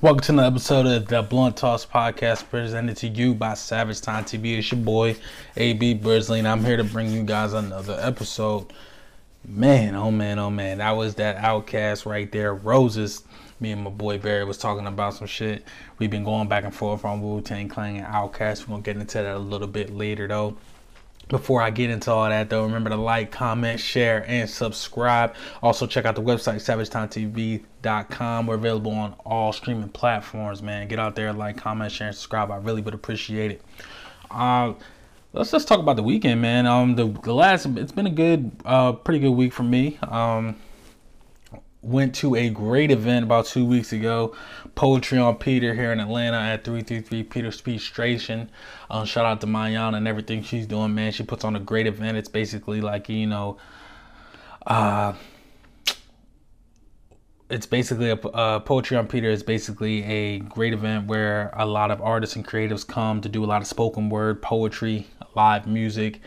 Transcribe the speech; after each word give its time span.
Welcome 0.00 0.20
to 0.20 0.32
another 0.32 0.46
episode 0.46 0.86
of 0.86 1.08
the 1.08 1.22
Blunt 1.22 1.56
Toss 1.56 1.84
Podcast 1.84 2.48
presented 2.50 2.96
to 2.98 3.08
you 3.08 3.34
by 3.34 3.54
Savage 3.54 4.00
Time 4.00 4.22
TV. 4.22 4.56
It's 4.56 4.70
your 4.70 4.80
boy, 4.80 5.16
AB 5.56 5.96
Birdsley, 5.96 6.38
and 6.38 6.46
I'm 6.46 6.64
here 6.64 6.76
to 6.76 6.84
bring 6.84 7.10
you 7.10 7.24
guys 7.24 7.52
another 7.52 7.98
episode. 8.00 8.72
Man, 9.44 9.96
oh 9.96 10.12
man, 10.12 10.38
oh 10.38 10.50
man, 10.50 10.78
that 10.78 10.92
was 10.92 11.16
that 11.16 11.38
OutKast 11.38 12.06
right 12.06 12.30
there. 12.30 12.54
Roses. 12.54 13.24
Me 13.58 13.72
and 13.72 13.82
my 13.82 13.90
boy 13.90 14.18
Barry 14.18 14.44
was 14.44 14.56
talking 14.56 14.86
about 14.86 15.14
some 15.14 15.26
shit. 15.26 15.64
We've 15.98 16.08
been 16.08 16.22
going 16.22 16.46
back 16.46 16.62
and 16.62 16.72
forth 16.72 17.04
on 17.04 17.20
Wu 17.20 17.40
Tang 17.40 17.68
Clan 17.68 17.96
and 17.96 18.06
OutKast. 18.06 18.68
We're 18.68 18.74
gonna 18.74 18.82
get 18.82 18.96
into 18.98 19.18
that 19.18 19.34
a 19.34 19.38
little 19.40 19.66
bit 19.66 19.92
later 19.92 20.28
though. 20.28 20.56
Before 21.28 21.60
I 21.60 21.70
get 21.70 21.90
into 21.90 22.10
all 22.10 22.28
that, 22.28 22.48
though, 22.48 22.64
remember 22.64 22.88
to 22.90 22.96
like, 22.96 23.30
comment, 23.30 23.78
share, 23.80 24.24
and 24.26 24.48
subscribe. 24.48 25.34
Also, 25.62 25.86
check 25.86 26.06
out 26.06 26.14
the 26.14 26.22
website, 26.22 26.56
savagetimetv.com. 26.56 28.46
We're 28.46 28.54
available 28.54 28.92
on 28.92 29.14
all 29.26 29.52
streaming 29.52 29.90
platforms, 29.90 30.62
man. 30.62 30.88
Get 30.88 30.98
out 30.98 31.16
there, 31.16 31.32
like, 31.34 31.58
comment, 31.58 31.92
share, 31.92 32.08
and 32.08 32.16
subscribe. 32.16 32.50
I 32.50 32.56
really 32.56 32.80
would 32.80 32.94
appreciate 32.94 33.50
it. 33.50 33.62
Uh, 34.30 34.72
let's 35.34 35.50
just 35.50 35.68
talk 35.68 35.80
about 35.80 35.96
the 35.96 36.02
weekend, 36.02 36.40
man. 36.40 36.66
Um, 36.66 36.96
the, 36.96 37.06
the 37.06 37.34
last, 37.34 37.66
it's 37.66 37.92
been 37.92 38.06
a 38.06 38.10
good, 38.10 38.50
uh, 38.64 38.92
pretty 38.92 39.20
good 39.20 39.32
week 39.32 39.52
for 39.52 39.64
me. 39.64 39.98
Um, 40.02 40.56
went 41.82 42.14
to 42.16 42.34
a 42.34 42.50
great 42.50 42.90
event 42.90 43.24
about 43.24 43.46
two 43.46 43.64
weeks 43.64 43.92
ago. 43.92 44.34
Poetry 44.74 45.18
on 45.18 45.36
Peter 45.36 45.74
here 45.74 45.92
in 45.92 46.00
Atlanta 46.00 46.38
at 46.38 46.64
333 46.64 47.22
Peter 47.24 47.50
Street 47.52 47.80
Station. 47.80 48.50
Um, 48.90 49.06
shout 49.06 49.24
out 49.24 49.40
to 49.42 49.46
Mayana 49.46 49.96
and 49.96 50.08
everything 50.08 50.42
she's 50.42 50.66
doing, 50.66 50.94
man. 50.94 51.12
She 51.12 51.22
puts 51.22 51.44
on 51.44 51.56
a 51.56 51.60
great 51.60 51.86
event. 51.86 52.16
It's 52.16 52.28
basically 52.28 52.80
like, 52.80 53.08
you 53.08 53.26
know, 53.26 53.58
uh, 54.66 55.14
it's 57.48 57.66
basically 57.66 58.10
a 58.10 58.16
uh, 58.16 58.60
poetry 58.60 58.96
on 58.96 59.06
Peter 59.06 59.30
is 59.30 59.42
basically 59.42 60.04
a 60.04 60.40
great 60.40 60.74
event 60.74 61.06
where 61.06 61.50
a 61.56 61.64
lot 61.64 61.90
of 61.90 62.02
artists 62.02 62.36
and 62.36 62.46
creatives 62.46 62.86
come 62.86 63.20
to 63.22 63.28
do 63.28 63.44
a 63.44 63.46
lot 63.46 63.62
of 63.62 63.68
spoken 63.68 64.10
word 64.10 64.42
poetry, 64.42 65.06
live 65.34 65.66
music, 65.66 66.20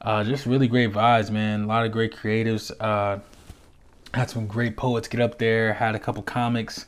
uh, 0.00 0.24
just 0.24 0.46
really 0.46 0.68
great 0.68 0.92
vibes, 0.92 1.30
man. 1.30 1.62
A 1.62 1.66
lot 1.66 1.84
of 1.84 1.92
great 1.92 2.14
creatives. 2.14 2.72
Uh, 2.80 3.18
had 4.14 4.30
some 4.30 4.46
great 4.46 4.76
poets 4.76 5.08
get 5.08 5.20
up 5.20 5.38
there. 5.38 5.74
Had 5.74 5.94
a 5.94 5.98
couple 5.98 6.22
comics. 6.22 6.86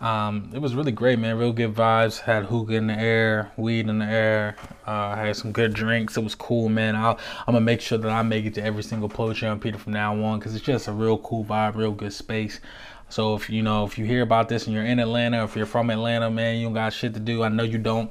Um, 0.00 0.50
it 0.52 0.58
was 0.58 0.74
really 0.74 0.90
great, 0.90 1.20
man. 1.20 1.38
Real 1.38 1.52
good 1.52 1.74
vibes. 1.74 2.20
Had 2.20 2.44
hookah 2.46 2.74
in 2.74 2.88
the 2.88 2.98
air, 2.98 3.52
weed 3.56 3.88
in 3.88 4.00
the 4.00 4.04
air. 4.04 4.56
Uh, 4.84 5.14
had 5.14 5.36
some 5.36 5.52
good 5.52 5.74
drinks. 5.74 6.16
It 6.16 6.24
was 6.24 6.34
cool, 6.34 6.68
man. 6.68 6.96
i 6.96 7.10
am 7.10 7.16
gonna 7.46 7.60
make 7.60 7.80
sure 7.80 7.98
that 7.98 8.10
I 8.10 8.22
make 8.22 8.44
it 8.44 8.54
to 8.54 8.64
every 8.64 8.82
single 8.82 9.08
poetry 9.08 9.46
on 9.46 9.60
Peter 9.60 9.78
from 9.78 9.92
now 9.92 10.20
on 10.24 10.40
because 10.40 10.56
it's 10.56 10.64
just 10.64 10.88
a 10.88 10.92
real 10.92 11.18
cool 11.18 11.44
vibe, 11.44 11.76
real 11.76 11.92
good 11.92 12.12
space. 12.12 12.60
So 13.08 13.36
if 13.36 13.48
you 13.48 13.62
know 13.62 13.84
if 13.84 13.96
you 13.96 14.04
hear 14.04 14.22
about 14.22 14.48
this 14.48 14.66
and 14.66 14.74
you're 14.74 14.84
in 14.84 14.98
Atlanta, 14.98 15.44
if 15.44 15.54
you're 15.54 15.66
from 15.66 15.90
Atlanta, 15.90 16.30
man, 16.30 16.56
you 16.56 16.66
don't 16.66 16.74
got 16.74 16.92
shit 16.92 17.14
to 17.14 17.20
do. 17.20 17.44
I 17.44 17.48
know 17.48 17.62
you 17.62 17.78
don't. 17.78 18.10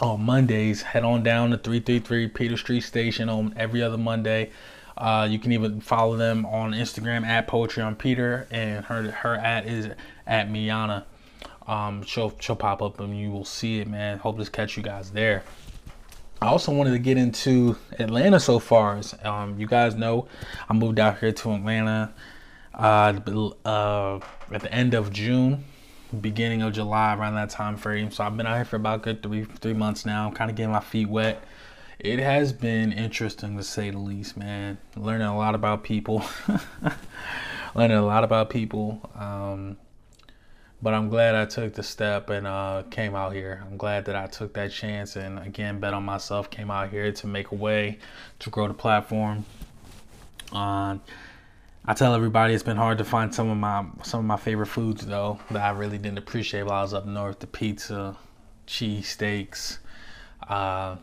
On 0.00 0.22
Mondays, 0.22 0.82
head 0.82 1.04
on 1.04 1.22
down 1.22 1.50
to 1.50 1.56
333 1.56 2.28
Peter 2.28 2.56
Street 2.56 2.82
Station 2.82 3.28
on 3.28 3.54
every 3.56 3.82
other 3.82 3.98
Monday. 3.98 4.50
Uh, 4.98 5.28
you 5.30 5.38
can 5.38 5.52
even 5.52 5.80
follow 5.80 6.16
them 6.16 6.44
on 6.44 6.72
Instagram 6.72 7.24
at 7.24 7.46
Poetry 7.46 7.84
on 7.84 7.94
Peter, 7.94 8.48
and 8.50 8.84
her 8.86 9.12
her 9.12 9.36
at 9.36 9.64
is 9.64 9.90
at 10.26 10.50
Miana. 10.50 11.06
Um, 11.68 12.02
she'll 12.02 12.34
she'll 12.40 12.56
pop 12.56 12.82
up 12.82 12.98
and 12.98 13.16
you 13.16 13.30
will 13.30 13.44
see 13.44 13.78
it, 13.78 13.86
man. 13.86 14.18
Hope 14.18 14.38
to 14.38 14.50
catch 14.50 14.76
you 14.76 14.82
guys 14.82 15.12
there. 15.12 15.44
I 16.42 16.48
also 16.48 16.72
wanted 16.72 16.92
to 16.92 16.98
get 16.98 17.16
into 17.16 17.76
Atlanta 17.98 18.40
so 18.40 18.58
far. 18.58 18.96
As, 18.96 19.14
um, 19.24 19.58
you 19.58 19.66
guys 19.66 19.94
know, 19.94 20.26
I 20.68 20.72
moved 20.72 20.98
out 20.98 21.18
here 21.18 21.32
to 21.32 21.52
Atlanta 21.52 22.12
uh, 22.74 23.20
uh, 23.64 24.20
at 24.52 24.62
the 24.62 24.72
end 24.72 24.94
of 24.94 25.12
June, 25.12 25.64
beginning 26.20 26.62
of 26.62 26.72
July, 26.72 27.14
around 27.14 27.34
that 27.34 27.50
time 27.50 27.76
frame. 27.76 28.10
So 28.10 28.24
I've 28.24 28.36
been 28.36 28.46
out 28.46 28.56
here 28.56 28.64
for 28.64 28.76
about 28.76 29.02
good 29.02 29.22
three 29.22 29.44
three 29.44 29.74
months 29.74 30.04
now. 30.04 30.26
I'm 30.26 30.34
kind 30.34 30.50
of 30.50 30.56
getting 30.56 30.72
my 30.72 30.80
feet 30.80 31.08
wet 31.08 31.44
it 31.98 32.20
has 32.20 32.52
been 32.52 32.92
interesting 32.92 33.56
to 33.56 33.62
say 33.62 33.90
the 33.90 33.98
least, 33.98 34.36
man. 34.36 34.78
Learning 34.96 35.26
a 35.26 35.36
lot 35.36 35.54
about 35.54 35.82
people, 35.82 36.24
learning 37.74 37.96
a 37.96 38.04
lot 38.04 38.22
about 38.22 38.50
people. 38.50 39.10
Um, 39.16 39.76
but 40.80 40.94
I'm 40.94 41.08
glad 41.08 41.34
I 41.34 41.44
took 41.44 41.74
the 41.74 41.82
step 41.82 42.30
and 42.30 42.46
uh, 42.46 42.84
came 42.90 43.16
out 43.16 43.32
here. 43.32 43.64
I'm 43.66 43.76
glad 43.76 44.04
that 44.04 44.14
I 44.14 44.26
took 44.26 44.54
that 44.54 44.70
chance 44.70 45.16
and 45.16 45.40
again 45.40 45.80
bet 45.80 45.92
on 45.92 46.04
myself. 46.04 46.50
Came 46.50 46.70
out 46.70 46.90
here 46.90 47.10
to 47.10 47.26
make 47.26 47.50
a 47.50 47.56
way 47.56 47.98
to 48.38 48.50
grow 48.50 48.68
the 48.68 48.74
platform. 48.74 49.44
Uh, 50.52 50.98
I 51.84 51.94
tell 51.94 52.14
everybody 52.14 52.54
it's 52.54 52.62
been 52.62 52.76
hard 52.76 52.98
to 52.98 53.04
find 53.04 53.34
some 53.34 53.50
of 53.50 53.56
my 53.56 53.84
some 54.04 54.20
of 54.20 54.26
my 54.26 54.36
favorite 54.36 54.66
foods 54.66 55.04
though 55.04 55.40
that 55.50 55.62
I 55.62 55.70
really 55.70 55.98
didn't 55.98 56.18
appreciate 56.18 56.62
while 56.62 56.78
I 56.78 56.82
was 56.82 56.94
up 56.94 57.06
north. 57.06 57.40
The 57.40 57.48
pizza, 57.48 58.16
cheese 58.66 59.08
steaks. 59.08 59.80
Uh, 60.48 60.96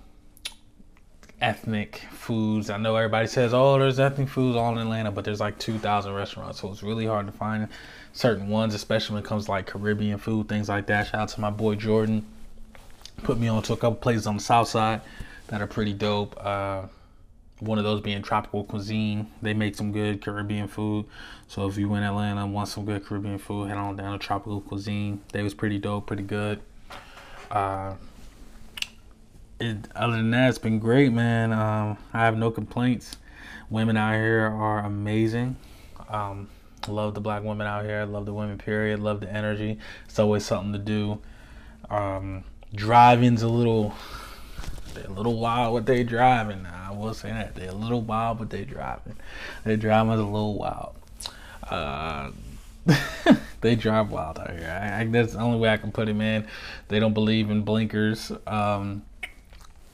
ethnic 1.42 1.98
foods. 2.12 2.70
I 2.70 2.78
know 2.78 2.96
everybody 2.96 3.28
says, 3.28 3.54
"Oh, 3.54 3.78
there's 3.78 4.00
ethnic 4.00 4.30
foods 4.30 4.58
all 4.58 4.72
in 4.72 4.78
Atlanta," 4.78 5.12
but 5.12 5.26
there's 5.26 5.40
like 5.40 5.60
2,000 5.60 6.14
restaurants, 6.14 6.62
so 6.62 6.72
it's 6.72 6.84
really 6.84 7.06
hard 7.06 7.26
to 7.28 7.32
find 7.32 7.68
certain 8.14 8.48
ones, 8.48 8.74
especially 8.74 9.16
when 9.16 9.24
it 9.24 9.28
comes 9.28 9.46
to 9.46 9.52
like 9.52 9.68
Caribbean 9.68 10.18
food, 10.18 10.48
things 10.48 10.70
like 10.70 10.88
that. 10.88 11.08
Shout 11.08 11.22
out 11.22 11.30
to 11.30 11.42
my 11.42 11.50
boy 11.50 11.76
Jordan. 11.76 12.26
Put 13.24 13.40
me 13.40 13.48
on 13.48 13.64
to 13.64 13.74
a 13.74 13.78
couple 13.78 13.96
places 13.96 14.28
on 14.28 14.38
the 14.38 14.44
south 14.44 14.70
side 14.70 15.02
that 15.48 15.62
are 15.62 15.68
pretty 15.68 15.94
dope. 15.94 16.36
Uh, 16.40 16.84
one 17.60 17.78
of 17.78 17.84
those 17.84 18.02
being 18.02 18.22
Tropical 18.22 18.64
Cuisine. 18.64 19.28
They 19.42 19.54
make 19.54 19.76
some 19.76 19.92
good 19.92 20.22
Caribbean 20.22 20.68
food. 20.68 21.06
So 21.48 21.68
if 21.68 21.78
you 21.78 21.94
in 21.96 22.04
Atlanta 22.04 22.44
and 22.44 22.54
want 22.54 22.68
some 22.68 22.86
good 22.86 23.06
Caribbean 23.06 23.38
food, 23.38 23.70
head 23.70 23.78
on 23.78 23.96
down 23.96 24.18
to 24.18 24.26
Tropical 24.26 24.62
Cuisine. 24.62 25.22
They 25.32 25.44
was 25.44 25.54
pretty 25.54 25.80
dope, 25.80 26.08
pretty 26.08 26.24
good. 26.24 26.62
Uh, 27.50 27.94
it, 29.66 29.88
other 29.96 30.18
than 30.18 30.32
that, 30.32 30.50
it's 30.50 30.58
been 30.58 30.80
great, 30.80 31.12
man. 31.12 31.52
Um, 31.52 31.98
I 32.14 32.20
have 32.20 32.38
no 32.38 32.52
complaints. 32.52 33.18
Women 33.70 33.98
out 33.98 34.14
here 34.14 34.46
are 34.46 34.80
amazing. 34.80 35.56
Um, 36.10 36.50
love 36.88 37.14
the 37.14 37.22
black 37.22 37.44
women 37.44 37.68
out 37.68 37.86
here. 37.86 38.06
Love 38.06 38.26
the 38.26 38.34
women, 38.34 38.58
period. 38.58 39.00
Love 39.00 39.20
the 39.20 39.32
energy. 39.32 39.80
It's 40.06 40.20
always 40.20 40.46
something 40.46 40.74
to 40.74 40.80
do. 40.80 41.20
Um, 41.90 42.44
driving's 42.74 43.42
a 43.42 43.48
little, 43.48 43.94
they're 44.94 45.06
a 45.06 45.12
little 45.12 45.40
wild 45.40 45.74
what 45.74 45.86
they 45.86 46.04
driving. 46.04 46.66
I 46.66 46.92
will 46.92 47.14
say 47.14 47.30
that 47.30 47.56
they're 47.56 47.70
a 47.70 47.76
little 47.76 48.02
wild, 48.02 48.40
but 48.40 48.50
they 48.50 48.64
driving. 48.66 49.18
They 49.64 49.76
driving's 49.76 50.20
a 50.20 50.24
little 50.24 50.56
wild. 50.56 50.96
Uh, 51.70 52.32
they 53.62 53.76
drive 53.76 54.12
wild 54.12 54.40
out 54.40 54.52
here. 54.52 54.70
I, 54.70 55.02
I, 55.02 55.06
that's 55.06 55.34
the 55.34 55.40
only 55.40 55.58
way 55.58 55.70
I 55.70 55.78
can 55.78 55.92
put 55.92 56.08
it, 56.08 56.14
man. 56.14 56.48
They 56.88 57.00
don't 57.00 57.14
believe 57.14 57.50
in 57.50 57.64
blinkers. 57.64 58.32
Um, 58.46 59.04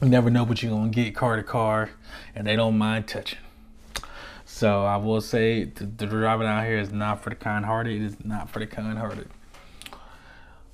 you 0.02 0.10
never 0.10 0.30
know 0.30 0.44
what 0.44 0.64
you're 0.64 0.72
gonna 0.72 0.90
get 0.90 1.16
car 1.16 1.36
to 1.36 1.44
car, 1.44 1.92
and 2.36 2.48
they 2.48 2.56
don't 2.56 2.78
mind 2.78 3.08
touching. 3.08 3.40
So 4.46 4.84
I 4.84 4.98
will 4.98 5.22
say 5.22 5.66
the, 5.66 5.86
the 5.86 6.06
driving 6.06 6.48
out 6.48 6.66
here 6.66 6.78
is 6.78 6.92
not 6.92 7.24
for 7.24 7.30
the 7.30 7.36
kind-hearted. 7.36 8.02
It 8.02 8.06
is 8.06 8.26
not 8.26 8.50
for 8.50 8.60
the 8.60 8.68
kind-hearted. 8.68 9.30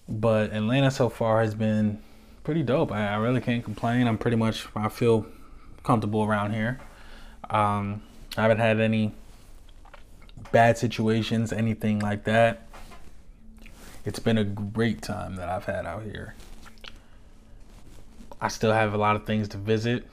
But 0.10 0.52
Atlanta 0.54 0.90
so 0.90 1.10
far 1.10 1.42
has 1.42 1.54
been 1.54 2.02
pretty 2.44 2.64
dope. 2.64 2.92
I, 2.92 3.10
I 3.10 3.16
really 3.18 3.42
can't 3.42 3.64
complain. 3.64 4.08
I'm 4.08 4.18
pretty 4.18 4.38
much 4.38 4.66
I 4.76 4.90
feel 4.90 5.26
comfortable 5.84 6.24
around 6.24 6.54
here. 6.54 6.80
Um, 7.50 8.02
I 8.38 8.44
haven't 8.44 8.60
had 8.60 8.80
any 8.80 9.14
bad 10.52 10.78
situations, 10.78 11.52
anything 11.52 12.00
like 12.00 12.24
that. 12.24 12.68
It's 14.06 14.20
been 14.20 14.38
a 14.38 14.44
great 14.44 15.02
time 15.02 15.36
that 15.36 15.50
I've 15.50 15.66
had 15.66 15.86
out 15.86 16.04
here. 16.04 16.36
I 18.40 18.50
still 18.50 18.72
have 18.72 18.94
a 18.94 18.98
lot 18.98 19.16
of 19.16 19.26
things 19.26 19.48
to 19.50 19.58
visit. 19.58 20.06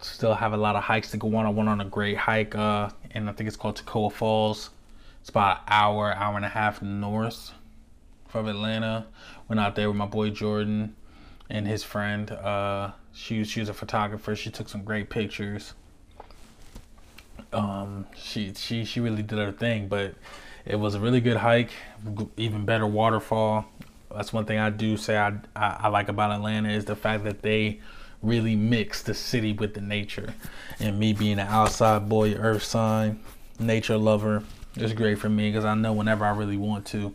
Still 0.00 0.34
have 0.34 0.52
a 0.52 0.56
lot 0.56 0.76
of 0.76 0.84
hikes 0.84 1.10
to 1.10 1.16
go 1.16 1.34
on. 1.36 1.44
I 1.44 1.50
went 1.50 1.68
on 1.68 1.80
a 1.80 1.84
great 1.84 2.16
hike, 2.16 2.54
uh, 2.54 2.90
and 3.10 3.28
I 3.28 3.32
think 3.32 3.48
it's 3.48 3.56
called 3.56 3.76
Toccoa 3.76 4.12
Falls. 4.12 4.70
It's 5.20 5.28
about 5.28 5.58
an 5.58 5.62
hour, 5.68 6.14
hour 6.14 6.36
and 6.36 6.44
a 6.44 6.48
half 6.48 6.80
north 6.80 7.52
from 8.28 8.48
Atlanta. 8.48 9.06
Went 9.48 9.60
out 9.60 9.74
there 9.74 9.88
with 9.88 9.96
my 9.96 10.06
boy 10.06 10.30
Jordan 10.30 10.94
and 11.50 11.66
his 11.66 11.82
friend. 11.82 12.30
Uh, 12.30 12.92
she 13.12 13.44
she 13.44 13.60
was 13.60 13.68
a 13.68 13.74
photographer. 13.74 14.34
She 14.36 14.50
took 14.50 14.68
some 14.68 14.84
great 14.84 15.10
pictures. 15.10 15.74
Um, 17.52 18.06
she 18.16 18.54
she 18.54 18.84
she 18.84 19.00
really 19.00 19.22
did 19.22 19.38
her 19.38 19.52
thing, 19.52 19.88
but 19.88 20.14
it 20.64 20.76
was 20.76 20.94
a 20.94 21.00
really 21.00 21.20
good 21.20 21.38
hike. 21.38 21.70
Even 22.36 22.64
better 22.64 22.86
waterfall 22.86 23.66
that's 24.14 24.32
one 24.32 24.44
thing 24.44 24.58
I 24.58 24.70
do 24.70 24.96
say 24.96 25.16
I, 25.16 25.34
I, 25.54 25.76
I 25.80 25.88
like 25.88 26.08
about 26.08 26.30
Atlanta 26.30 26.70
is 26.70 26.84
the 26.84 26.96
fact 26.96 27.24
that 27.24 27.42
they 27.42 27.80
really 28.22 28.56
mix 28.56 29.02
the 29.02 29.14
city 29.14 29.52
with 29.52 29.74
the 29.74 29.80
nature. 29.80 30.34
And 30.80 30.98
me 30.98 31.12
being 31.12 31.38
an 31.38 31.46
outside 31.46 32.08
boy, 32.08 32.34
earth 32.34 32.64
sign, 32.64 33.20
nature 33.58 33.96
lover, 33.96 34.42
it's 34.76 34.92
great 34.92 35.18
for 35.18 35.28
me 35.28 35.50
because 35.50 35.64
I 35.64 35.74
know 35.74 35.92
whenever 35.92 36.24
I 36.24 36.30
really 36.30 36.56
want 36.56 36.86
to, 36.86 37.14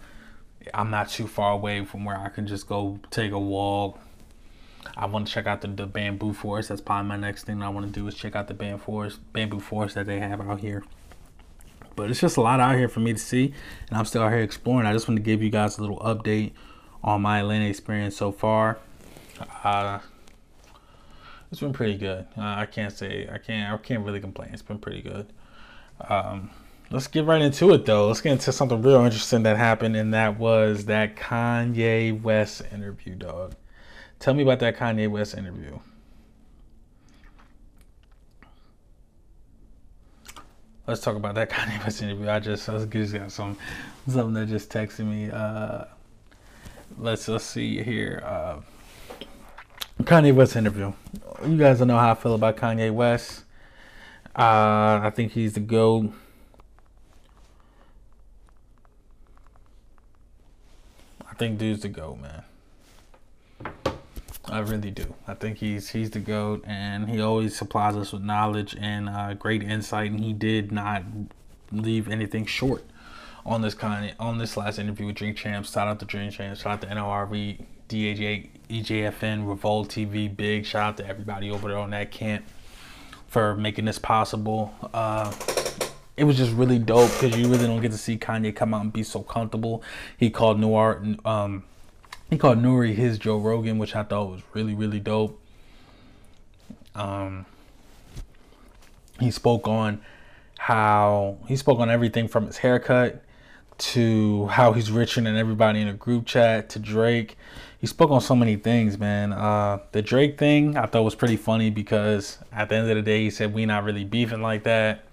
I'm 0.73 0.89
not 0.89 1.09
too 1.09 1.27
far 1.27 1.53
away 1.53 1.83
from 1.83 2.05
where 2.05 2.17
I 2.17 2.29
can 2.29 2.47
just 2.47 2.67
go 2.67 2.99
take 3.09 3.31
a 3.31 3.39
walk. 3.39 3.99
I 4.95 5.05
want 5.07 5.27
to 5.27 5.33
check 5.33 5.47
out 5.47 5.61
the, 5.61 5.67
the 5.67 5.85
bamboo 5.85 6.33
forest. 6.33 6.69
That's 6.69 6.81
probably 6.81 7.07
my 7.07 7.17
next 7.17 7.45
thing 7.45 7.61
I 7.61 7.69
want 7.69 7.87
to 7.87 7.91
do 7.91 8.07
is 8.07 8.15
check 8.15 8.35
out 8.35 8.47
the 8.47 8.53
bamboo 8.53 8.83
forest, 8.83 9.19
bamboo 9.33 9.59
forest 9.59 9.95
that 9.95 10.05
they 10.05 10.19
have 10.19 10.41
out 10.41 10.59
here. 10.59 10.83
But 11.95 12.09
it's 12.09 12.19
just 12.19 12.37
a 12.37 12.41
lot 12.41 12.59
out 12.59 12.75
here 12.75 12.89
for 12.89 12.99
me 13.01 13.13
to 13.13 13.19
see, 13.19 13.53
and 13.89 13.97
I'm 13.97 14.05
still 14.05 14.23
out 14.23 14.31
here 14.31 14.41
exploring. 14.41 14.87
I 14.87 14.93
just 14.93 15.07
want 15.07 15.17
to 15.17 15.23
give 15.23 15.43
you 15.43 15.49
guys 15.49 15.77
a 15.77 15.81
little 15.81 15.99
update 15.99 16.53
on 17.03 17.21
my 17.21 17.39
Atlanta 17.39 17.65
experience 17.65 18.15
so 18.15 18.31
far. 18.31 18.79
Uh, 19.63 19.99
it's 21.51 21.59
been 21.59 21.73
pretty 21.73 21.97
good. 21.97 22.25
Uh, 22.37 22.41
I 22.41 22.65
can't 22.65 22.93
say 22.93 23.29
I 23.31 23.37
can't 23.37 23.73
I 23.73 23.77
can't 23.77 24.03
really 24.03 24.19
complain. 24.19 24.49
It's 24.53 24.61
been 24.61 24.79
pretty 24.79 25.01
good. 25.01 25.27
Um, 26.09 26.49
let's 26.89 27.07
get 27.07 27.25
right 27.25 27.41
into 27.41 27.73
it 27.73 27.85
though. 27.85 28.07
Let's 28.07 28.21
get 28.21 28.31
into 28.31 28.51
something 28.51 28.81
real 28.81 29.01
interesting 29.03 29.43
that 29.43 29.57
happened, 29.57 29.95
and 29.95 30.13
that 30.13 30.39
was 30.39 30.85
that 30.85 31.15
Kanye 31.15 32.19
West 32.21 32.63
interview, 32.71 33.15
dog. 33.15 33.55
Tell 34.19 34.33
me 34.33 34.43
about 34.43 34.59
that 34.59 34.77
Kanye 34.77 35.09
West 35.09 35.37
interview. 35.37 35.79
Let's 40.87 41.01
talk 41.01 41.15
about 41.15 41.35
that 41.35 41.49
Kanye 41.51 41.83
West 41.83 42.01
interview. 42.01 42.29
I 42.29 42.39
just 42.39 42.67
I 42.69 42.83
just 42.85 43.13
got 43.13 43.31
some 43.31 43.57
something 44.07 44.33
that 44.33 44.47
just 44.47 44.69
texted 44.69 45.05
me. 45.05 45.29
Uh, 45.29 45.85
let's 46.97 47.27
let's 47.27 47.43
see 47.43 47.81
here. 47.83 48.21
Uh, 48.25 48.61
Kanye 50.03 50.33
West 50.33 50.55
interview. 50.55 50.93
You 51.45 51.57
guys 51.57 51.79
don't 51.79 51.87
know 51.87 51.97
how 51.97 52.11
I 52.11 52.15
feel 52.15 52.35
about 52.35 52.57
Kanye 52.57 52.91
West. 52.91 53.43
Uh, 54.35 54.99
I 55.03 55.11
think 55.13 55.33
he's 55.33 55.53
the 55.53 55.59
GOAT. 55.59 56.11
I 61.29 61.35
think 61.35 61.57
dude's 61.57 61.81
the 61.81 61.89
GOAT, 61.89 62.19
man. 62.19 62.43
I 64.45 64.59
really 64.59 64.91
do. 64.91 65.13
I 65.27 65.33
think 65.33 65.57
he's 65.57 65.89
he's 65.89 66.11
the 66.11 66.19
goat, 66.19 66.63
and 66.67 67.09
he 67.09 67.21
always 67.21 67.55
supplies 67.55 67.95
us 67.95 68.11
with 68.11 68.21
knowledge 68.21 68.75
and 68.79 69.09
uh, 69.09 69.33
great 69.33 69.63
insight. 69.63 70.11
And 70.11 70.19
he 70.19 70.33
did 70.33 70.71
not 70.71 71.03
leave 71.71 72.09
anything 72.09 72.45
short 72.45 72.83
on 73.45 73.61
this 73.61 73.73
kind 73.73 74.15
on 74.19 74.37
this 74.37 74.55
last 74.55 74.79
interview 74.79 75.07
with 75.07 75.15
Drink 75.15 75.37
Champs. 75.37 75.71
Shout 75.71 75.87
out 75.87 75.99
to 75.99 76.05
Drink 76.05 76.33
Champs. 76.33 76.61
Shout 76.61 76.73
out 76.73 76.81
to 76.81 76.89
N.O.R.E., 76.89 77.57
DHA, 77.89 78.47
EJFN, 78.69 79.47
Revolt 79.47 79.89
TV, 79.89 80.33
big 80.33 80.65
shout 80.65 80.83
out 80.83 80.97
to 80.97 81.07
everybody 81.07 81.51
over 81.51 81.67
there 81.67 81.77
on 81.77 81.91
that 81.91 82.11
camp 82.11 82.45
for 83.27 83.55
making 83.55 83.85
this 83.85 83.99
possible. 83.99 84.73
Uh, 84.93 85.31
it 86.15 86.23
was 86.23 86.37
just 86.37 86.53
really 86.53 86.79
dope 86.79 87.11
because 87.19 87.37
you 87.37 87.47
really 87.47 87.67
don't 87.67 87.81
get 87.81 87.91
to 87.91 87.97
see 87.97 88.17
Kanye 88.17 88.55
come 88.55 88.73
out 88.73 88.81
and 88.81 88.93
be 88.93 89.03
so 89.03 89.21
comfortable. 89.21 89.83
He 90.17 90.29
called 90.29 90.57
N.O.R.E., 90.57 91.17
um, 91.25 91.63
he 92.29 92.37
called 92.37 92.59
N.O.R.E. 92.59 92.93
his 92.93 93.19
Joe 93.19 93.37
Rogan, 93.37 93.77
which 93.77 93.95
I 93.95 94.03
thought 94.03 94.29
was 94.29 94.41
really 94.53 94.73
really 94.73 94.99
dope. 94.99 95.39
Um, 96.95 97.45
he 99.19 99.29
spoke 99.29 99.67
on 99.67 100.01
how 100.57 101.37
he 101.47 101.55
spoke 101.55 101.79
on 101.79 101.89
everything 101.89 102.27
from 102.27 102.45
his 102.47 102.57
haircut 102.57 103.23
to 103.77 104.47
how 104.47 104.73
he's 104.73 104.91
richer 104.91 105.21
than 105.21 105.35
everybody 105.35 105.81
in 105.81 105.87
a 105.87 105.93
group 105.93 106.25
chat 106.25 106.69
to 106.69 106.79
Drake. 106.79 107.37
He 107.79 107.87
spoke 107.87 108.11
on 108.11 108.21
so 108.21 108.35
many 108.35 108.55
things, 108.55 108.97
man. 108.97 109.33
Uh, 109.33 109.79
the 109.91 110.01
Drake 110.01 110.37
thing 110.37 110.77
I 110.77 110.85
thought 110.85 111.03
was 111.03 111.15
pretty 111.15 111.35
funny 111.37 111.69
because 111.69 112.37
at 112.51 112.69
the 112.69 112.75
end 112.75 112.89
of 112.89 112.95
the 112.95 113.01
day, 113.01 113.23
he 113.23 113.29
said 113.29 113.53
we 113.53 113.65
not 113.65 113.83
really 113.83 114.05
beefing 114.05 114.41
like 114.41 114.63
that, 114.63 115.03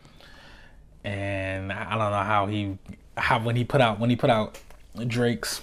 and 1.02 1.72
I 1.72 1.90
don't 1.90 2.10
know 2.10 2.22
how 2.22 2.46
he 2.46 2.78
how 3.16 3.40
when 3.40 3.56
he 3.56 3.64
put 3.64 3.80
out 3.80 3.98
when 3.98 4.10
he 4.10 4.16
put 4.16 4.30
out 4.30 4.60
Drake's 5.06 5.62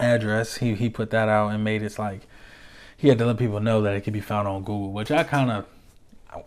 address, 0.00 0.56
he 0.56 0.74
he 0.74 0.88
put 0.88 1.10
that 1.10 1.28
out 1.28 1.48
and 1.48 1.62
made 1.62 1.82
it 1.82 1.98
like 1.98 2.22
he 2.96 3.08
had 3.08 3.18
to 3.18 3.26
let 3.26 3.36
people 3.36 3.60
know 3.60 3.82
that 3.82 3.94
it 3.94 4.00
could 4.02 4.12
be 4.12 4.20
found 4.20 4.48
on 4.48 4.62
Google, 4.62 4.92
which 4.92 5.10
I 5.10 5.22
kind 5.22 5.50
of 5.50 5.66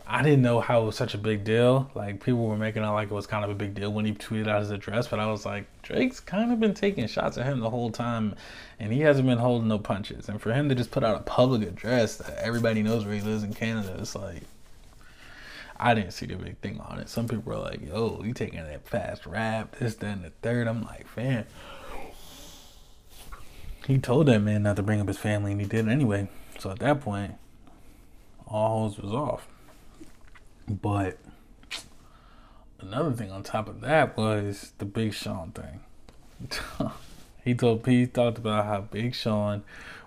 I 0.08 0.24
didn't 0.24 0.42
know 0.42 0.60
how 0.60 0.82
it 0.82 0.86
was 0.86 0.96
such 0.96 1.14
a 1.14 1.18
big 1.18 1.44
deal. 1.44 1.90
Like 1.96 2.24
people 2.24 2.48
were 2.48 2.58
making 2.58 2.84
it 2.84 2.88
like 2.88 3.10
it 3.10 3.14
was 3.14 3.28
kind 3.28 3.44
of 3.44 3.52
a 3.52 3.56
big 3.56 3.74
deal 3.74 3.92
when 3.92 4.06
he 4.06 4.14
tweeted 4.14 4.48
out 4.48 4.62
his 4.62 4.72
address, 4.72 5.08
but 5.08 5.20
I 5.20 5.28
was 5.28 5.46
like, 5.46 5.66
Drake's 5.82 6.20
kind 6.20 6.52
of 6.52 6.60
been 6.60 6.74
taking 6.74 7.08
shots 7.08 7.38
at 7.38 7.46
him 7.46 7.60
the 7.60 7.70
whole 7.70 7.92
time, 7.92 8.36
and 8.80 8.92
he 8.92 9.02
hasn't 9.02 9.28
been 9.28 9.38
holding 9.38 9.68
no 9.68 9.80
punches. 9.80 10.30
And 10.30 10.42
for 10.42 10.54
him 10.54 10.70
to 10.70 10.76
just 10.76 10.92
put 10.92 11.04
out 11.04 11.16
a 11.16 11.24
public 11.24 11.62
address 11.68 12.18
that 12.18 12.38
everybody 12.38 12.84
knows 12.84 13.06
where 13.06 13.16
he 13.16 13.22
lives 13.22 13.44
in 13.44 13.54
Canada, 13.54 13.96
it's 14.00 14.16
like 14.16 14.44
I 15.80 15.94
didn't 15.94 16.12
see 16.12 16.26
the 16.26 16.36
big 16.36 16.58
thing 16.58 16.80
on 16.82 17.00
it. 17.00 17.08
Some 17.08 17.28
people 17.28 17.54
were 17.54 17.60
like, 17.60 17.82
"Yo, 17.82 18.22
you 18.24 18.34
taking 18.34 18.60
that 18.60 18.88
fast 18.88 19.26
rap, 19.26 19.78
this, 19.78 19.96
then 19.96 20.24
the 20.24 20.32
third. 20.42 20.68
I'm 20.68 20.84
like, 20.84 21.08
"Fam." 21.08 21.46
He 23.88 23.98
told 23.98 24.28
that 24.28 24.40
man 24.40 24.64
not 24.64 24.76
to 24.76 24.84
bring 24.84 25.00
up 25.00 25.08
his 25.08 25.18
family, 25.18 25.54
and 25.54 25.62
he 25.62 25.68
did 25.68 25.88
anyway. 25.88 26.28
So 26.60 26.70
at 26.70 26.80
that 26.80 27.02
point, 27.02 27.36
all 28.46 28.70
holes 28.70 28.98
was 29.00 29.14
off. 29.14 29.48
But 30.70 31.18
another 32.80 33.12
thing 33.12 33.32
on 33.32 33.42
top 33.42 33.68
of 33.68 33.82
that 33.82 34.16
was 34.16 34.74
the 34.78 34.86
Big 34.86 35.14
Sean 35.14 35.52
thing. 35.52 35.80
he 37.44 37.56
told 37.56 37.86
he 37.88 38.06
talked 38.06 38.38
about 38.38 38.66
how 38.66 38.82
Big 38.82 39.16
Sean 39.16 39.64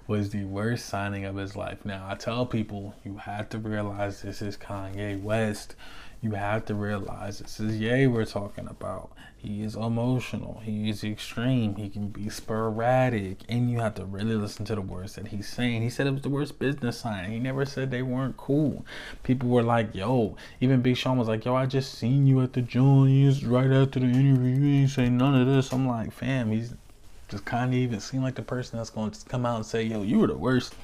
was 0.06 0.30
the 0.30 0.44
worst 0.44 0.86
signing 0.86 1.24
of 1.24 1.36
his 1.36 1.56
life. 1.56 1.84
Now 1.84 2.06
I 2.08 2.14
tell 2.14 2.46
people 2.46 2.94
you 3.04 3.16
have 3.16 3.48
to 3.50 3.58
realize 3.58 4.22
this 4.22 4.40
is 4.40 4.56
Kanye 4.56 5.20
West. 5.20 5.74
You 6.22 6.32
have 6.32 6.66
to 6.66 6.74
realize 6.74 7.40
this 7.40 7.58
is 7.58 7.80
Ye 7.80 8.06
we're 8.06 8.24
talking 8.24 8.68
about. 8.68 9.10
He 9.36 9.64
is 9.64 9.74
emotional. 9.74 10.60
He 10.62 10.88
is 10.88 11.02
extreme. 11.02 11.74
He 11.74 11.88
can 11.88 12.10
be 12.10 12.28
sporadic. 12.28 13.40
And 13.48 13.68
you 13.68 13.80
have 13.80 13.96
to 13.96 14.04
really 14.04 14.36
listen 14.36 14.64
to 14.66 14.76
the 14.76 14.80
words 14.80 15.16
that 15.16 15.26
he's 15.28 15.48
saying. 15.48 15.82
He 15.82 15.90
said 15.90 16.06
it 16.06 16.12
was 16.12 16.22
the 16.22 16.28
worst 16.28 16.60
business 16.60 17.00
sign. 17.00 17.32
He 17.32 17.40
never 17.40 17.64
said 17.64 17.90
they 17.90 18.02
weren't 18.02 18.36
cool. 18.36 18.86
People 19.24 19.48
were 19.48 19.64
like, 19.64 19.96
yo, 19.96 20.36
even 20.60 20.80
Big 20.80 20.96
Sean 20.96 21.18
was 21.18 21.26
like, 21.26 21.44
yo, 21.44 21.56
I 21.56 21.66
just 21.66 21.96
seen 21.96 22.28
you 22.28 22.40
at 22.40 22.52
the 22.52 22.62
joint 22.62 23.42
right 23.42 23.72
after 23.72 23.98
the 23.98 24.06
interview. 24.06 24.54
You 24.54 24.82
ain't 24.82 24.90
say 24.90 25.08
none 25.08 25.34
of 25.34 25.48
this. 25.48 25.72
I'm 25.72 25.88
like, 25.88 26.12
fam, 26.12 26.52
he's 26.52 26.72
just 27.28 27.44
kind 27.44 27.70
of 27.70 27.74
even 27.74 27.98
seem 27.98 28.22
like 28.22 28.36
the 28.36 28.42
person 28.42 28.78
that's 28.78 28.90
going 28.90 29.10
to 29.10 29.24
come 29.24 29.44
out 29.44 29.56
and 29.56 29.66
say, 29.66 29.82
yo, 29.82 30.02
you 30.02 30.20
were 30.20 30.28
the 30.28 30.36
worst. 30.36 30.76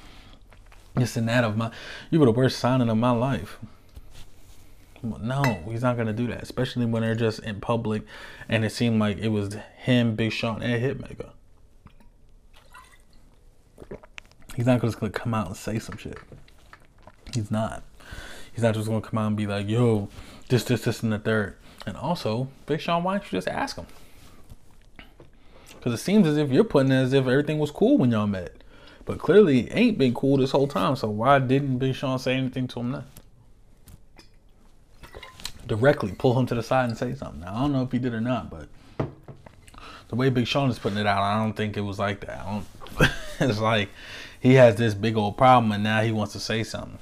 This 0.95 1.15
and 1.15 1.29
that 1.29 1.45
of 1.45 1.55
my, 1.55 1.71
you 2.09 2.19
were 2.19 2.25
the 2.25 2.33
worst 2.33 2.59
signing 2.59 2.89
of 2.89 2.97
my 2.97 3.11
life. 3.11 3.57
No, 5.01 5.41
he's 5.69 5.81
not 5.81 5.97
gonna 5.97 6.13
do 6.13 6.27
that, 6.27 6.43
especially 6.43 6.85
when 6.85 7.01
they're 7.01 7.15
just 7.15 7.39
in 7.39 7.61
public, 7.61 8.03
and 8.47 8.65
it 8.65 8.71
seemed 8.71 8.99
like 8.99 9.17
it 9.17 9.29
was 9.29 9.55
him, 9.77 10.15
Big 10.15 10.31
Sean, 10.31 10.61
and 10.61 10.83
Hitmaker. 10.83 11.29
He's 14.55 14.65
not 14.65 14.81
just 14.81 14.99
gonna 14.99 15.11
come 15.11 15.33
out 15.33 15.47
and 15.47 15.55
say 15.55 15.79
some 15.79 15.97
shit. 15.97 16.17
He's 17.33 17.49
not. 17.49 17.83
He's 18.51 18.63
not 18.63 18.73
just 18.73 18.87
gonna 18.87 19.01
come 19.01 19.17
out 19.17 19.27
and 19.27 19.37
be 19.37 19.47
like, 19.47 19.69
"Yo, 19.69 20.09
this, 20.49 20.63
this, 20.65 20.81
this, 20.81 21.01
and 21.01 21.13
the 21.13 21.19
third. 21.19 21.55
And 21.85 21.95
also, 21.95 22.49
Big 22.65 22.81
Sean, 22.81 23.03
why 23.03 23.13
don't 23.13 23.31
you 23.31 23.37
just 23.37 23.47
ask 23.47 23.77
him? 23.77 23.87
Because 25.69 25.93
it 25.93 26.03
seems 26.03 26.27
as 26.27 26.37
if 26.37 26.51
you're 26.51 26.65
putting 26.65 26.91
it 26.91 26.95
as 26.95 27.13
if 27.13 27.25
everything 27.25 27.57
was 27.57 27.71
cool 27.71 27.97
when 27.97 28.11
y'all 28.11 28.27
met, 28.27 28.51
but 29.05 29.17
clearly 29.17 29.71
ain't 29.71 29.97
been 29.97 30.13
cool 30.13 30.37
this 30.37 30.51
whole 30.51 30.67
time. 30.67 30.97
So 30.97 31.09
why 31.09 31.39
didn't 31.39 31.77
Big 31.77 31.95
Sean 31.95 32.19
say 32.19 32.33
anything 32.33 32.67
to 32.69 32.81
him 32.81 32.91
then? 32.91 33.03
Directly 35.69 36.11
pull 36.11 36.37
him 36.37 36.45
to 36.47 36.55
the 36.55 36.63
side 36.63 36.89
and 36.89 36.97
say 36.97 37.15
something. 37.15 37.41
Now, 37.41 37.55
I 37.55 37.59
don't 37.61 37.71
know 37.71 37.83
if 37.83 37.91
he 37.91 37.99
did 37.99 38.13
or 38.13 38.19
not, 38.19 38.49
but 38.49 38.67
the 40.09 40.15
way 40.15 40.29
Big 40.29 40.47
Sean 40.47 40.69
is 40.69 40.79
putting 40.79 40.97
it 40.97 41.07
out, 41.07 41.21
I 41.21 41.41
don't 41.41 41.53
think 41.53 41.77
it 41.77 41.81
was 41.81 41.99
like 41.99 42.21
that. 42.21 42.45
it's 43.39 43.59
like 43.59 43.89
he 44.39 44.55
has 44.55 44.75
this 44.75 44.93
big 44.93 45.15
old 45.15 45.37
problem 45.37 45.71
and 45.71 45.83
now 45.83 46.01
he 46.01 46.11
wants 46.11 46.33
to 46.33 46.39
say 46.39 46.63
something. 46.63 46.97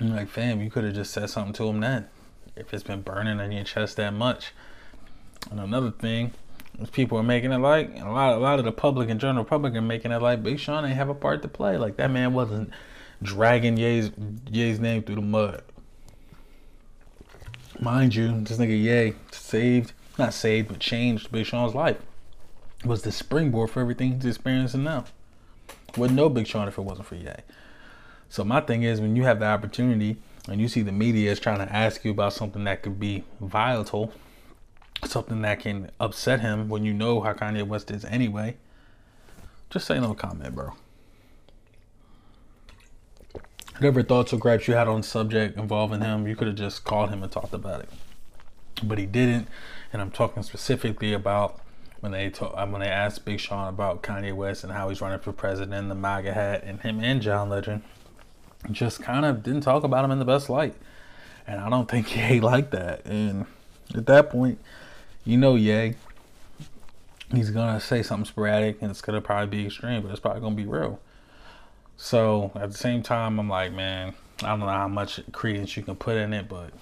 I'm 0.00 0.16
like, 0.16 0.28
fam, 0.28 0.60
you 0.60 0.70
could 0.70 0.84
have 0.84 0.94
just 0.94 1.12
said 1.12 1.30
something 1.30 1.52
to 1.54 1.68
him 1.68 1.80
then 1.80 2.08
if 2.56 2.74
it's 2.74 2.82
been 2.82 3.02
burning 3.02 3.38
in 3.38 3.52
your 3.52 3.64
chest 3.64 3.96
that 3.98 4.12
much. 4.12 4.52
And 5.50 5.60
another 5.60 5.90
thing 5.90 6.32
is 6.80 6.90
people 6.90 7.18
are 7.18 7.22
making 7.22 7.52
it 7.52 7.58
like 7.58 7.98
a 8.00 8.10
lot, 8.10 8.34
a 8.34 8.38
lot 8.38 8.58
of 8.58 8.64
the 8.64 8.72
public 8.72 9.10
and 9.10 9.20
general 9.20 9.44
public 9.44 9.74
are 9.74 9.82
making 9.82 10.12
it 10.12 10.22
like 10.22 10.42
Big 10.42 10.58
Sean 10.58 10.84
ain't 10.84 10.96
have 10.96 11.08
a 11.10 11.14
part 11.14 11.42
to 11.42 11.48
play. 11.48 11.76
Like 11.76 11.96
that 11.98 12.10
man 12.10 12.32
wasn't 12.32 12.70
dragging 13.22 13.76
Ye's 13.76 14.10
Ye's 14.50 14.80
name 14.80 15.02
through 15.02 15.16
the 15.16 15.22
mud. 15.22 15.62
Mind 17.80 18.14
you, 18.14 18.40
this 18.42 18.58
nigga 18.58 18.80
Ye 18.80 19.14
saved, 19.30 19.92
not 20.18 20.34
saved, 20.34 20.68
but 20.68 20.78
changed 20.78 21.32
Big 21.32 21.46
Sean's 21.46 21.74
life. 21.74 21.96
Was 22.84 23.02
the 23.02 23.12
springboard 23.12 23.70
for 23.70 23.80
everything 23.80 24.14
he's 24.14 24.26
experiencing 24.26 24.84
now. 24.84 25.04
Wouldn't 25.96 26.16
know 26.16 26.28
Big 26.28 26.46
Sean 26.46 26.68
if 26.68 26.78
it 26.78 26.82
wasn't 26.82 27.06
for 27.06 27.14
Ye. 27.14 27.32
So 28.28 28.44
my 28.44 28.60
thing 28.60 28.82
is, 28.82 29.00
when 29.00 29.16
you 29.16 29.24
have 29.24 29.40
the 29.40 29.46
opportunity 29.46 30.16
and 30.48 30.60
you 30.60 30.68
see 30.68 30.82
the 30.82 30.92
media 30.92 31.30
is 31.30 31.40
trying 31.40 31.58
to 31.58 31.72
ask 31.72 32.04
you 32.04 32.10
about 32.10 32.32
something 32.32 32.64
that 32.64 32.82
could 32.82 33.00
be 33.00 33.24
volatile, 33.40 34.12
something 35.04 35.42
that 35.42 35.60
can 35.60 35.90
upset 35.98 36.40
him 36.40 36.68
when 36.68 36.84
you 36.84 36.92
know 36.92 37.20
how 37.20 37.32
Kanye 37.32 37.66
West 37.66 37.90
is 37.90 38.04
anyway, 38.04 38.56
just 39.70 39.86
say 39.86 39.98
no 39.98 40.14
comment, 40.14 40.54
bro 40.54 40.74
whatever 43.74 44.02
thoughts 44.02 44.32
or 44.32 44.38
gripes 44.38 44.68
you 44.68 44.74
had 44.74 44.88
on 44.88 45.00
the 45.00 45.06
subject 45.06 45.56
involving 45.56 46.00
him, 46.00 46.26
you 46.26 46.36
could 46.36 46.46
have 46.46 46.56
just 46.56 46.84
called 46.84 47.10
him 47.10 47.22
and 47.22 47.30
talked 47.30 47.52
about 47.54 47.80
it. 47.80 47.88
But 48.82 48.98
he 48.98 49.06
didn't, 49.06 49.48
and 49.92 50.02
I'm 50.02 50.10
talking 50.10 50.42
specifically 50.42 51.12
about 51.12 51.60
when 52.00 52.12
they 52.12 52.30
talk, 52.30 52.52
uh, 52.56 52.66
when 52.66 52.80
they 52.80 52.88
asked 52.88 53.24
Big 53.24 53.38
Sean 53.38 53.68
about 53.68 54.02
Kanye 54.02 54.34
West 54.34 54.64
and 54.64 54.72
how 54.72 54.88
he's 54.88 55.00
running 55.00 55.20
for 55.20 55.32
president, 55.32 55.88
the 55.88 55.94
MAGA 55.94 56.32
hat, 56.32 56.64
and 56.64 56.80
him 56.80 57.00
and 57.00 57.22
John 57.22 57.48
Legend 57.48 57.82
just 58.70 59.02
kind 59.02 59.24
of 59.24 59.42
didn't 59.42 59.62
talk 59.62 59.84
about 59.84 60.04
him 60.04 60.10
in 60.10 60.18
the 60.18 60.24
best 60.24 60.48
light. 60.48 60.74
And 61.46 61.60
I 61.60 61.68
don't 61.68 61.88
think 61.88 62.16
Ye 62.30 62.40
liked 62.40 62.70
that. 62.72 63.04
And 63.04 63.46
at 63.94 64.06
that 64.06 64.30
point, 64.30 64.58
you 65.24 65.36
know 65.36 65.54
Ye 65.54 65.94
he's 67.34 67.50
gonna 67.50 67.80
say 67.80 68.02
something 68.02 68.26
sporadic 68.26 68.80
and 68.82 68.90
it's 68.90 69.00
gonna 69.00 69.20
probably 69.20 69.58
be 69.58 69.66
extreme, 69.66 70.02
but 70.02 70.10
it's 70.10 70.20
probably 70.20 70.40
gonna 70.40 70.54
be 70.54 70.66
real. 70.66 71.00
So 71.96 72.50
at 72.54 72.70
the 72.70 72.76
same 72.76 73.02
time, 73.02 73.38
I'm 73.38 73.48
like, 73.48 73.72
man, 73.72 74.14
I 74.42 74.48
don't 74.48 74.60
know 74.60 74.66
how 74.66 74.88
much 74.88 75.20
credence 75.32 75.76
you 75.76 75.82
can 75.82 75.96
put 75.96 76.16
in 76.16 76.32
it, 76.32 76.48
but 76.48 76.72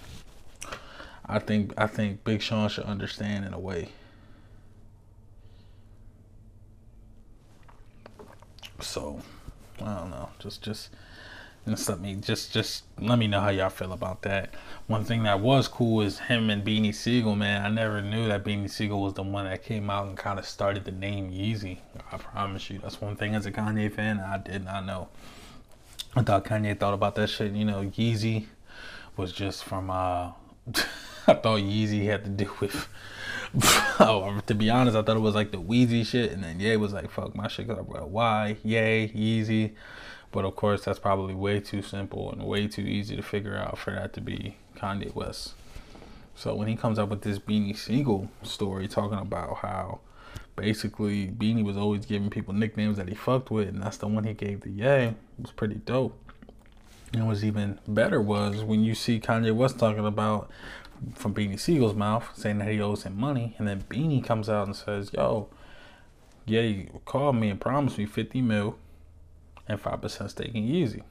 I 1.27 1.39
think 1.39 1.73
I 1.77 1.87
think 1.87 2.25
Big 2.25 2.43
Sean 2.43 2.69
should 2.69 2.85
understand 2.85 3.45
in 3.45 3.53
a 3.53 3.59
way. 3.59 3.91
So 8.81 9.21
I 9.81 9.99
don't 9.99 10.11
know. 10.11 10.31
Just 10.39 10.63
just 10.63 10.91
just 11.71 11.89
let 11.89 12.01
me 12.01 12.17
just 12.17 12.53
just 12.53 12.85
let 12.99 13.19
me 13.19 13.27
know 13.27 13.41
how 13.41 13.49
y'all 13.49 13.71
feel 13.71 13.93
about 13.93 14.23
that. 14.23 14.55
One 14.87 15.05
thing 15.05 15.23
that 15.23 15.41
was 15.41 15.69
cool 15.69 16.01
is 16.03 16.19
him 16.19 16.51
and 16.51 16.65
Beanie 16.65 16.95
Sigel, 16.95 17.37
man. 17.37 17.65
I 17.65 17.69
never 17.69 18.03
knew 18.03 18.29
that 18.29 18.45
Beanie 18.45 18.71
Sigel 18.71 19.03
was 19.03 19.15
the 19.15 19.23
one 19.23 19.45
that 19.45 19.63
came 19.63 19.91
out 19.91 20.07
and 20.07 20.17
kind 20.17 20.39
of 20.39 20.47
started 20.47 20.85
the 20.85 20.93
name 20.93 21.31
Yeezy. 21.31 21.79
I 22.13 22.17
promise 22.19 22.71
you, 22.71 22.79
that's 22.79 23.01
one 23.01 23.17
thing 23.17 23.35
as 23.35 23.47
a 23.47 23.53
Kanye 23.53 23.93
fan 23.93 24.21
I 24.21 24.39
did 24.39 24.65
not 24.65 24.85
know. 24.85 25.09
I 26.15 26.23
thought 26.23 26.45
Kanye 26.45 26.79
thought 26.79 26.95
about 26.95 27.15
that 27.15 27.29
shit. 27.29 27.53
You 27.53 27.65
know, 27.65 27.85
Yeezy 27.85 28.47
was 29.17 29.33
just 29.33 29.65
from. 29.65 29.91
uh 29.91 30.33
I 31.27 31.35
thought 31.35 31.61
Yeezy 31.61 32.07
had 32.07 32.25
to 32.25 32.31
do 32.31 32.51
with. 32.61 32.89
oh, 34.01 34.41
to 34.47 34.55
be 34.55 34.71
honest, 34.71 34.97
I 34.97 35.03
thought 35.03 35.17
it 35.17 35.21
was 35.21 35.35
like 35.35 35.51
the 35.51 35.61
Wheezy 35.61 36.05
shit, 36.05 36.33
and 36.33 36.43
then 36.43 36.61
Ye 36.61 36.77
was 36.77 36.93
like, 36.93 37.11
"Fuck 37.11 37.35
my 37.35 37.49
shit," 37.49 37.69
cause 37.69 37.79
I 37.79 37.83
brought 37.83 38.09
Why, 38.09 38.57
Yay, 38.63 39.09
Yeezy. 39.09 39.73
But 40.33 40.45
of 40.45 40.55
course, 40.55 40.85
that's 40.85 40.99
probably 40.99 41.35
way 41.35 41.61
too 41.61 41.83
simple 41.83 42.31
and 42.31 42.45
way 42.45 42.69
too 42.69 42.83
easy 42.83 43.17
to 43.17 43.23
figure 43.23 43.57
out 43.57 43.79
for 43.79 43.93
that 43.93 44.13
to 44.15 44.21
be 44.21 44.57
Kanye 44.77 45.15
West. 45.15 45.55
So 46.37 46.55
when 46.55 46.69
he 46.69 46.77
comes 46.77 46.99
up 46.99 47.09
with 47.09 47.23
this 47.23 47.39
Beanie 47.39 47.77
Sigel 47.77 48.31
story 48.43 48.89
talking 48.89 49.19
about 49.19 49.59
how 49.59 50.01
basically 50.57 51.27
Beanie 51.27 51.65
was 51.65 51.77
always 51.77 52.07
giving 52.07 52.31
people 52.31 52.55
nicknames 52.55 52.97
that 52.97 53.09
he 53.09 53.15
fucked 53.15 53.51
with, 53.51 53.69
and 53.69 53.83
that's 53.83 53.97
the 53.97 54.07
one 54.07 54.25
he 54.25 54.33
gave 54.33 54.63
to 54.63 54.71
Ye, 54.71 54.85
it 54.85 55.17
was 55.41 55.51
pretty 55.51 55.75
dope. 55.75 56.17
And 57.13 57.27
what's 57.27 57.43
even 57.43 57.81
better 57.89 58.23
was 58.23 58.63
when 58.63 58.85
you 58.85 58.95
see 58.95 59.19
Kanye 59.19 59.55
West 59.55 59.79
talking 59.79 60.07
about 60.07 60.49
from 61.15 61.35
Beanie 61.35 61.59
Sigel's 61.59 61.95
mouth 61.95 62.31
saying 62.37 62.59
that 62.59 62.69
he 62.69 62.81
owes 62.81 63.03
him 63.03 63.19
money, 63.19 63.57
and 63.59 63.67
then 63.67 63.83
Beanie 63.83 64.23
comes 64.23 64.49
out 64.49 64.67
and 64.67 64.77
says, 64.77 65.11
"Yo, 65.13 65.49
yeah, 66.47 66.61
you 66.61 67.01
called 67.05 67.37
me 67.37 67.49
and 67.51 67.61
promised 67.61 67.99
me 67.99 68.07
50 68.07 68.41
mil 68.43 68.79
and 69.71 69.81
5% 69.81 70.31
stake 70.31 70.55
in 70.55 70.65
Yeezy. 70.65 71.03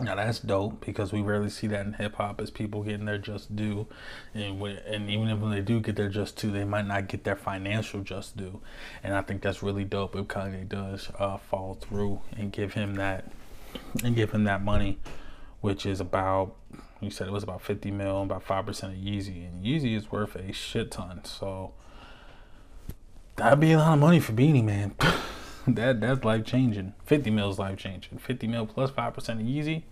Now 0.00 0.14
that's 0.14 0.40
dope 0.40 0.84
because 0.84 1.12
we 1.12 1.20
rarely 1.20 1.50
see 1.50 1.66
that 1.66 1.84
in 1.84 1.92
hip 1.92 2.16
hop 2.16 2.40
as 2.40 2.50
people 2.50 2.82
getting 2.82 3.04
their 3.04 3.18
just 3.18 3.54
due, 3.54 3.86
and 4.32 4.58
when, 4.58 4.76
and 4.78 5.10
even 5.10 5.28
if 5.28 5.38
when 5.38 5.50
they 5.50 5.60
do 5.60 5.80
get 5.80 5.96
their 5.96 6.08
just 6.08 6.34
due, 6.36 6.50
they 6.50 6.64
might 6.64 6.86
not 6.86 7.08
get 7.08 7.24
their 7.24 7.36
financial 7.36 8.00
just 8.00 8.34
due, 8.34 8.62
and 9.04 9.14
I 9.14 9.20
think 9.20 9.42
that's 9.42 9.62
really 9.62 9.84
dope 9.84 10.16
if 10.16 10.26
Kanye 10.28 10.66
does 10.66 11.10
uh, 11.18 11.36
fall 11.36 11.74
through 11.74 12.22
and 12.38 12.50
give 12.50 12.72
him 12.72 12.94
that, 12.94 13.30
and 14.02 14.16
give 14.16 14.30
him 14.30 14.44
that 14.44 14.64
money, 14.64 14.98
which 15.60 15.84
is 15.84 16.00
about 16.00 16.56
you 17.02 17.10
said 17.10 17.26
it 17.26 17.32
was 17.32 17.42
about 17.42 17.60
50 17.60 17.90
mil, 17.90 18.22
and 18.22 18.30
about 18.30 18.42
five 18.42 18.64
percent 18.64 18.94
of 18.94 18.98
Yeezy, 18.98 19.46
and 19.46 19.62
Yeezy 19.62 19.94
is 19.94 20.10
worth 20.10 20.34
a 20.36 20.52
shit 20.52 20.90
ton, 20.90 21.22
so 21.24 21.74
that'd 23.36 23.60
be 23.60 23.72
a 23.72 23.78
lot 23.78 23.92
of 23.92 24.00
money 24.00 24.20
for 24.20 24.32
Beanie 24.32 24.64
Man. 24.64 24.94
that 25.66 26.00
that's 26.00 26.24
life 26.24 26.44
changing. 26.44 26.94
Fifty 27.04 27.30
mil 27.30 27.50
is 27.50 27.58
life 27.58 27.78
changing. 27.78 28.18
Fifty 28.18 28.46
mil 28.46 28.66
plus 28.66 28.90
five 28.90 29.14
percent 29.14 29.40
of 29.40 29.46
Yeezy. 29.46 29.82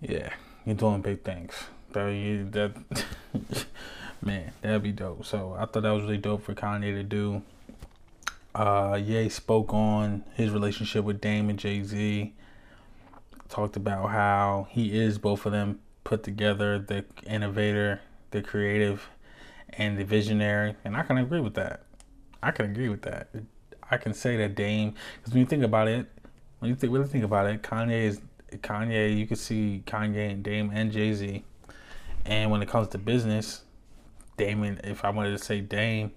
Yeah, 0.00 0.32
you're 0.64 0.74
doing 0.74 1.00
big 1.00 1.22
things. 1.22 1.54
That, 1.92 2.52
that 2.52 3.66
man, 4.22 4.52
that'd 4.60 4.82
be 4.82 4.92
dope. 4.92 5.24
So 5.24 5.54
I 5.58 5.66
thought 5.66 5.82
that 5.82 5.90
was 5.90 6.02
really 6.02 6.18
dope 6.18 6.42
for 6.42 6.54
Kanye 6.54 6.94
to 6.94 7.02
do. 7.02 7.42
Uh, 8.54 8.98
Ye 9.02 9.28
spoke 9.28 9.72
on 9.72 10.24
his 10.34 10.50
relationship 10.50 11.04
with 11.04 11.20
Dame 11.20 11.50
and 11.50 11.58
Jay 11.58 11.82
Z. 11.82 12.34
Talked 13.48 13.76
about 13.76 14.10
how 14.10 14.66
he 14.70 14.98
is 14.98 15.18
both 15.18 15.44
of 15.46 15.52
them 15.52 15.80
put 16.04 16.22
together, 16.22 16.78
the 16.78 17.04
innovator, 17.26 18.00
the 18.30 18.42
creative, 18.42 19.08
and 19.70 19.98
the 19.98 20.04
visionary, 20.04 20.74
and 20.84 20.96
I 20.96 21.02
can 21.02 21.18
agree 21.18 21.40
with 21.40 21.54
that. 21.54 21.84
I 22.42 22.50
can 22.50 22.66
agree 22.66 22.88
with 22.88 23.02
that. 23.02 23.28
I 23.92 23.98
can 23.98 24.14
say 24.14 24.38
that 24.38 24.54
Dame, 24.54 24.94
because 25.18 25.34
when 25.34 25.40
you 25.40 25.46
think 25.46 25.62
about 25.62 25.86
it, 25.86 26.06
when 26.60 26.70
you 26.70 26.74
think, 26.74 26.92
really 26.92 27.06
think 27.06 27.24
about 27.24 27.46
it, 27.46 27.62
Kanye 27.62 28.04
is 28.04 28.22
Kanye. 28.50 29.14
You 29.16 29.26
can 29.26 29.36
see 29.36 29.82
Kanye 29.86 30.32
and 30.32 30.42
Dame 30.42 30.70
and 30.72 30.90
Jay 30.90 31.12
Z, 31.12 31.44
and 32.24 32.50
when 32.50 32.62
it 32.62 32.68
comes 32.68 32.88
to 32.88 32.98
business, 32.98 33.64
Damon. 34.38 34.80
If 34.82 35.04
I 35.04 35.10
wanted 35.10 35.32
to 35.32 35.44
say 35.44 35.60
Dame 35.60 36.12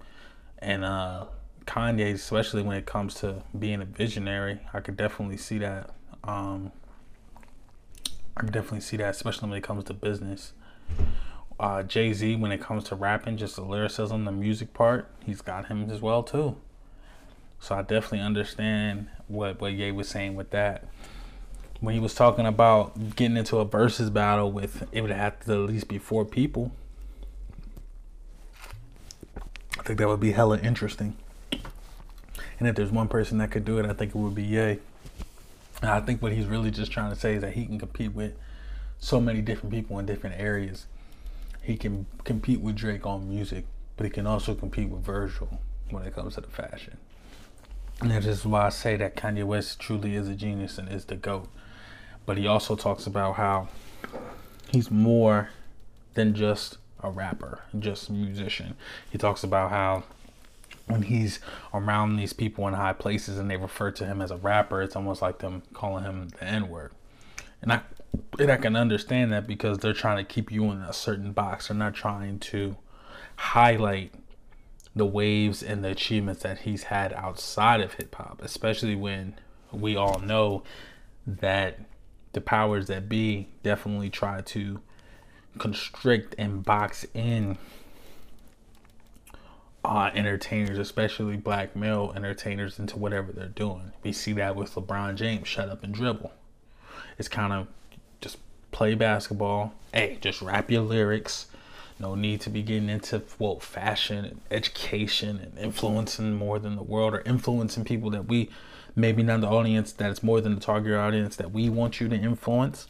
and 0.58 0.84
uh, 0.84 1.26
Kanye, 1.66 2.14
especially 2.14 2.62
when 2.62 2.78
it 2.78 2.86
comes 2.86 3.14
to 3.16 3.42
being 3.58 3.82
a 3.82 3.84
visionary, 3.84 4.60
I 4.72 4.80
could 4.80 4.96
definitely 4.96 5.36
see 5.36 5.58
that. 5.58 5.90
Um, 6.24 6.72
I 8.36 8.40
could 8.40 8.52
definitely 8.52 8.80
see 8.80 8.96
that, 8.96 9.10
especially 9.10 9.50
when 9.50 9.58
it 9.58 9.64
comes 9.64 9.84
to 9.84 9.94
business. 9.94 10.54
Uh, 11.60 11.82
Jay 11.82 12.12
Z, 12.14 12.36
when 12.36 12.52
it 12.52 12.60
comes 12.60 12.84
to 12.84 12.94
rapping, 12.94 13.36
just 13.36 13.56
the 13.56 13.62
lyricism, 13.62 14.24
the 14.24 14.32
music 14.32 14.72
part, 14.72 15.10
he's 15.24 15.42
got 15.42 15.66
him 15.66 15.90
as 15.90 16.00
well 16.00 16.22
too. 16.22 16.56
So 17.60 17.74
I 17.74 17.82
definitely 17.82 18.20
understand 18.20 19.08
what 19.28 19.60
what 19.60 19.72
Ye 19.72 19.90
was 19.90 20.08
saying 20.08 20.36
with 20.36 20.50
that. 20.50 20.86
When 21.80 21.94
he 21.94 22.00
was 22.00 22.14
talking 22.14 22.46
about 22.46 23.16
getting 23.16 23.36
into 23.36 23.58
a 23.58 23.64
versus 23.64 24.08
battle 24.10 24.50
with 24.50 24.88
it 24.92 25.02
would 25.02 25.10
have 25.10 25.40
to 25.46 25.52
at 25.52 25.70
least 25.70 25.88
be 25.88 25.98
four 25.98 26.24
people. 26.24 26.72
I 29.78 29.82
think 29.82 29.98
that 29.98 30.08
would 30.08 30.20
be 30.20 30.32
hella 30.32 30.58
interesting. 30.58 31.16
And 32.58 32.68
if 32.68 32.74
there's 32.74 32.90
one 32.90 33.08
person 33.08 33.38
that 33.38 33.50
could 33.50 33.64
do 33.64 33.78
it, 33.78 33.86
I 33.86 33.92
think 33.92 34.14
it 34.14 34.18
would 34.18 34.34
be 34.34 34.42
Ye. 34.42 34.78
And 35.82 35.90
I 35.90 36.00
think 36.00 36.22
what 36.22 36.32
he's 36.32 36.46
really 36.46 36.70
just 36.70 36.90
trying 36.90 37.10
to 37.10 37.16
say 37.16 37.34
is 37.34 37.42
that 37.42 37.52
he 37.52 37.66
can 37.66 37.78
compete 37.78 38.14
with 38.14 38.32
so 38.98 39.20
many 39.20 39.42
different 39.42 39.72
people 39.72 39.98
in 39.98 40.06
different 40.06 40.40
areas. 40.40 40.86
He 41.62 41.76
can 41.76 42.06
compete 42.24 42.60
with 42.60 42.76
Drake 42.76 43.04
on 43.04 43.28
music, 43.28 43.66
but 43.96 44.04
he 44.04 44.10
can 44.10 44.26
also 44.26 44.54
compete 44.54 44.88
with 44.88 45.02
Virgil 45.02 45.60
when 45.90 46.04
it 46.04 46.14
comes 46.14 46.34
to 46.36 46.40
the 46.40 46.48
fashion. 46.48 46.96
And 48.00 48.10
that 48.10 48.24
is 48.24 48.44
why 48.44 48.66
I 48.66 48.68
say 48.68 48.96
that 48.96 49.16
Kanye 49.16 49.44
West 49.44 49.80
truly 49.80 50.14
is 50.14 50.28
a 50.28 50.34
genius 50.34 50.78
and 50.78 50.90
is 50.90 51.06
the 51.06 51.16
GOAT. 51.16 51.48
But 52.26 52.36
he 52.36 52.46
also 52.46 52.76
talks 52.76 53.06
about 53.06 53.36
how 53.36 53.68
he's 54.70 54.90
more 54.90 55.50
than 56.14 56.34
just 56.34 56.78
a 57.00 57.10
rapper, 57.10 57.60
just 57.78 58.08
a 58.08 58.12
musician. 58.12 58.74
He 59.10 59.18
talks 59.18 59.44
about 59.44 59.70
how 59.70 60.04
when 60.86 61.02
he's 61.02 61.40
around 61.72 62.16
these 62.16 62.32
people 62.32 62.66
in 62.68 62.74
high 62.74 62.92
places 62.92 63.38
and 63.38 63.50
they 63.50 63.56
refer 63.56 63.90
to 63.92 64.04
him 64.06 64.20
as 64.20 64.30
a 64.30 64.36
rapper, 64.36 64.82
it's 64.82 64.96
almost 64.96 65.22
like 65.22 65.38
them 65.38 65.62
calling 65.72 66.04
him 66.04 66.28
the 66.28 66.44
N 66.44 66.68
word. 66.68 66.92
And 67.62 67.72
I 67.72 67.80
and 68.38 68.50
I 68.50 68.56
can 68.56 68.76
understand 68.76 69.32
that 69.32 69.46
because 69.46 69.78
they're 69.78 69.92
trying 69.92 70.18
to 70.18 70.24
keep 70.24 70.52
you 70.52 70.64
in 70.70 70.78
a 70.82 70.92
certain 70.92 71.32
box. 71.32 71.68
They're 71.68 71.76
not 71.76 71.94
trying 71.94 72.38
to 72.40 72.76
highlight 73.36 74.12
the 74.96 75.06
waves 75.06 75.62
and 75.62 75.84
the 75.84 75.90
achievements 75.90 76.42
that 76.42 76.60
he's 76.60 76.84
had 76.84 77.12
outside 77.12 77.82
of 77.82 77.92
hip 77.94 78.14
hop, 78.14 78.40
especially 78.42 78.96
when 78.96 79.34
we 79.70 79.94
all 79.94 80.18
know 80.20 80.62
that 81.26 81.78
the 82.32 82.40
powers 82.40 82.86
that 82.86 83.06
be 83.08 83.46
definitely 83.62 84.08
try 84.08 84.40
to 84.40 84.80
constrict 85.58 86.34
and 86.38 86.64
box 86.64 87.04
in 87.12 87.58
uh, 89.84 90.10
entertainers, 90.14 90.78
especially 90.78 91.36
black 91.36 91.76
male 91.76 92.12
entertainers, 92.16 92.78
into 92.78 92.98
whatever 92.98 93.32
they're 93.32 93.48
doing. 93.48 93.92
We 94.02 94.12
see 94.12 94.32
that 94.32 94.56
with 94.56 94.74
LeBron 94.74 95.16
James, 95.16 95.46
shut 95.46 95.68
up 95.68 95.84
and 95.84 95.92
dribble. 95.92 96.32
It's 97.18 97.28
kind 97.28 97.52
of 97.52 97.68
just 98.22 98.38
play 98.72 98.94
basketball. 98.94 99.74
Hey, 99.92 100.16
just 100.22 100.40
rap 100.40 100.70
your 100.70 100.82
lyrics 100.82 101.46
no 101.98 102.14
need 102.14 102.40
to 102.42 102.50
be 102.50 102.62
getting 102.62 102.88
into 102.88 103.22
well 103.38 103.58
fashion 103.58 104.24
and 104.24 104.40
education 104.50 105.38
and 105.38 105.58
influencing 105.58 106.34
more 106.34 106.58
than 106.58 106.76
the 106.76 106.82
world 106.82 107.14
or 107.14 107.22
influencing 107.24 107.84
people 107.84 108.10
that 108.10 108.26
we 108.26 108.50
maybe 108.94 109.22
not 109.22 109.40
the 109.40 109.48
audience 109.48 109.92
that 109.92 110.10
it's 110.10 110.22
more 110.22 110.40
than 110.40 110.54
the 110.54 110.60
target 110.60 110.94
audience 110.94 111.36
that 111.36 111.52
we 111.52 111.68
want 111.68 112.00
you 112.00 112.08
to 112.08 112.16
influence 112.16 112.88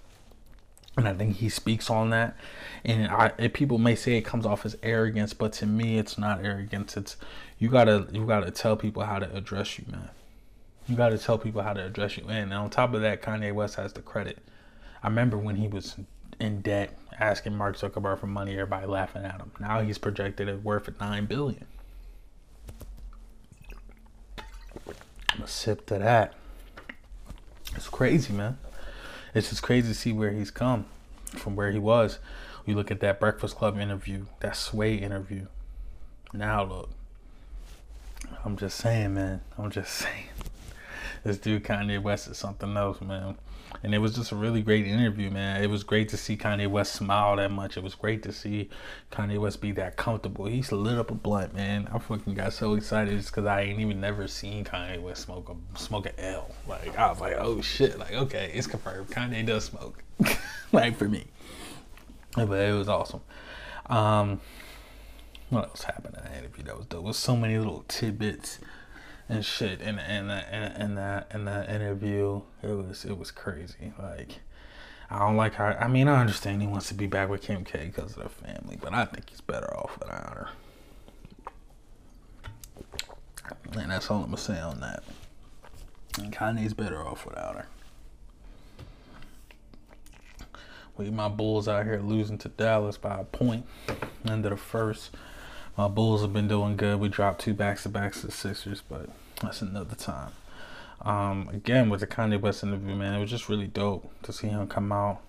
and 0.96 1.06
I 1.06 1.12
think 1.12 1.36
he 1.36 1.48
speaks 1.48 1.90
on 1.90 2.10
that. 2.10 2.36
And 2.84 3.08
I, 3.08 3.28
people 3.48 3.78
may 3.78 3.94
say 3.94 4.16
it 4.16 4.22
comes 4.22 4.46
off 4.46 4.64
as 4.64 4.76
arrogance, 4.82 5.34
but 5.34 5.52
to 5.54 5.66
me, 5.66 5.98
it's 5.98 6.16
not 6.16 6.42
arrogance. 6.42 6.96
It's 6.96 7.16
you 7.58 7.68
gotta 7.68 8.06
you 8.12 8.26
gotta 8.26 8.50
tell 8.50 8.76
people 8.76 9.04
how 9.04 9.18
to 9.18 9.36
address 9.36 9.78
you, 9.78 9.84
man. 9.90 10.08
You 10.88 10.96
gotta 10.96 11.18
tell 11.18 11.36
people 11.36 11.62
how 11.62 11.74
to 11.74 11.84
address 11.84 12.16
you. 12.16 12.24
And 12.28 12.52
on 12.54 12.70
top 12.70 12.94
of 12.94 13.02
that, 13.02 13.20
Kanye 13.22 13.52
West 13.52 13.74
has 13.74 13.92
the 13.92 14.00
credit. 14.00 14.38
I 15.02 15.08
remember 15.08 15.36
when 15.36 15.56
he 15.56 15.68
was 15.68 15.96
in 16.38 16.60
debt 16.60 16.96
asking 17.18 17.56
Mark 17.56 17.76
Zuckerberg 17.76 18.18
for 18.18 18.26
money, 18.26 18.52
everybody 18.52 18.86
laughing 18.86 19.24
at 19.24 19.40
him. 19.40 19.52
Now 19.58 19.80
he's 19.80 19.98
projected 19.98 20.48
at 20.48 20.62
worth 20.62 20.88
at 20.88 21.00
nine 21.00 21.26
billion. 21.26 21.66
I'm 25.32 25.42
a 25.42 25.48
sip 25.48 25.86
to 25.86 25.98
that. 25.98 26.34
It's 27.74 27.88
crazy, 27.88 28.32
man. 28.32 28.58
It's 29.34 29.50
just 29.50 29.62
crazy 29.62 29.88
to 29.88 29.94
see 29.94 30.12
where 30.12 30.30
he's 30.30 30.50
come 30.50 30.86
from 31.26 31.56
where 31.56 31.70
he 31.70 31.78
was. 31.78 32.18
You 32.64 32.74
look 32.74 32.90
at 32.90 33.00
that 33.00 33.20
Breakfast 33.20 33.56
Club 33.56 33.78
interview, 33.78 34.26
that 34.40 34.56
Sway 34.56 34.94
interview. 34.94 35.46
Now 36.32 36.64
look. 36.64 36.90
I'm 38.44 38.56
just 38.56 38.78
saying, 38.78 39.14
man. 39.14 39.42
I'm 39.58 39.70
just 39.70 39.92
saying. 39.94 40.28
This 41.22 41.38
dude 41.38 41.64
Kanye 41.64 42.00
West 42.00 42.28
is 42.28 42.38
something 42.38 42.76
else, 42.76 43.00
man. 43.00 43.36
And 43.82 43.94
it 43.94 43.98
was 43.98 44.14
just 44.14 44.32
a 44.32 44.36
really 44.36 44.62
great 44.62 44.86
interview, 44.86 45.30
man. 45.30 45.62
It 45.62 45.68
was 45.68 45.84
great 45.84 46.08
to 46.10 46.16
see 46.16 46.36
Kanye 46.36 46.68
West 46.68 46.94
smile 46.94 47.36
that 47.36 47.50
much. 47.50 47.76
It 47.76 47.82
was 47.82 47.94
great 47.94 48.22
to 48.24 48.32
see 48.32 48.70
Kanye 49.12 49.38
West 49.38 49.60
be 49.60 49.72
that 49.72 49.96
comfortable. 49.96 50.46
He's 50.46 50.72
lit 50.72 50.98
up 50.98 51.10
a 51.10 51.14
blunt, 51.14 51.54
man. 51.54 51.88
I 51.92 51.98
fucking 51.98 52.34
got 52.34 52.52
so 52.52 52.74
excited 52.74 53.16
just 53.16 53.30
because 53.30 53.46
I 53.46 53.62
ain't 53.62 53.80
even 53.80 54.00
never 54.00 54.28
seen 54.28 54.64
Kanye 54.64 55.00
West 55.00 55.22
smoke 55.22 55.50
a 55.50 55.78
smoke 55.78 56.06
an 56.06 56.12
L. 56.18 56.50
Like 56.66 56.96
I 56.98 57.10
was 57.10 57.20
like, 57.20 57.36
oh 57.38 57.60
shit, 57.60 57.98
like 57.98 58.12
okay, 58.12 58.50
it's 58.54 58.66
confirmed. 58.66 59.08
Kanye 59.08 59.44
does 59.44 59.64
smoke, 59.64 60.02
like 60.72 60.96
for 60.96 61.08
me. 61.08 61.26
But 62.34 62.50
it 62.50 62.74
was 62.74 62.88
awesome. 62.88 63.20
Um, 63.86 64.40
what 65.50 65.64
else 65.64 65.82
happened 65.84 66.16
in 66.18 66.24
that 66.24 66.38
interview 66.38 66.64
that 66.64 66.76
was 66.76 66.86
dope? 66.86 67.04
Was 67.04 67.16
so 67.16 67.36
many 67.36 67.56
little 67.56 67.84
tidbits 67.88 68.58
and 69.28 69.44
shit 69.44 69.80
in 69.80 69.98
in 69.98 70.30
in, 70.30 70.62
in 70.80 70.94
that 70.96 71.30
in 71.34 71.44
that 71.44 71.68
interview. 71.68 72.42
It 72.62 72.68
was 72.68 73.04
it 73.04 73.18
was 73.18 73.30
crazy. 73.30 73.92
Like 74.00 74.40
I 75.10 75.20
don't 75.20 75.36
like 75.36 75.54
how. 75.54 75.66
I 75.66 75.88
mean, 75.88 76.08
I 76.08 76.20
understand 76.20 76.62
he 76.62 76.68
wants 76.68 76.88
to 76.88 76.94
be 76.94 77.06
back 77.06 77.28
with 77.28 77.42
Kim 77.42 77.64
K 77.64 77.86
because 77.94 78.16
of 78.16 78.22
the 78.24 78.28
family, 78.28 78.78
but 78.80 78.92
I 78.92 79.04
think 79.04 79.30
he's 79.30 79.40
better 79.40 79.72
off 79.76 79.98
without 79.98 80.34
her. 80.34 80.48
And 83.72 83.90
that's 83.90 84.10
all 84.10 84.18
I'm 84.18 84.26
gonna 84.26 84.38
say 84.38 84.58
on 84.58 84.80
that. 84.80 85.04
And 86.18 86.32
Kanye's 86.32 86.74
better 86.74 87.06
off 87.06 87.24
without 87.24 87.54
her. 87.54 87.66
We 90.96 91.10
my 91.10 91.28
Bulls 91.28 91.68
out 91.68 91.84
here 91.84 92.00
losing 92.02 92.38
to 92.38 92.48
Dallas 92.48 92.96
by 92.96 93.20
a 93.20 93.24
point. 93.24 93.66
Of 94.24 94.42
the 94.42 94.56
first. 94.56 95.10
My 95.76 95.88
Bulls 95.88 96.22
have 96.22 96.32
been 96.32 96.48
doing 96.48 96.76
good. 96.76 97.00
We 97.00 97.10
dropped 97.10 97.42
two 97.42 97.52
backs 97.52 97.82
to 97.82 97.90
backs 97.90 98.22
to 98.22 98.30
Sixers, 98.30 98.82
but 98.88 99.10
that's 99.42 99.60
another 99.60 99.94
time. 99.94 100.32
Um, 101.02 101.50
again, 101.52 101.90
with 101.90 102.00
the 102.00 102.06
Kanye 102.06 102.40
West 102.40 102.64
interview, 102.64 102.94
man, 102.94 103.12
it 103.12 103.20
was 103.20 103.28
just 103.28 103.50
really 103.50 103.66
dope 103.66 104.10
to 104.22 104.32
see 104.32 104.48
him 104.48 104.66
come 104.68 104.90
out. 104.90 105.20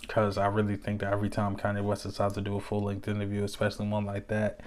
Because 0.00 0.38
I 0.38 0.46
really 0.46 0.76
think 0.76 1.00
that 1.00 1.12
every 1.12 1.28
time 1.28 1.54
Kanye 1.54 1.82
West 1.82 2.04
decides 2.04 2.32
to 2.34 2.40
do 2.40 2.56
a 2.56 2.60
full 2.60 2.82
length 2.82 3.08
interview, 3.08 3.44
especially 3.44 3.88
one 3.88 4.06
like 4.06 4.28
that, 4.28 4.60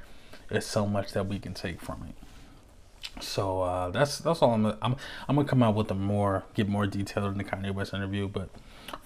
there's 0.49 0.67
so 0.67 0.85
much 0.85 1.13
that 1.13 1.27
we 1.27 1.39
can 1.39 1.55
take 1.55 1.81
from 1.81 2.07
it. 2.07 3.23
So 3.23 3.63
uh, 3.63 3.89
that's 3.89 4.19
that's 4.19 4.41
all 4.41 4.53
I'm. 4.53 4.65
I'm 4.81 4.95
I'm 5.27 5.35
gonna 5.35 5.47
come 5.47 5.63
out 5.63 5.75
with 5.75 5.91
a 5.91 5.95
more 5.95 6.43
get 6.53 6.69
more 6.69 6.85
detailed 6.87 7.31
in 7.31 7.37
the 7.37 7.43
Kanye 7.43 7.73
West 7.73 7.93
interview, 7.93 8.27
but 8.27 8.49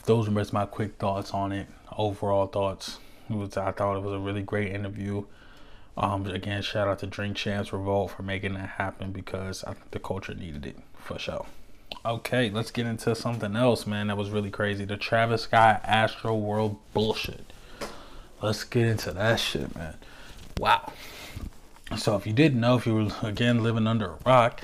those 0.06 0.30
were 0.30 0.42
just 0.42 0.54
my 0.54 0.66
quick 0.66 0.98
thoughts 0.98 1.32
on 1.32 1.52
it. 1.52 1.68
Overall 1.98 2.48
thoughts. 2.48 3.00
It 3.30 3.36
was 3.36 3.58
I 3.58 3.72
thought 3.72 3.96
it 3.96 4.04
was 4.04 4.14
a 4.14 4.20
really 4.20 4.44
great 4.44 4.72
interview. 4.74 5.24
Um, 5.98 6.28
again, 6.28 6.62
shout 6.62 6.88
out 6.88 7.00
to 7.00 7.08
Drink 7.08 7.36
Champs 7.36 7.74
Revolt 7.74 8.12
for 8.12 8.22
making 8.22 8.54
that 8.54 8.70
happen 8.70 9.12
because 9.12 9.64
I 9.64 9.74
think 9.74 9.92
the 9.92 10.00
culture 10.00 10.36
needed 10.36 10.66
it 10.66 10.78
for 10.96 11.18
sure. 11.18 11.48
Okay, 12.06 12.50
let's 12.52 12.70
get 12.70 12.86
into 12.86 13.16
something 13.16 13.56
else, 13.56 13.88
man. 13.88 14.08
That 14.08 14.18
was 14.18 14.30
really 14.30 14.52
crazy. 14.52 14.86
The 14.86 14.98
Travis 14.98 15.44
Scott 15.44 15.84
Astroworld 15.84 16.78
bullshit. 16.94 17.52
Let's 18.42 18.64
get 18.64 18.86
into 18.86 19.12
that 19.14 19.40
shit, 19.40 19.76
man. 19.76 19.96
Wow. 20.60 20.94
So, 21.98 22.16
if 22.16 22.28
you 22.28 22.34
didn't 22.34 22.60
know, 22.60 22.78
if 22.78 22.86
you 22.86 22.94
were 22.94 23.12
again 23.24 23.64
living 23.64 23.88
under 23.88 24.12
a 24.12 24.18
rock, 24.26 24.62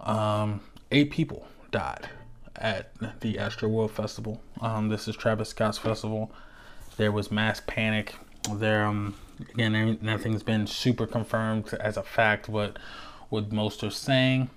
um, 0.00 0.60
eight 0.90 1.10
people 1.10 1.46
died 1.70 2.08
at 2.56 2.92
the 3.20 3.34
Astroworld 3.34 3.90
Festival. 3.90 4.40
Um, 4.60 4.88
this 4.88 5.08
is 5.08 5.16
Travis 5.16 5.50
Scott's 5.50 5.78
festival. 5.78 6.32
There 6.96 7.12
was 7.12 7.30
mass 7.30 7.60
panic. 7.66 8.14
There, 8.50 8.86
um, 8.86 9.14
again, 9.50 9.98
nothing's 10.00 10.42
been 10.42 10.66
super 10.66 11.06
confirmed 11.06 11.72
as 11.74 11.96
a 11.96 12.02
fact. 12.02 12.48
What 12.48 12.78
what 13.28 13.50
most 13.52 13.82
are 13.82 13.90
saying, 13.90 14.50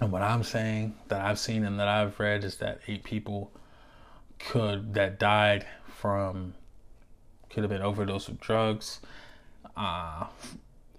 and 0.00 0.10
what 0.10 0.22
I'm 0.22 0.42
saying 0.42 0.96
that 1.08 1.20
I've 1.20 1.38
seen 1.38 1.64
and 1.64 1.78
that 1.78 1.88
I've 1.88 2.18
read 2.18 2.44
is 2.44 2.56
that 2.56 2.80
eight 2.88 3.04
people 3.04 3.50
could 4.38 4.94
that 4.94 5.18
died 5.18 5.66
from 5.86 6.54
could 7.50 7.62
have 7.62 7.70
been 7.70 7.82
overdose 7.82 8.28
of 8.28 8.38
drugs, 8.40 9.00
uh, 9.76 10.26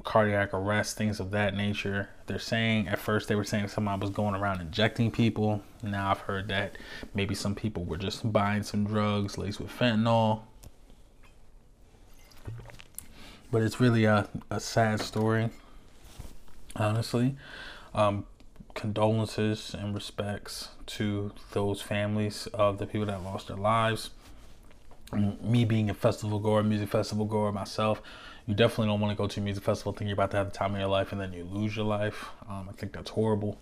cardiac 0.03 0.53
arrest, 0.53 0.97
things 0.97 1.19
of 1.19 1.31
that 1.31 1.53
nature. 1.53 2.09
They're 2.25 2.39
saying 2.39 2.87
at 2.87 2.97
first 2.97 3.27
they 3.27 3.35
were 3.35 3.43
saying 3.43 3.67
somebody 3.67 4.01
was 4.01 4.09
going 4.09 4.35
around 4.35 4.61
injecting 4.61 5.11
people. 5.11 5.61
Now 5.83 6.11
I've 6.11 6.21
heard 6.21 6.47
that 6.47 6.77
maybe 7.13 7.35
some 7.35 7.53
people 7.53 7.83
were 7.83 7.97
just 7.97 8.31
buying 8.31 8.63
some 8.63 8.85
drugs 8.85 9.37
laced 9.37 9.59
with 9.59 9.69
fentanyl. 9.69 10.41
But 13.51 13.61
it's 13.61 13.79
really 13.79 14.05
a, 14.05 14.27
a 14.49 14.59
sad 14.59 14.99
story, 14.99 15.49
honestly. 16.75 17.35
Um, 17.93 18.25
condolences 18.73 19.73
and 19.73 19.95
respects 19.95 20.69
to 20.85 21.31
those 21.51 21.81
families 21.81 22.47
of 22.53 22.77
the 22.77 22.85
people 22.85 23.07
that 23.07 23.23
lost 23.23 23.47
their 23.47 23.57
lives. 23.57 24.11
Me 25.13 25.65
being 25.65 25.89
a 25.89 25.93
festival 25.93 26.39
goer, 26.39 26.61
music 26.61 26.89
festival 26.89 27.25
goer 27.25 27.51
myself, 27.51 28.01
you 28.45 28.53
definitely 28.53 28.87
don't 28.87 28.99
want 28.99 29.11
to 29.11 29.21
go 29.21 29.27
to 29.27 29.39
a 29.39 29.43
music 29.43 29.63
festival 29.63 29.93
thinking 29.93 30.07
you're 30.07 30.13
about 30.13 30.31
to 30.31 30.37
have 30.37 30.51
the 30.51 30.57
time 30.57 30.73
of 30.73 30.79
your 30.79 30.89
life 30.89 31.11
and 31.11 31.19
then 31.19 31.33
you 31.33 31.43
lose 31.45 31.75
your 31.75 31.85
life. 31.85 32.25
Um, 32.49 32.67
I 32.69 32.73
think 32.73 32.93
that's 32.93 33.09
horrible. 33.09 33.57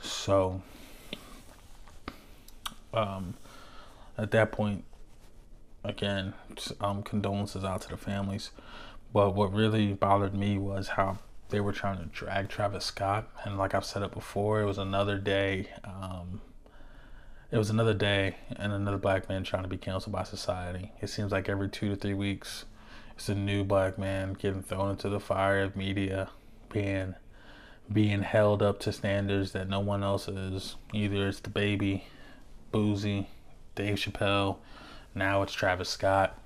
So, 0.00 0.60
um, 2.92 3.34
at 4.18 4.30
that 4.32 4.50
point, 4.50 4.84
again, 5.84 6.34
um, 6.80 7.02
condolences 7.02 7.64
out 7.64 7.82
to 7.82 7.88
the 7.90 7.96
families. 7.96 8.50
But 9.12 9.34
what 9.34 9.52
really 9.52 9.92
bothered 9.92 10.34
me 10.34 10.58
was 10.58 10.88
how 10.88 11.18
they 11.50 11.60
were 11.60 11.72
trying 11.72 11.98
to 11.98 12.06
drag 12.06 12.48
Travis 12.48 12.86
Scott, 12.86 13.28
and 13.44 13.58
like 13.58 13.74
I've 13.74 13.84
said 13.84 14.02
it 14.02 14.12
before, 14.12 14.62
it 14.62 14.66
was 14.66 14.78
another 14.78 15.18
day. 15.18 15.68
Um, 15.84 16.40
it 17.50 17.58
was 17.58 17.68
another 17.68 17.92
day, 17.92 18.36
and 18.56 18.72
another 18.72 18.96
black 18.96 19.28
man 19.28 19.44
trying 19.44 19.64
to 19.64 19.68
be 19.68 19.76
canceled 19.76 20.14
by 20.14 20.22
society. 20.22 20.92
It 21.02 21.08
seems 21.08 21.30
like 21.30 21.50
every 21.50 21.68
two 21.68 21.90
to 21.90 21.96
three 21.96 22.14
weeks, 22.14 22.64
it's 23.14 23.28
a 23.28 23.34
new 23.34 23.64
black 23.64 23.98
man 23.98 24.32
getting 24.32 24.62
thrown 24.62 24.90
into 24.90 25.10
the 25.10 25.20
fire 25.20 25.62
of 25.62 25.76
media, 25.76 26.30
being 26.70 27.14
being 27.92 28.22
held 28.22 28.62
up 28.62 28.80
to 28.80 28.92
standards 28.92 29.52
that 29.52 29.68
no 29.68 29.80
one 29.80 30.02
else 30.02 30.28
is. 30.28 30.76
Either 30.94 31.28
it's 31.28 31.40
DaBaby, 31.40 32.04
Boosie, 32.72 33.26
Dave 33.74 33.96
Chappelle, 33.96 34.56
now 35.14 35.42
it's 35.42 35.52
Travis 35.52 35.90
Scott. 35.90 36.38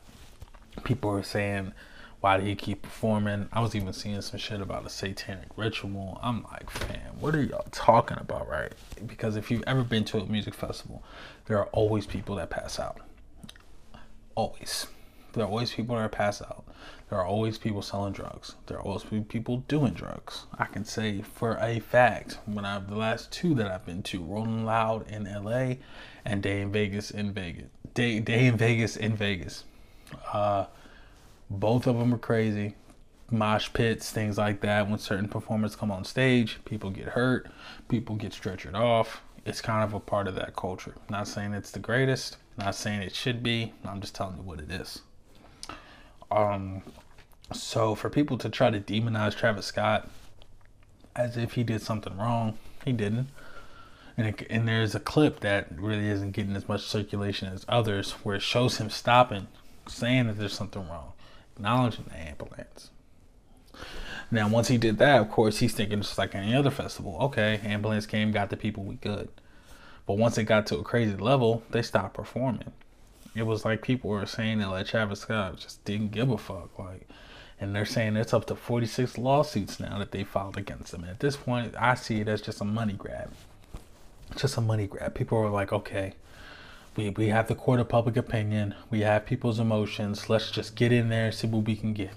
People 0.82 1.10
are 1.10 1.22
saying 1.22 1.72
why 2.20 2.36
did 2.38 2.46
he 2.46 2.54
keep 2.54 2.82
performing? 2.82 3.48
I 3.52 3.60
was 3.60 3.74
even 3.74 3.92
seeing 3.92 4.20
some 4.20 4.38
shit 4.38 4.60
about 4.60 4.86
a 4.86 4.90
satanic 4.90 5.48
ritual. 5.56 6.18
I'm 6.22 6.44
like, 6.44 6.70
fam, 6.70 7.20
what 7.20 7.34
are 7.34 7.42
y'all 7.42 7.66
talking 7.70 8.18
about, 8.18 8.48
right? 8.48 8.72
Because 9.06 9.36
if 9.36 9.50
you've 9.50 9.64
ever 9.66 9.84
been 9.84 10.04
to 10.06 10.18
a 10.18 10.26
music 10.26 10.54
festival, 10.54 11.02
there 11.46 11.58
are 11.58 11.66
always 11.66 12.06
people 12.06 12.36
that 12.36 12.50
pass 12.50 12.78
out. 12.80 13.00
Always. 14.34 14.86
There 15.32 15.44
are 15.44 15.48
always 15.48 15.72
people 15.72 15.96
that 15.96 16.12
pass 16.12 16.40
out. 16.40 16.64
There 17.08 17.18
are 17.18 17.26
always 17.26 17.58
people 17.58 17.82
selling 17.82 18.12
drugs. 18.12 18.56
There 18.66 18.78
are 18.78 18.82
always 18.82 19.04
people 19.28 19.58
doing 19.68 19.92
drugs. 19.92 20.46
I 20.58 20.64
can 20.64 20.84
say 20.84 21.22
for 21.22 21.58
a 21.60 21.78
fact, 21.78 22.38
when 22.46 22.64
I've 22.64 22.88
the 22.88 22.96
last 22.96 23.30
two 23.30 23.54
that 23.56 23.70
I've 23.70 23.86
been 23.86 24.02
to, 24.04 24.24
Rolling 24.24 24.64
Loud 24.64 25.08
in 25.08 25.24
LA 25.24 25.74
and 26.24 26.42
Day 26.42 26.62
N 26.62 26.72
Vegas 26.72 27.10
in 27.10 27.32
Vegas. 27.32 27.68
Day 27.94 28.18
Day 28.18 28.46
N 28.46 28.56
Vegas 28.56 28.96
in 28.96 29.14
Vegas. 29.14 29.64
Uh 30.32 30.66
both 31.50 31.86
of 31.86 31.98
them 31.98 32.12
are 32.14 32.18
crazy. 32.18 32.74
Mosh 33.30 33.72
pits, 33.72 34.10
things 34.10 34.38
like 34.38 34.60
that. 34.60 34.88
When 34.88 34.98
certain 34.98 35.28
performers 35.28 35.76
come 35.76 35.90
on 35.90 36.04
stage, 36.04 36.58
people 36.64 36.90
get 36.90 37.08
hurt, 37.08 37.48
people 37.88 38.16
get 38.16 38.32
stretchered 38.32 38.74
off. 38.74 39.22
It's 39.44 39.60
kind 39.60 39.84
of 39.84 39.94
a 39.94 40.00
part 40.00 40.28
of 40.28 40.34
that 40.36 40.56
culture. 40.56 40.94
Not 41.08 41.28
saying 41.28 41.52
it's 41.52 41.70
the 41.70 41.78
greatest, 41.78 42.36
not 42.56 42.74
saying 42.74 43.02
it 43.02 43.14
should 43.14 43.42
be. 43.42 43.72
I'm 43.84 44.00
just 44.00 44.14
telling 44.14 44.36
you 44.36 44.42
what 44.42 44.60
it 44.60 44.70
is. 44.70 45.02
Um, 46.30 46.82
so 47.52 47.94
for 47.94 48.10
people 48.10 48.38
to 48.38 48.48
try 48.48 48.70
to 48.70 48.80
demonize 48.80 49.36
Travis 49.36 49.66
Scott 49.66 50.08
as 51.14 51.36
if 51.36 51.52
he 51.52 51.62
did 51.62 51.82
something 51.82 52.16
wrong, 52.16 52.58
he 52.84 52.92
didn't. 52.92 53.28
And, 54.16 54.28
it, 54.28 54.46
and 54.48 54.66
there's 54.66 54.94
a 54.94 55.00
clip 55.00 55.40
that 55.40 55.68
really 55.78 56.08
isn't 56.08 56.32
getting 56.32 56.56
as 56.56 56.68
much 56.68 56.82
circulation 56.82 57.52
as 57.52 57.64
others 57.68 58.12
where 58.22 58.36
it 58.36 58.42
shows 58.42 58.78
him 58.78 58.90
stopping, 58.90 59.46
saying 59.86 60.26
that 60.26 60.38
there's 60.38 60.54
something 60.54 60.88
wrong 60.88 61.12
acknowledging 61.56 62.04
the 62.08 62.16
ambulance. 62.16 62.90
Now, 64.30 64.48
once 64.48 64.68
he 64.68 64.78
did 64.78 64.98
that, 64.98 65.20
of 65.20 65.30
course, 65.30 65.58
he's 65.58 65.74
thinking 65.74 66.00
just 66.00 66.18
like 66.18 66.34
any 66.34 66.54
other 66.54 66.70
festival. 66.70 67.16
Okay, 67.20 67.60
ambulance 67.64 68.06
came, 68.06 68.32
got 68.32 68.50
the 68.50 68.56
people, 68.56 68.84
we 68.84 68.96
good. 68.96 69.28
But 70.06 70.18
once 70.18 70.38
it 70.38 70.44
got 70.44 70.66
to 70.66 70.78
a 70.78 70.82
crazy 70.82 71.16
level, 71.16 71.62
they 71.70 71.82
stopped 71.82 72.14
performing. 72.14 72.72
It 73.34 73.44
was 73.44 73.64
like 73.64 73.82
people 73.82 74.10
were 74.10 74.26
saying 74.26 74.58
that 74.58 74.70
like 74.70 74.86
Travis 74.86 75.20
Scott 75.20 75.58
just 75.58 75.84
didn't 75.84 76.12
give 76.12 76.30
a 76.30 76.38
fuck. 76.38 76.78
Like, 76.78 77.08
and 77.60 77.74
they're 77.74 77.84
saying 77.84 78.16
it's 78.16 78.34
up 78.34 78.46
to 78.46 78.56
46 78.56 79.18
lawsuits 79.18 79.80
now 79.80 79.98
that 79.98 80.12
they 80.12 80.24
filed 80.24 80.56
against 80.56 80.94
him. 80.94 81.02
And 81.02 81.10
at 81.10 81.20
this 81.20 81.36
point, 81.36 81.74
I 81.78 81.94
see 81.94 82.20
it 82.20 82.28
as 82.28 82.40
just 82.40 82.60
a 82.60 82.64
money 82.64 82.94
grab. 82.94 83.32
Just 84.36 84.56
a 84.56 84.60
money 84.60 84.86
grab. 84.86 85.14
People 85.14 85.38
are 85.38 85.50
like, 85.50 85.72
okay, 85.72 86.14
we, 86.96 87.10
we 87.10 87.28
have 87.28 87.48
the 87.48 87.54
court 87.54 87.80
of 87.80 87.88
public 87.88 88.16
opinion. 88.16 88.74
We 88.90 89.00
have 89.00 89.26
people's 89.26 89.58
emotions. 89.58 90.28
Let's 90.28 90.50
just 90.50 90.74
get 90.76 90.92
in 90.92 91.08
there 91.08 91.26
and 91.26 91.34
see 91.34 91.46
what 91.46 91.64
we 91.64 91.76
can 91.76 91.92
get. 91.92 92.12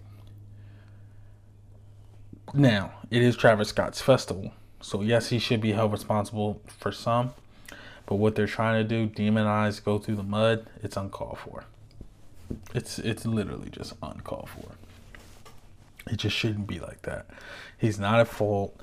Now, 2.54 2.94
it 3.12 3.22
is 3.22 3.36
Travis 3.36 3.70
Scott's 3.70 4.02
festival. 4.02 4.54
So, 4.82 5.02
yes, 5.02 5.30
he 5.30 5.40
should 5.40 5.62
be 5.62 5.74
held 5.74 5.92
responsible 5.92 6.62
for 6.68 6.92
some. 6.92 7.32
But 8.06 8.16
what 8.16 8.36
they're 8.36 8.48
trying 8.48 8.82
to 8.82 8.88
do, 8.88 9.08
demonize, 9.08 9.84
go 9.84 10.00
through 10.00 10.16
the 10.16 10.24
mud, 10.24 10.68
it's 10.82 10.98
uncalled 10.98 11.38
for. 11.38 11.66
It's 12.74 12.98
it's 12.98 13.26
literally 13.26 13.70
just 13.70 13.94
uncalled 14.02 14.50
for. 14.50 14.72
It 16.12 16.18
just 16.18 16.36
shouldn't 16.36 16.66
be 16.66 16.80
like 16.80 17.04
that. 17.04 17.28
He's 17.78 18.00
not 18.00 18.20
at 18.20 18.28
fault. 18.28 18.82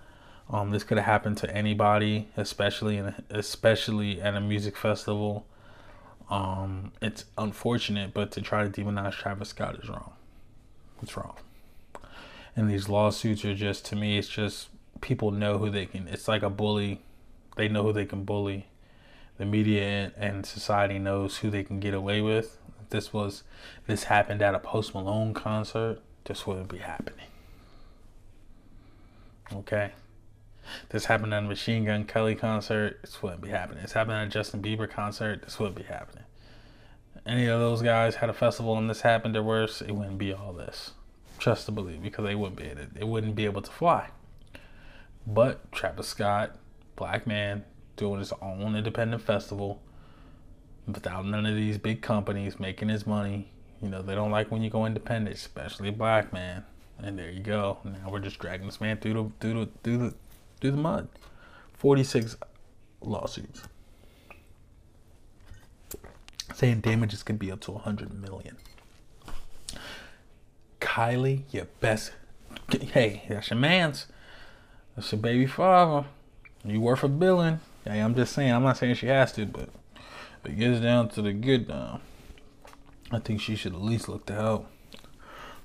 Um, 0.49 0.71
this 0.71 0.85
could 0.85 0.97
have 0.97 1.07
happened 1.07 1.39
to 1.39 1.53
anybody, 1.53 2.29
especially 2.37 2.99
in 2.99 3.15
especially 3.29 4.23
at 4.23 4.37
a 4.37 4.41
music 4.41 4.77
festival. 4.77 5.45
Um, 6.29 6.93
it's 7.01 7.25
unfortunate, 7.39 8.13
but 8.13 8.33
to 8.33 8.41
try 8.41 8.67
to 8.67 8.71
demonize 8.71 9.13
Travis 9.13 9.51
Scott 9.51 9.79
is 9.83 9.89
wrong. 9.89 10.13
It's 11.03 11.17
wrong. 11.17 11.37
And 12.57 12.71
these 12.71 12.89
lawsuits 12.89 13.45
are 13.45 13.55
just 13.55 13.85
to 13.87 13.97
me, 13.97 14.19
it's 14.19 14.29
just 14.29 14.69
people 15.01 15.31
know 15.31 15.59
who 15.59 15.71
they 15.71 15.87
can. 15.87 16.09
It's 16.09 16.27
like 16.27 16.43
a 16.43 16.51
bully. 16.51 17.03
They 17.57 17.69
know 17.69 17.85
who 17.85 17.93
they 17.93 18.07
can 18.07 18.25
bully. 18.25 18.67
The 19.39 19.45
media 19.45 20.13
and, 20.17 20.47
society 20.47 20.99
knows 20.99 21.39
who 21.39 21.51
they 21.51 21.63
can 21.63 21.81
get 21.81 21.95
away 21.95 22.23
with. 22.23 22.59
If 22.81 22.91
this 22.91 23.13
was 23.13 23.43
this 23.87 24.05
happened 24.05 24.43
at 24.43 24.55
a 24.55 24.59
Post 24.59 24.95
Malone 24.95 25.35
concert, 25.35 26.01
this 26.25 26.47
wouldn't 26.47 26.69
be 26.69 26.79
happening. 26.79 27.27
Okay. 29.53 29.93
This 30.89 31.07
happened 31.07 31.35
at 31.35 31.43
a 31.43 31.47
Machine 31.47 31.85
Gun 31.85 32.05
Kelly 32.05 32.35
concert, 32.35 32.99
this 33.03 33.23
wouldn't 33.23 33.43
be 33.43 33.49
happening. 33.49 33.83
This 33.83 33.93
happened 33.93 34.17
at 34.17 34.27
a 34.27 34.31
Justin 34.31 34.63
Bieber 34.63 34.89
concert, 34.89 35.43
this 35.43 35.59
wouldn't 35.59 35.77
be 35.77 35.85
happening. 35.85 36.25
Any 37.25 37.47
of 37.47 37.59
those 37.59 37.83
guys 37.83 38.17
had 38.17 38.31
a 38.31 38.35
festival 38.35 38.79
and 38.79 38.89
this 38.89 39.01
happened 39.01 39.37
or 39.37 39.43
worse, 39.43 39.83
it 39.83 39.93
wouldn't 39.93 40.19
be 40.19 40.33
all 40.33 40.53
this. 40.53 40.93
Trust 41.39 41.67
to 41.67 41.73
believe, 41.73 42.03
because 42.03 42.25
they 42.25 42.35
wouldn't 42.35 42.57
be 42.57 42.65
it 42.65 43.07
wouldn't 43.07 43.35
be 43.35 43.45
able 43.45 43.63
to 43.63 43.71
fly. 43.71 44.11
But 45.27 45.71
Travis 45.73 46.09
Scott, 46.09 46.57
black 46.95 47.27
man, 47.27 47.65
doing 47.97 48.21
his 48.21 48.33
own 48.41 48.77
independent 48.77 49.23
festival 49.23 49.83
without 50.87 51.27
none 51.27 51.47
of 51.47 51.57
these 51.57 51.79
big 51.79 52.01
companies 52.01 52.61
making 52.61 52.89
his 52.89 53.07
money. 53.07 53.51
You 53.83 53.89
know, 53.89 54.03
they 54.03 54.15
don't 54.15 54.31
like 54.31 54.51
when 54.51 54.63
you 54.63 54.71
go 54.71 54.87
independent, 54.87 55.37
especially 55.37 55.91
black 55.91 56.33
man. 56.33 56.65
And 56.99 57.19
there 57.19 57.31
you 57.31 57.43
go. 57.43 57.79
Now 57.85 58.09
we're 58.11 58.21
just 58.21 58.39
dragging 58.39 58.67
this 58.67 58.81
man 58.81 58.99
through 58.99 59.15
the 59.15 59.31
through 59.41 59.65
the 59.65 59.71
through 59.83 59.99
the 59.99 60.15
through 60.61 60.73
the. 60.73 61.09
Forty 61.75 62.05
six 62.05 62.37
lawsuits. 63.01 63.63
Saying 66.55 66.81
damages 66.81 67.23
can 67.23 67.37
be 67.37 67.51
up 67.51 67.61
to 67.61 67.73
a 67.73 67.79
hundred 67.79 68.13
million. 68.15 68.57
Kylie, 70.81 71.43
your 71.53 71.67
best 71.81 72.13
hey, 72.71 73.23
that's 73.29 73.51
your 73.51 73.59
man's. 73.59 74.07
That's 74.95 75.13
your 75.13 75.21
baby 75.21 75.47
father. 75.47 76.07
You 76.65 76.81
worth 76.81 77.05
a 77.05 77.09
billion. 77.09 77.61
Hey, 77.85 78.01
I'm 78.01 78.15
just 78.15 78.33
saying, 78.33 78.53
I'm 78.53 78.63
not 78.63 78.77
saying 78.77 78.97
she 78.97 79.07
has 79.07 79.33
to, 79.33 79.47
but 79.47 79.69
it 80.45 80.59
gets 80.59 80.81
down 80.81 81.09
to 81.11 81.23
the 81.23 81.33
good 81.33 81.69
now, 81.69 82.01
I 83.13 83.19
think 83.21 83.41
she 83.41 83.57
should 83.57 83.75
at 83.75 83.83
least 83.83 84.09
look 84.09 84.27
to 84.27 84.35
help. 84.35 84.71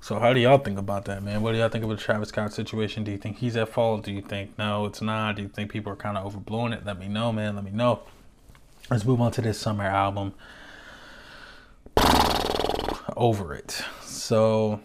So 0.02 0.18
how 0.18 0.32
do 0.32 0.40
y'all 0.40 0.58
think 0.58 0.80
about 0.80 1.04
that, 1.04 1.22
man? 1.22 1.42
What 1.42 1.52
do 1.52 1.58
y'all 1.58 1.68
think 1.68 1.84
of 1.84 1.90
the 1.90 1.96
Travis 1.96 2.30
Scott 2.30 2.52
situation? 2.52 3.04
Do 3.04 3.12
you 3.12 3.18
think 3.18 3.38
he's 3.38 3.56
at 3.56 3.68
fault? 3.68 4.02
Do 4.02 4.10
you 4.10 4.20
think 4.20 4.58
no, 4.58 4.84
it's 4.86 5.00
not? 5.00 5.36
Do 5.36 5.42
you 5.42 5.48
think 5.48 5.70
people 5.70 5.92
are 5.92 5.96
kind 5.96 6.18
of 6.18 6.34
overblowing 6.34 6.76
it? 6.76 6.84
Let 6.84 6.98
me 6.98 7.06
know, 7.06 7.32
man. 7.32 7.54
Let 7.54 7.62
me 7.62 7.70
know. 7.70 8.00
Let's 8.90 9.04
move 9.04 9.20
on 9.20 9.30
to 9.30 9.40
this 9.40 9.60
summer 9.60 9.84
album. 9.84 10.34
Over 13.16 13.54
it. 13.54 13.80
So 14.02 14.80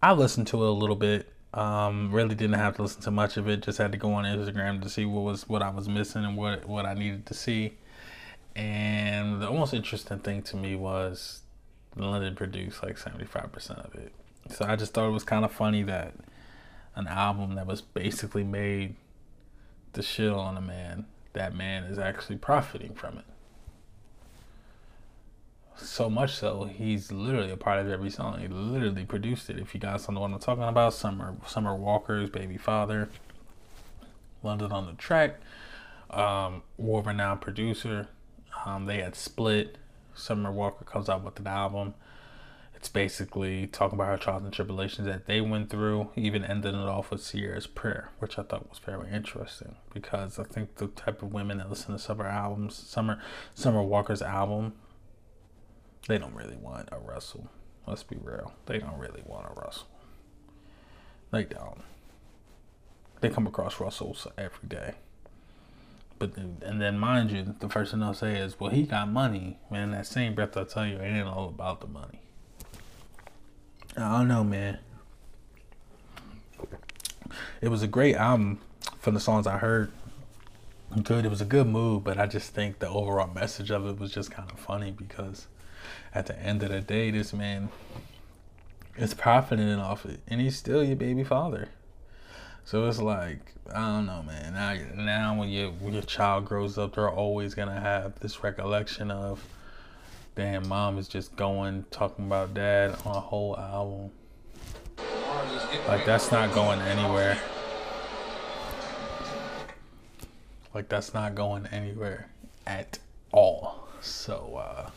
I 0.00 0.12
listened 0.12 0.46
to 0.48 0.62
it 0.62 0.68
a 0.68 0.70
little 0.70 0.94
bit. 0.94 1.28
Um, 1.52 2.12
really 2.12 2.36
didn't 2.36 2.60
have 2.60 2.76
to 2.76 2.82
listen 2.82 3.02
to 3.02 3.10
much 3.10 3.36
of 3.36 3.48
it. 3.48 3.62
Just 3.62 3.78
had 3.78 3.90
to 3.90 3.98
go 3.98 4.12
on 4.12 4.24
Instagram 4.24 4.80
to 4.82 4.88
see 4.88 5.04
what 5.04 5.22
was 5.24 5.48
what 5.48 5.62
I 5.62 5.70
was 5.70 5.88
missing 5.88 6.24
and 6.24 6.36
what 6.36 6.68
what 6.68 6.86
I 6.86 6.94
needed 6.94 7.26
to 7.26 7.34
see. 7.34 7.76
And 8.54 9.42
the 9.42 9.50
most 9.50 9.74
interesting 9.74 10.20
thing 10.20 10.42
to 10.42 10.56
me 10.56 10.76
was 10.76 11.40
London 11.98 12.34
produced 12.34 12.82
like 12.82 12.98
75% 12.98 13.84
of 13.84 13.94
it. 13.94 14.12
So 14.50 14.64
I 14.64 14.76
just 14.76 14.94
thought 14.94 15.08
it 15.08 15.12
was 15.12 15.24
kind 15.24 15.44
of 15.44 15.52
funny 15.52 15.82
that 15.84 16.14
an 16.94 17.06
album 17.06 17.54
that 17.54 17.66
was 17.66 17.80
basically 17.80 18.44
made 18.44 18.96
to 19.92 20.02
shit 20.02 20.32
on 20.32 20.56
a 20.56 20.60
man, 20.60 21.06
that 21.32 21.54
man 21.54 21.84
is 21.84 21.98
actually 21.98 22.36
profiting 22.36 22.94
from 22.94 23.18
it. 23.18 23.24
So 25.76 26.10
much 26.10 26.34
so, 26.34 26.64
he's 26.64 27.12
literally 27.12 27.52
a 27.52 27.56
part 27.56 27.78
of 27.78 27.88
every 27.88 28.10
song. 28.10 28.40
He 28.40 28.48
literally 28.48 29.04
produced 29.04 29.48
it. 29.48 29.58
If 29.58 29.74
you 29.74 29.80
guys 29.80 30.04
don't 30.04 30.16
know 30.16 30.22
what 30.22 30.32
I'm 30.32 30.38
talking 30.40 30.64
about, 30.64 30.92
Summer 30.92 31.36
Summer 31.46 31.74
Walker's 31.76 32.30
Baby 32.30 32.56
Father, 32.56 33.08
London 34.42 34.72
on 34.72 34.86
the 34.86 34.94
track, 34.94 35.38
um, 36.10 36.62
world 36.76 37.06
renowned 37.06 37.40
producer. 37.40 38.08
Um, 38.66 38.86
they 38.86 39.00
had 39.00 39.14
split 39.14 39.78
Summer 40.18 40.52
Walker 40.52 40.84
comes 40.84 41.08
out 41.08 41.24
with 41.24 41.38
an 41.38 41.46
album. 41.46 41.94
It's 42.74 42.88
basically 42.88 43.66
talking 43.66 43.98
about 43.98 44.08
her 44.08 44.16
trials 44.16 44.44
and 44.44 44.52
tribulations 44.52 45.06
that 45.06 45.26
they 45.26 45.40
went 45.40 45.68
through, 45.68 46.10
even 46.14 46.44
ending 46.44 46.74
it 46.74 46.88
off 46.88 47.10
with 47.10 47.28
Ciara's 47.28 47.66
prayer, 47.66 48.10
which 48.20 48.38
I 48.38 48.42
thought 48.42 48.68
was 48.68 48.78
very 48.78 49.10
interesting 49.10 49.76
because 49.92 50.38
I 50.38 50.44
think 50.44 50.76
the 50.76 50.86
type 50.88 51.22
of 51.22 51.32
women 51.32 51.58
that 51.58 51.68
listen 51.68 51.92
to 51.92 51.98
Summer 51.98 52.26
albums, 52.26 52.76
Summer 52.76 53.20
Summer 53.54 53.82
Walker's 53.82 54.22
album, 54.22 54.74
they 56.06 56.18
don't 56.18 56.34
really 56.34 56.56
want 56.56 56.88
a 56.92 56.98
Russell. 56.98 57.50
Let's 57.86 58.04
be 58.04 58.16
real. 58.20 58.52
They 58.66 58.78
don't 58.78 58.98
really 58.98 59.22
want 59.26 59.46
a 59.50 59.60
Russell. 59.60 59.88
They 61.32 61.44
don't. 61.44 61.82
They 63.20 63.28
come 63.28 63.46
across 63.46 63.80
Russells 63.80 64.26
every 64.36 64.68
day. 64.68 64.94
But 66.18 66.36
and 66.36 66.80
then 66.80 66.98
mind 66.98 67.30
you, 67.30 67.54
the 67.60 67.68
first 67.68 67.92
thing 67.92 68.00
they'll 68.00 68.14
say 68.14 68.38
is, 68.38 68.58
"Well, 68.58 68.70
he 68.70 68.82
got 68.82 69.08
money." 69.08 69.58
Man, 69.70 69.92
that 69.92 70.06
same 70.06 70.34
breath, 70.34 70.56
I'll 70.56 70.64
tell 70.64 70.86
you, 70.86 70.96
it 70.96 71.06
ain't 71.06 71.28
all 71.28 71.48
about 71.48 71.80
the 71.80 71.86
money. 71.86 72.20
I 73.96 74.18
don't 74.18 74.28
know, 74.28 74.44
man. 74.44 74.78
It 77.60 77.68
was 77.68 77.82
a 77.82 77.88
great 77.88 78.16
album 78.16 78.60
from 79.00 79.14
the 79.14 79.20
songs 79.20 79.46
I 79.46 79.58
heard. 79.58 79.90
Good, 81.02 81.24
it 81.24 81.28
was 81.28 81.40
a 81.40 81.44
good 81.44 81.66
move, 81.66 82.04
but 82.04 82.18
I 82.18 82.26
just 82.26 82.54
think 82.54 82.78
the 82.78 82.88
overall 82.88 83.32
message 83.32 83.70
of 83.70 83.86
it 83.86 83.98
was 83.98 84.12
just 84.12 84.30
kind 84.30 84.50
of 84.50 84.58
funny 84.58 84.90
because 84.90 85.46
at 86.14 86.26
the 86.26 86.38
end 86.40 86.62
of 86.62 86.70
the 86.70 86.80
day, 86.80 87.10
this 87.10 87.32
man 87.32 87.68
is 88.96 89.14
profiting 89.14 89.78
off 89.78 90.06
it, 90.06 90.20
and 90.26 90.40
he's 90.40 90.56
still 90.56 90.82
your 90.82 90.96
baby 90.96 91.24
father. 91.24 91.68
So 92.68 92.86
it's 92.86 93.00
like 93.00 93.54
I 93.74 93.80
don't 93.80 94.04
know, 94.04 94.22
man. 94.24 94.52
Now, 94.52 94.76
now 95.02 95.40
when 95.40 95.48
your 95.48 95.70
when 95.70 95.94
your 95.94 96.02
child 96.02 96.44
grows 96.44 96.76
up, 96.76 96.96
they're 96.96 97.08
always 97.10 97.54
gonna 97.54 97.80
have 97.80 98.20
this 98.20 98.44
recollection 98.44 99.10
of, 99.10 99.42
damn, 100.34 100.68
mom 100.68 100.98
is 100.98 101.08
just 101.08 101.34
going 101.34 101.86
talking 101.90 102.26
about 102.26 102.52
dad 102.52 102.94
on 103.06 103.16
a 103.16 103.20
whole 103.20 103.56
album. 103.56 104.10
Like 105.88 106.04
that's 106.04 106.30
not 106.30 106.52
going 106.52 106.82
anywhere. 106.82 107.38
Like 110.74 110.90
that's 110.90 111.14
not 111.14 111.34
going 111.34 111.66
anywhere 111.68 112.28
at 112.66 112.98
all. 113.32 113.88
So 114.02 114.56
uh, 114.62 114.90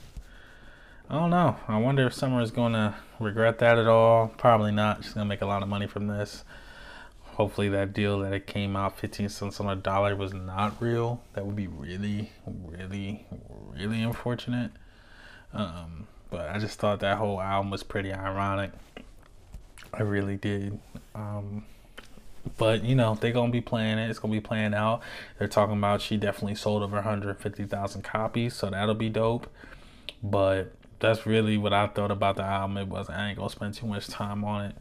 I 1.10 1.14
don't 1.14 1.30
know. 1.30 1.56
I 1.70 1.78
wonder 1.78 2.06
if 2.06 2.14
Summer 2.14 2.42
is 2.42 2.52
gonna 2.52 2.98
regret 3.18 3.60
that 3.60 3.80
at 3.80 3.88
all. 3.88 4.28
Probably 4.28 4.74
not. 4.74 5.06
She's 5.06 5.14
gonna 5.14 5.26
make 5.26 5.42
a 5.42 5.46
lot 5.48 5.64
of 5.64 5.70
money 5.70 5.88
from 5.88 6.08
this 6.08 6.44
hopefully 7.42 7.70
that 7.70 7.92
deal 7.92 8.20
that 8.20 8.34
it 8.34 8.46
came 8.46 8.76
out 8.76 9.00
15 9.00 9.28
cents 9.28 9.60
on 9.60 9.68
a 9.68 9.76
dollar 9.76 10.16
was 10.16 10.32
not 10.32 10.80
real. 10.80 11.24
That 11.34 11.44
would 11.44 11.56
be 11.56 11.66
really 11.66 12.30
really 12.46 13.26
really 13.76 14.04
unfortunate. 14.04 14.70
Um, 15.52 16.08
but 16.30 16.50
i 16.50 16.60
just 16.60 16.78
thought 16.78 17.00
that 17.00 17.18
whole 17.18 17.42
album 17.42 17.72
was 17.72 17.82
pretty 17.82 18.14
ironic. 18.14 18.72
I 19.92 20.04
really 20.04 20.38
did. 20.38 20.78
Um, 21.16 21.66
but 22.60 22.84
you 22.84 22.94
know 22.94 23.16
they're 23.20 23.32
gonna 23.32 23.52
be 23.52 23.60
playing 23.60 23.98
it. 23.98 24.08
It's 24.12 24.20
gonna 24.20 24.32
be 24.32 24.40
playing 24.40 24.76
out. 24.76 25.02
They're 25.40 25.48
talking 25.48 25.78
about 25.80 26.00
she 26.04 26.18
definitely 26.18 26.54
sold 26.54 26.84
over 26.84 26.98
150000 26.98 28.04
copies 28.04 28.54
so 28.54 28.70
that'll 28.70 28.94
be 28.94 29.10
dope. 29.10 29.48
But 30.22 30.76
that's 31.00 31.26
really 31.26 31.58
what 31.58 31.74
i 31.74 31.88
thought 31.88 32.12
about 32.12 32.36
the 32.36 32.44
album. 32.44 32.78
It 32.78 32.88
was 32.88 33.10
i 33.10 33.30
ain't 33.30 33.40
gonna 33.40 33.50
spend 33.50 33.74
too 33.74 33.88
much 33.88 34.10
time 34.10 34.44
on 34.44 34.66
it 34.66 34.76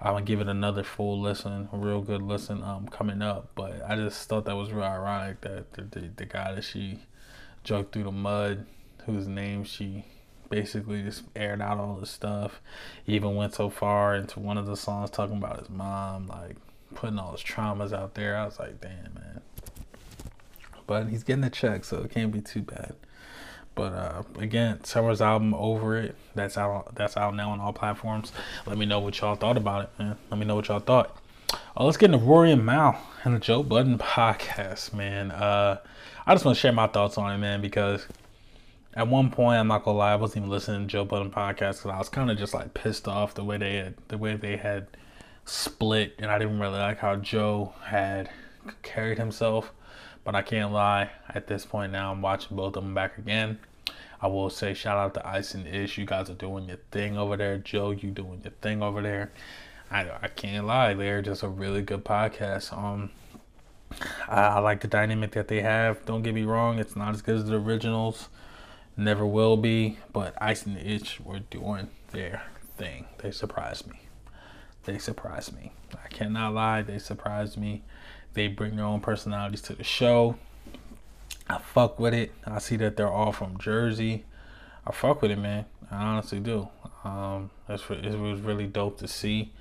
I'm 0.00 0.12
gonna 0.12 0.24
give 0.24 0.40
it 0.40 0.48
another 0.48 0.84
full 0.84 1.20
listen, 1.20 1.68
a 1.72 1.76
real 1.76 2.00
good 2.00 2.22
listen, 2.22 2.62
um, 2.62 2.86
coming 2.88 3.20
up. 3.20 3.50
But 3.54 3.82
I 3.88 3.96
just 3.96 4.28
thought 4.28 4.44
that 4.44 4.56
was 4.56 4.70
real 4.70 4.84
ironic 4.84 5.40
that 5.40 5.72
the, 5.72 5.82
the, 5.82 6.10
the 6.16 6.24
guy 6.24 6.54
that 6.54 6.62
she 6.62 7.00
jumped 7.64 7.92
through 7.92 8.04
the 8.04 8.12
mud, 8.12 8.66
whose 9.06 9.26
name 9.26 9.64
she 9.64 10.04
basically 10.50 11.02
just 11.02 11.24
aired 11.34 11.60
out 11.60 11.78
all 11.78 11.96
this 11.96 12.10
stuff. 12.10 12.60
He 13.04 13.14
even 13.14 13.34
went 13.34 13.54
so 13.54 13.70
far 13.70 14.14
into 14.14 14.40
one 14.40 14.56
of 14.56 14.66
the 14.66 14.76
songs 14.76 15.10
talking 15.10 15.36
about 15.36 15.58
his 15.58 15.68
mom, 15.68 16.28
like 16.28 16.56
putting 16.94 17.18
all 17.18 17.32
his 17.32 17.42
traumas 17.42 17.92
out 17.92 18.14
there. 18.14 18.36
I 18.36 18.44
was 18.44 18.58
like, 18.58 18.80
damn, 18.80 19.14
man. 19.14 19.40
But 20.86 21.08
he's 21.08 21.24
getting 21.24 21.44
a 21.44 21.50
check, 21.50 21.84
so 21.84 21.98
it 22.02 22.10
can't 22.10 22.32
be 22.32 22.40
too 22.40 22.62
bad. 22.62 22.94
But 23.78 23.92
uh, 23.92 24.22
again, 24.40 24.82
Summer's 24.82 25.22
album 25.22 25.54
over 25.54 25.96
it. 25.96 26.16
That's 26.34 26.58
out. 26.58 26.96
That's 26.96 27.16
out 27.16 27.36
now 27.36 27.52
on 27.52 27.60
all 27.60 27.72
platforms. 27.72 28.32
Let 28.66 28.76
me 28.76 28.86
know 28.86 28.98
what 28.98 29.20
y'all 29.20 29.36
thought 29.36 29.56
about 29.56 29.84
it, 29.84 29.90
man. 30.00 30.16
Let 30.30 30.40
me 30.40 30.44
know 30.44 30.56
what 30.56 30.66
y'all 30.66 30.80
thought. 30.80 31.16
Uh, 31.52 31.84
let's 31.84 31.96
get 31.96 32.06
into 32.06 32.18
Rory 32.18 32.50
and 32.50 32.66
Mal 32.66 33.00
and 33.22 33.36
the 33.36 33.38
Joe 33.38 33.62
Budden 33.62 33.96
podcast, 33.98 34.92
man. 34.92 35.30
Uh, 35.30 35.78
I 36.26 36.34
just 36.34 36.44
want 36.44 36.56
to 36.56 36.60
share 36.60 36.72
my 36.72 36.88
thoughts 36.88 37.18
on 37.18 37.32
it, 37.32 37.38
man, 37.38 37.60
because 37.60 38.04
at 38.94 39.06
one 39.06 39.30
point, 39.30 39.60
I'm 39.60 39.68
not 39.68 39.84
gonna 39.84 39.96
lie, 39.96 40.14
I 40.14 40.16
wasn't 40.16 40.38
even 40.38 40.50
listening 40.50 40.80
to 40.80 40.86
Joe 40.88 41.04
Budden 41.04 41.30
podcast 41.30 41.76
because 41.76 41.92
I 41.92 41.98
was 41.98 42.08
kind 42.08 42.32
of 42.32 42.36
just 42.36 42.54
like 42.54 42.74
pissed 42.74 43.06
off 43.06 43.34
the 43.34 43.44
way 43.44 43.58
they 43.58 43.76
had 43.76 43.94
the 44.08 44.18
way 44.18 44.34
they 44.34 44.56
had 44.56 44.88
split, 45.44 46.16
and 46.18 46.32
I 46.32 46.38
didn't 46.38 46.58
really 46.58 46.80
like 46.80 46.98
how 46.98 47.14
Joe 47.14 47.74
had 47.84 48.28
carried 48.82 49.18
himself. 49.18 49.72
But 50.28 50.34
I 50.34 50.42
can't 50.42 50.74
lie, 50.74 51.08
at 51.30 51.46
this 51.46 51.64
point 51.64 51.90
now, 51.90 52.12
I'm 52.12 52.20
watching 52.20 52.54
both 52.54 52.76
of 52.76 52.84
them 52.84 52.92
back 52.92 53.16
again. 53.16 53.58
I 54.20 54.26
will 54.26 54.50
say 54.50 54.74
shout 54.74 54.98
out 54.98 55.14
to 55.14 55.26
Ice 55.26 55.54
and 55.54 55.66
Ish. 55.66 55.96
You 55.96 56.04
guys 56.04 56.28
are 56.28 56.34
doing 56.34 56.68
your 56.68 56.76
thing 56.90 57.16
over 57.16 57.34
there. 57.38 57.56
Joe, 57.56 57.92
you 57.92 58.10
doing 58.10 58.42
your 58.44 58.52
thing 58.60 58.82
over 58.82 59.00
there. 59.00 59.32
I 59.90 60.06
I 60.20 60.28
can't 60.28 60.66
lie, 60.66 60.92
they're 60.92 61.22
just 61.22 61.42
a 61.42 61.48
really 61.48 61.80
good 61.80 62.04
podcast. 62.04 62.76
Um, 62.76 63.08
I, 64.28 64.42
I 64.42 64.58
like 64.58 64.82
the 64.82 64.86
dynamic 64.86 65.30
that 65.30 65.48
they 65.48 65.62
have. 65.62 66.04
Don't 66.04 66.20
get 66.20 66.34
me 66.34 66.42
wrong, 66.42 66.78
it's 66.78 66.94
not 66.94 67.14
as 67.14 67.22
good 67.22 67.36
as 67.36 67.46
the 67.46 67.56
originals. 67.56 68.28
Never 68.98 69.24
will 69.24 69.56
be. 69.56 69.96
But 70.12 70.34
Ice 70.42 70.66
and 70.66 70.76
Ish 70.76 71.20
were 71.20 71.38
doing 71.38 71.88
their 72.12 72.42
thing. 72.76 73.06
They 73.16 73.30
surprised 73.30 73.86
me. 73.86 74.00
They 74.84 74.98
surprised 74.98 75.56
me. 75.56 75.72
I 75.94 76.08
cannot 76.08 76.52
lie. 76.52 76.82
They 76.82 76.98
surprised 76.98 77.56
me. 77.56 77.82
They 78.34 78.48
bring 78.48 78.76
their 78.76 78.84
own 78.84 79.00
personalities 79.00 79.62
to 79.62 79.74
the 79.74 79.84
show. 79.84 80.36
I 81.48 81.58
fuck 81.58 81.98
with 81.98 82.14
it. 82.14 82.32
I 82.44 82.58
see 82.58 82.76
that 82.76 82.96
they're 82.96 83.10
all 83.10 83.32
from 83.32 83.58
Jersey. 83.58 84.24
I 84.86 84.92
fuck 84.92 85.22
with 85.22 85.30
it, 85.30 85.38
man. 85.38 85.64
I 85.90 85.96
honestly 85.96 86.40
do. 86.40 86.68
Um, 87.04 87.50
that's 87.66 87.82
it 87.90 88.18
was 88.18 88.40
really 88.40 88.66
dope 88.66 88.98
to 88.98 89.08
see, 89.08 89.52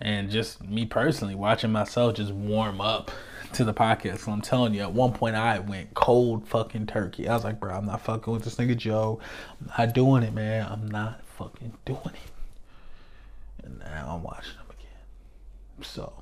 and 0.00 0.30
just 0.30 0.62
me 0.62 0.86
personally 0.86 1.34
watching 1.34 1.72
myself 1.72 2.14
just 2.14 2.32
warm 2.32 2.80
up 2.80 3.10
to 3.54 3.64
the 3.64 3.74
podcast. 3.74 4.20
So 4.20 4.32
I'm 4.32 4.40
telling 4.40 4.74
you, 4.74 4.82
at 4.82 4.92
one 4.92 5.12
point 5.12 5.36
I 5.36 5.58
went 5.58 5.94
cold 5.94 6.46
fucking 6.46 6.86
turkey. 6.86 7.28
I 7.28 7.34
was 7.34 7.44
like, 7.44 7.60
bro, 7.60 7.74
I'm 7.74 7.86
not 7.86 8.00
fucking 8.02 8.32
with 8.32 8.44
this 8.44 8.56
nigga 8.56 8.76
Joe. 8.76 9.20
I'm 9.60 9.72
not 9.78 9.94
doing 9.94 10.22
it, 10.22 10.32
man. 10.32 10.66
I'm 10.70 10.88
not 10.88 11.24
fucking 11.38 11.72
doing 11.84 12.00
it. 12.06 13.64
And 13.64 13.78
now 13.78 14.14
I'm 14.14 14.22
watching 14.22 14.54
him 14.54 14.66
again. 14.70 15.84
So 15.84 16.12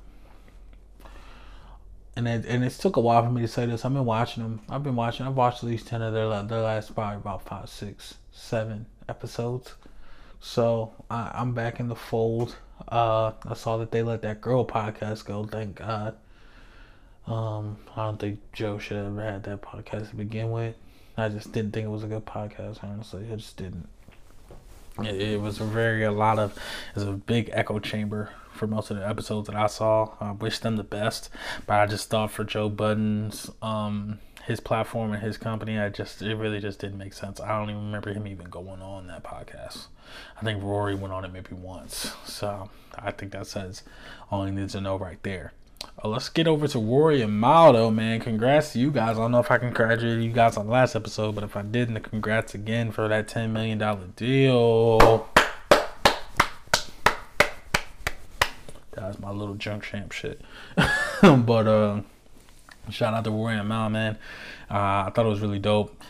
and 2.15 2.27
it, 2.27 2.45
and 2.45 2.63
it 2.63 2.71
took 2.73 2.95
a 2.95 2.99
while 2.99 3.23
for 3.23 3.31
me 3.31 3.41
to 3.41 3.47
say 3.47 3.65
this. 3.65 3.85
I've 3.85 3.93
been 3.93 4.05
watching 4.05 4.43
them. 4.43 4.61
I've 4.69 4.83
been 4.83 4.95
watching. 4.95 5.25
I've 5.25 5.35
watched 5.35 5.63
at 5.63 5.69
least 5.69 5.87
ten 5.87 6.01
of 6.01 6.13
their 6.13 6.27
their 6.43 6.61
last 6.61 6.93
probably 6.93 7.17
about 7.17 7.43
five, 7.43 7.69
six, 7.69 8.15
seven 8.31 8.85
episodes. 9.09 9.73
So 10.39 10.93
I, 11.09 11.31
I'm 11.33 11.53
back 11.53 11.79
in 11.79 11.87
the 11.87 11.95
fold. 11.95 12.55
Uh, 12.87 13.31
I 13.45 13.53
saw 13.55 13.77
that 13.77 13.91
they 13.91 14.03
let 14.03 14.21
that 14.23 14.41
girl 14.41 14.65
podcast 14.65 15.25
go. 15.25 15.45
Thank 15.45 15.75
God. 15.75 16.15
Um, 17.25 17.77
I 17.95 18.05
don't 18.05 18.19
think 18.19 18.39
Joe 18.51 18.77
should 18.77 18.97
have 18.97 19.05
ever 19.05 19.23
had 19.23 19.43
that 19.43 19.61
podcast 19.61 20.09
to 20.09 20.15
begin 20.15 20.51
with. 20.51 20.75
I 21.15 21.29
just 21.29 21.51
didn't 21.51 21.71
think 21.71 21.85
it 21.85 21.89
was 21.89 22.03
a 22.03 22.07
good 22.07 22.25
podcast. 22.25 22.83
Honestly, 22.83 23.25
I 23.31 23.35
just 23.35 23.57
didn't. 23.57 23.87
It, 24.99 25.21
it 25.21 25.41
was 25.41 25.59
a 25.61 25.63
very 25.63 26.03
a 26.03 26.11
lot 26.11 26.37
of. 26.37 26.51
It 26.91 26.95
was 26.95 27.07
a 27.07 27.13
big 27.13 27.49
echo 27.53 27.79
chamber 27.79 28.29
for 28.53 28.67
most 28.67 28.91
of 28.91 28.97
the 28.97 29.07
episodes 29.07 29.47
that 29.47 29.55
I 29.55 29.67
saw. 29.67 30.13
I 30.19 30.31
wish 30.31 30.59
them 30.59 30.75
the 30.77 30.83
best, 30.83 31.29
but 31.65 31.79
I 31.79 31.85
just 31.85 32.09
thought 32.09 32.31
for 32.31 32.43
Joe 32.43 32.69
Budden's 32.69 33.49
um 33.61 34.19
his 34.45 34.59
platform 34.59 35.13
and 35.13 35.23
his 35.23 35.37
company, 35.37 35.79
I 35.79 35.89
just 35.89 36.21
it 36.21 36.35
really 36.35 36.59
just 36.59 36.79
didn't 36.79 36.97
make 36.97 37.13
sense. 37.13 37.39
I 37.39 37.57
don't 37.57 37.69
even 37.69 37.85
remember 37.85 38.13
him 38.13 38.27
even 38.27 38.49
going 38.49 38.81
on 38.81 39.07
that 39.07 39.23
podcast. 39.23 39.87
I 40.39 40.43
think 40.43 40.61
Rory 40.61 40.95
went 40.95 41.13
on 41.13 41.23
it 41.25 41.31
maybe 41.31 41.53
once, 41.53 42.13
so 42.25 42.69
I 42.97 43.11
think 43.11 43.31
that 43.31 43.47
says 43.47 43.83
all 44.29 44.45
he 44.45 44.51
needs 44.51 44.73
to 44.73 44.81
know 44.81 44.97
right 44.97 45.21
there. 45.23 45.53
Uh, 46.03 46.07
let's 46.07 46.29
get 46.29 46.47
over 46.47 46.67
to 46.67 46.79
Rory 46.79 47.21
and 47.21 47.39
Mal, 47.39 47.91
man. 47.91 48.19
Congrats 48.19 48.73
to 48.73 48.79
you 48.79 48.91
guys. 48.91 49.17
I 49.17 49.21
don't 49.21 49.31
know 49.31 49.39
if 49.39 49.51
I 49.51 49.57
congratulated 49.57 50.23
you 50.23 50.31
guys 50.31 50.57
on 50.57 50.67
the 50.67 50.71
last 50.71 50.95
episode, 50.95 51.35
but 51.35 51.43
if 51.43 51.55
I 51.55 51.61
didn't, 51.61 51.99
congrats 52.01 52.53
again 52.53 52.91
for 52.91 53.07
that 53.07 53.27
$10 53.27 53.51
million 53.51 53.79
deal. 54.15 55.32
That 59.13 59.19
was 59.19 59.35
my 59.35 59.39
little 59.39 59.55
junk 59.55 59.83
champ 59.83 60.11
shit. 60.11 60.41
but 61.21 61.67
uh, 61.67 62.01
shout 62.89 63.13
out 63.13 63.23
to 63.25 63.31
Rory 63.31 63.57
and 63.57 63.69
Mal, 63.69 63.89
man. 63.89 64.17
Uh, 64.71 65.05
I 65.05 65.11
thought 65.13 65.25
it 65.25 65.29
was 65.29 65.39
really 65.39 65.59
dope, 65.59 66.01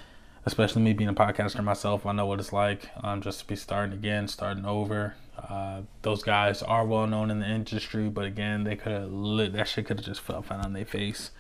especially 0.46 0.84
me 0.84 0.94
being 0.94 1.10
a 1.10 1.13
podcaster 1.13 1.62
myself. 1.63 2.06
I 2.06 2.13
know 2.13 2.26
what 2.26 2.39
it's 2.39 2.54
like 2.54 2.89
um, 3.04 3.22
just 3.22 3.42
to 3.42 3.48
be 3.48 3.58
starting 3.58 3.94
again, 3.94 4.30
starting 4.30 4.66
over. 4.66 5.16
Uh, 5.38 5.82
those 6.04 6.24
guys 6.24 6.63
are 6.63 6.86
well 6.86 7.06
known 7.08 7.30
in 7.30 7.39
the 7.39 7.46
industry, 7.46 8.08
but 8.08 8.24
again, 8.24 8.63
they 8.63 8.78
could 8.78 8.94
have 8.94 9.12
lit 9.12 9.52
that 9.54 9.68
shit 9.68 9.86
could 9.86 9.98
have 9.98 10.06
just 10.06 10.22
fell 10.22 10.42
flat 10.42 10.63
on 10.63 10.72
their 10.72 10.86
face. 10.86 11.32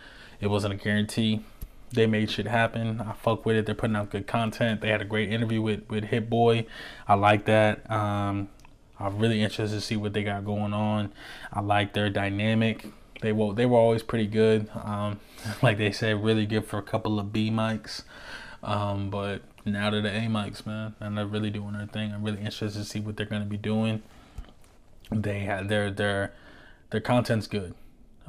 It 0.41 0.47
wasn't 0.47 0.73
a 0.73 0.77
guarantee. 0.77 1.41
They 1.91 2.07
made 2.07 2.29
shit 2.31 2.47
happen. 2.47 2.99
I 2.99 3.13
fuck 3.13 3.45
with 3.45 3.55
it. 3.55 3.65
They're 3.65 3.75
putting 3.75 3.95
out 3.95 4.09
good 4.09 4.27
content. 4.27 4.81
They 4.81 4.89
had 4.89 5.01
a 5.01 5.05
great 5.05 5.31
interview 5.31 5.61
with 5.61 5.87
with 5.89 6.05
Hit 6.05 6.29
Boy. 6.29 6.65
I 7.07 7.13
like 7.13 7.45
that. 7.45 7.89
Um, 7.89 8.49
I'm 9.03 9.19
really 9.19 9.41
interested 9.41 9.75
to 9.75 9.81
see 9.81 9.95
what 9.95 10.13
they 10.13 10.23
got 10.23 10.45
going 10.45 10.73
on. 10.73 11.11
I 11.51 11.61
like 11.61 11.93
their 11.93 12.09
dynamic. 12.09 12.85
They 13.21 13.31
were 13.31 13.53
they 13.53 13.65
were 13.65 13.77
always 13.77 14.03
pretty 14.03 14.27
good. 14.27 14.69
Um, 14.73 15.19
like 15.61 15.77
they 15.77 15.91
said, 15.91 16.23
really 16.23 16.45
good 16.45 16.65
for 16.65 16.77
a 16.77 16.83
couple 16.83 17.19
of 17.19 17.31
B 17.31 17.49
mics. 17.49 18.03
Um, 18.63 19.09
but 19.09 19.41
now 19.65 19.89
they're 19.89 20.01
the 20.01 20.09
A 20.09 20.21
mics, 20.21 20.65
man, 20.65 20.95
and 20.99 21.17
they're 21.17 21.25
really 21.25 21.49
doing 21.49 21.73
their 21.73 21.87
thing. 21.87 22.13
I'm 22.13 22.23
really 22.23 22.39
interested 22.39 22.73
to 22.73 22.85
see 22.85 22.99
what 22.99 23.17
they're 23.17 23.25
gonna 23.25 23.45
be 23.45 23.57
doing. 23.57 24.01
They 25.11 25.41
had 25.41 25.69
their 25.69 25.91
their 25.91 26.33
their 26.89 27.01
content's 27.01 27.47
good. 27.47 27.75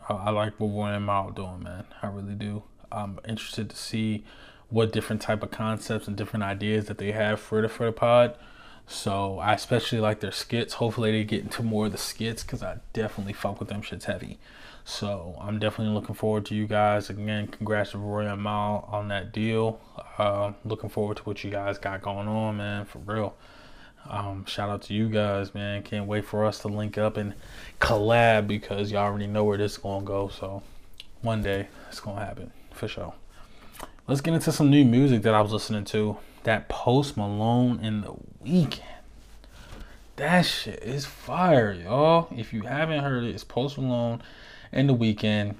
I, 0.08 0.14
I 0.14 0.30
like 0.30 0.58
what 0.58 0.70
Warren 0.70 0.94
and 0.94 1.06
Mal 1.06 1.30
doing, 1.30 1.62
man. 1.62 1.84
I 2.02 2.08
really 2.08 2.34
do. 2.34 2.64
I'm 2.90 3.18
interested 3.26 3.70
to 3.70 3.76
see 3.76 4.24
what 4.70 4.92
different 4.92 5.22
type 5.22 5.42
of 5.42 5.50
concepts 5.50 6.08
and 6.08 6.16
different 6.16 6.42
ideas 6.42 6.86
that 6.86 6.98
they 6.98 7.12
have 7.12 7.40
for 7.40 7.62
the 7.62 7.68
for 7.68 7.86
the 7.86 7.92
pod. 7.92 8.36
So 8.86 9.38
I 9.38 9.54
especially 9.54 10.00
like 10.00 10.20
their 10.20 10.32
skits. 10.32 10.74
Hopefully 10.74 11.12
they 11.12 11.24
get 11.24 11.42
into 11.42 11.62
more 11.62 11.86
of 11.86 11.92
the 11.92 11.98
skits 11.98 12.42
because 12.42 12.62
I 12.62 12.78
definitely 12.92 13.32
fuck 13.32 13.58
with 13.58 13.68
them 13.68 13.82
shits 13.82 14.04
heavy. 14.04 14.38
So 14.84 15.36
I'm 15.40 15.58
definitely 15.58 15.94
looking 15.94 16.14
forward 16.14 16.44
to 16.46 16.54
you 16.54 16.66
guys. 16.66 17.08
Again, 17.08 17.46
congrats 17.46 17.92
to 17.92 17.98
Rory 17.98 18.26
and 18.26 18.42
Mal 18.42 18.86
on 18.92 19.08
that 19.08 19.32
deal. 19.32 19.80
Uh, 20.18 20.52
looking 20.64 20.90
forward 20.90 21.16
to 21.18 21.22
what 21.22 21.42
you 21.42 21.50
guys 21.50 21.78
got 21.78 22.02
going 22.02 22.28
on, 22.28 22.58
man, 22.58 22.84
for 22.84 22.98
real. 22.98 23.34
Um, 24.08 24.44
shout 24.44 24.68
out 24.68 24.82
to 24.82 24.94
you 24.94 25.08
guys, 25.08 25.54
man. 25.54 25.82
Can't 25.82 26.06
wait 26.06 26.26
for 26.26 26.44
us 26.44 26.58
to 26.60 26.68
link 26.68 26.98
up 26.98 27.16
and 27.16 27.32
collab 27.80 28.46
because 28.46 28.92
y'all 28.92 29.04
already 29.04 29.26
know 29.26 29.44
where 29.44 29.56
this 29.56 29.72
is 29.72 29.78
gonna 29.78 30.04
go. 30.04 30.28
So 30.28 30.62
one 31.22 31.42
day 31.42 31.68
it's 31.88 32.00
gonna 32.00 32.24
happen 32.24 32.52
for 32.70 32.86
sure. 32.86 33.14
Let's 34.06 34.20
get 34.20 34.34
into 34.34 34.52
some 34.52 34.68
new 34.68 34.84
music 34.84 35.22
that 35.22 35.32
I 35.32 35.40
was 35.40 35.50
listening 35.50 35.86
to 35.86 36.18
that 36.42 36.68
Post 36.68 37.16
Malone 37.16 37.82
in 37.82 38.02
The 38.02 38.12
Weeknd. 38.44 38.82
That 40.16 40.42
shit 40.42 40.82
is 40.82 41.06
fire, 41.06 41.72
y'all. 41.72 42.28
If 42.36 42.52
you 42.52 42.64
haven't 42.64 43.02
heard 43.02 43.24
it, 43.24 43.30
it's 43.30 43.44
Post 43.44 43.78
Malone 43.78 44.22
in 44.72 44.88
The 44.88 44.94
Weeknd. 44.94 45.54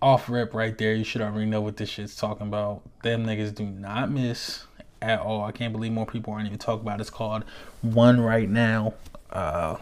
Off 0.00 0.28
rip 0.28 0.54
right 0.54 0.78
there. 0.78 0.94
You 0.94 1.02
should 1.02 1.22
already 1.22 1.46
know 1.46 1.60
what 1.60 1.76
this 1.76 1.88
shit's 1.88 2.14
talking 2.14 2.46
about. 2.46 2.82
Them 3.02 3.26
niggas 3.26 3.52
do 3.52 3.64
not 3.64 4.08
miss 4.08 4.66
at 5.02 5.18
all. 5.18 5.42
I 5.42 5.50
can't 5.50 5.72
believe 5.72 5.90
more 5.90 6.06
people 6.06 6.34
aren't 6.34 6.46
even 6.46 6.60
talking 6.60 6.82
about 6.82 7.00
it. 7.00 7.00
It's 7.00 7.10
called 7.10 7.42
One 7.82 8.20
Right 8.20 8.48
Now. 8.48 8.94
Uh, 9.28 9.78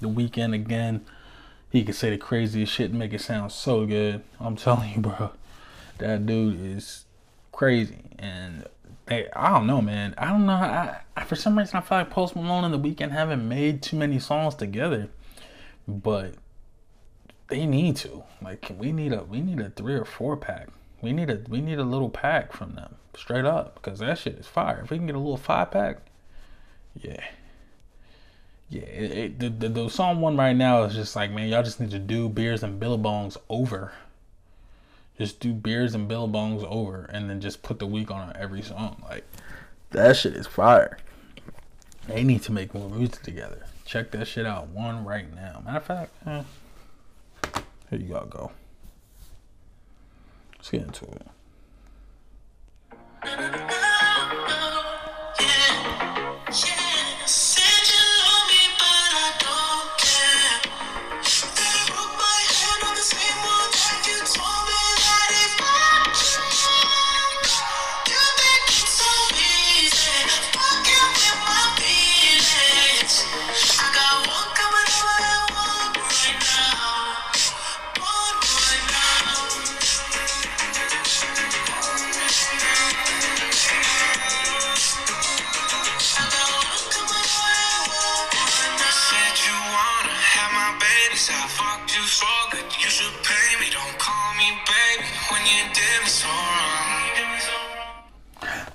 The 0.00 0.08
Weeknd 0.08 0.52
again. 0.52 1.04
He 1.70 1.84
can 1.84 1.94
say 1.94 2.10
the 2.10 2.18
craziest 2.18 2.72
shit 2.72 2.90
and 2.90 2.98
make 2.98 3.12
it 3.12 3.20
sound 3.20 3.52
so 3.52 3.86
good. 3.86 4.24
I'm 4.40 4.56
telling 4.56 4.94
you, 4.94 5.00
bro. 5.00 5.30
That 6.00 6.26
dude 6.26 6.60
is 6.60 7.04
crazy. 7.52 8.10
And 8.18 8.66
they, 9.06 9.28
I 9.34 9.50
don't 9.50 9.66
know, 9.66 9.80
man. 9.80 10.14
I 10.18 10.28
don't 10.28 10.46
know. 10.46 10.52
I, 10.52 11.00
I, 11.16 11.24
for 11.24 11.36
some 11.36 11.58
reason, 11.58 11.76
I 11.76 11.80
feel 11.80 11.98
like 11.98 12.10
Post 12.10 12.36
Malone 12.36 12.64
and 12.64 12.74
The 12.74 12.78
Weeknd 12.78 13.10
haven't 13.10 13.46
made 13.46 13.82
too 13.82 13.96
many 13.96 14.18
songs 14.18 14.54
together, 14.54 15.08
but 15.86 16.34
they 17.48 17.66
need 17.66 17.96
to. 17.96 18.24
Like, 18.42 18.72
we 18.78 18.92
need 18.92 19.12
a 19.12 19.24
we 19.24 19.40
need 19.40 19.60
a 19.60 19.70
three 19.70 19.94
or 19.94 20.04
four 20.04 20.36
pack. 20.36 20.68
We 21.02 21.12
need 21.12 21.28
a 21.30 21.42
we 21.48 21.60
need 21.60 21.78
a 21.78 21.84
little 21.84 22.10
pack 22.10 22.52
from 22.52 22.74
them, 22.74 22.94
straight 23.16 23.44
up, 23.44 23.74
because 23.74 23.98
that 23.98 24.18
shit 24.18 24.38
is 24.38 24.46
fire. 24.46 24.80
If 24.84 24.90
we 24.90 24.98
can 24.98 25.06
get 25.06 25.16
a 25.16 25.18
little 25.18 25.36
five 25.36 25.70
pack, 25.70 25.98
yeah, 26.94 27.24
yeah. 28.68 28.82
It, 28.82 29.18
it, 29.18 29.38
the, 29.38 29.48
the 29.48 29.68
the 29.68 29.88
song 29.88 30.20
one 30.20 30.36
right 30.36 30.56
now 30.56 30.84
is 30.84 30.94
just 30.94 31.16
like, 31.16 31.30
man, 31.30 31.48
y'all 31.48 31.62
just 31.62 31.80
need 31.80 31.90
to 31.90 31.98
do 31.98 32.28
beers 32.28 32.62
and 32.62 32.80
billabongs 32.80 33.36
over 33.48 33.92
just 35.20 35.38
do 35.38 35.52
beers 35.52 35.94
and 35.94 36.08
billabongs 36.08 36.64
over 36.64 37.04
and 37.12 37.28
then 37.28 37.42
just 37.42 37.62
put 37.62 37.78
the 37.78 37.86
week 37.86 38.10
on 38.10 38.34
every 38.36 38.62
song. 38.62 39.02
Like 39.06 39.22
that 39.90 40.16
shit 40.16 40.32
is 40.32 40.46
fire. 40.46 40.96
They 42.08 42.24
need 42.24 42.42
to 42.44 42.52
make 42.52 42.72
more 42.72 42.88
music 42.88 43.20
together. 43.20 43.66
Check 43.84 44.12
that 44.12 44.26
shit 44.26 44.46
out. 44.46 44.68
One 44.68 45.04
right 45.04 45.30
now. 45.34 45.60
Matter 45.62 45.76
of 45.76 45.84
fact, 45.84 46.12
eh, 46.26 46.42
here 47.90 47.98
you 47.98 48.08
gotta 48.08 48.28
go. 48.28 48.50
Let's 50.56 50.70
get 50.70 50.84
into 50.84 51.04
it. 53.22 53.59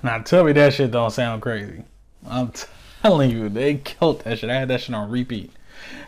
Now 0.06 0.18
tell 0.18 0.44
me 0.44 0.52
that 0.52 0.72
shit 0.72 0.92
don't 0.92 1.10
sound 1.10 1.42
crazy. 1.42 1.82
I'm 2.28 2.52
telling 3.02 3.28
you, 3.28 3.48
they 3.48 3.74
killed 3.74 4.20
that 4.20 4.38
shit. 4.38 4.48
I 4.48 4.54
had 4.54 4.68
that 4.68 4.80
shit 4.80 4.94
on 4.94 5.10
repeat. 5.10 5.50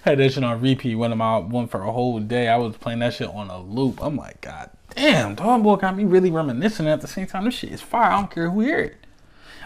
I 0.07 0.11
had 0.11 0.19
that 0.21 0.33
shit 0.33 0.45
on 0.45 0.61
repeat 0.61 0.95
One 0.95 1.11
of 1.11 1.19
my 1.19 1.39
one 1.39 1.67
for 1.67 1.83
a 1.83 1.91
whole 1.91 2.21
day. 2.21 2.47
I 2.47 2.59
was 2.59 2.77
playing 2.77 3.01
that 3.01 3.15
shit 3.15 3.29
on 3.29 3.51
a 3.51 3.61
loop. 3.61 4.01
I'm 4.01 4.17
like, 4.17 4.41
God 4.41 4.71
damn, 4.95 5.35
Dog 5.35 5.65
Boy 5.65 5.75
got 5.75 5.97
me 5.97 6.05
really 6.05 6.31
reminiscing 6.31 6.87
at 6.87 7.01
the 7.01 7.09
same 7.09 7.27
time. 7.27 7.47
This 7.47 7.55
shit 7.55 7.73
is 7.73 7.81
fire. 7.81 8.13
I 8.13 8.21
don't 8.21 8.31
care 8.31 8.49
who 8.49 8.61
hear 8.61 8.79
it. 8.79 8.97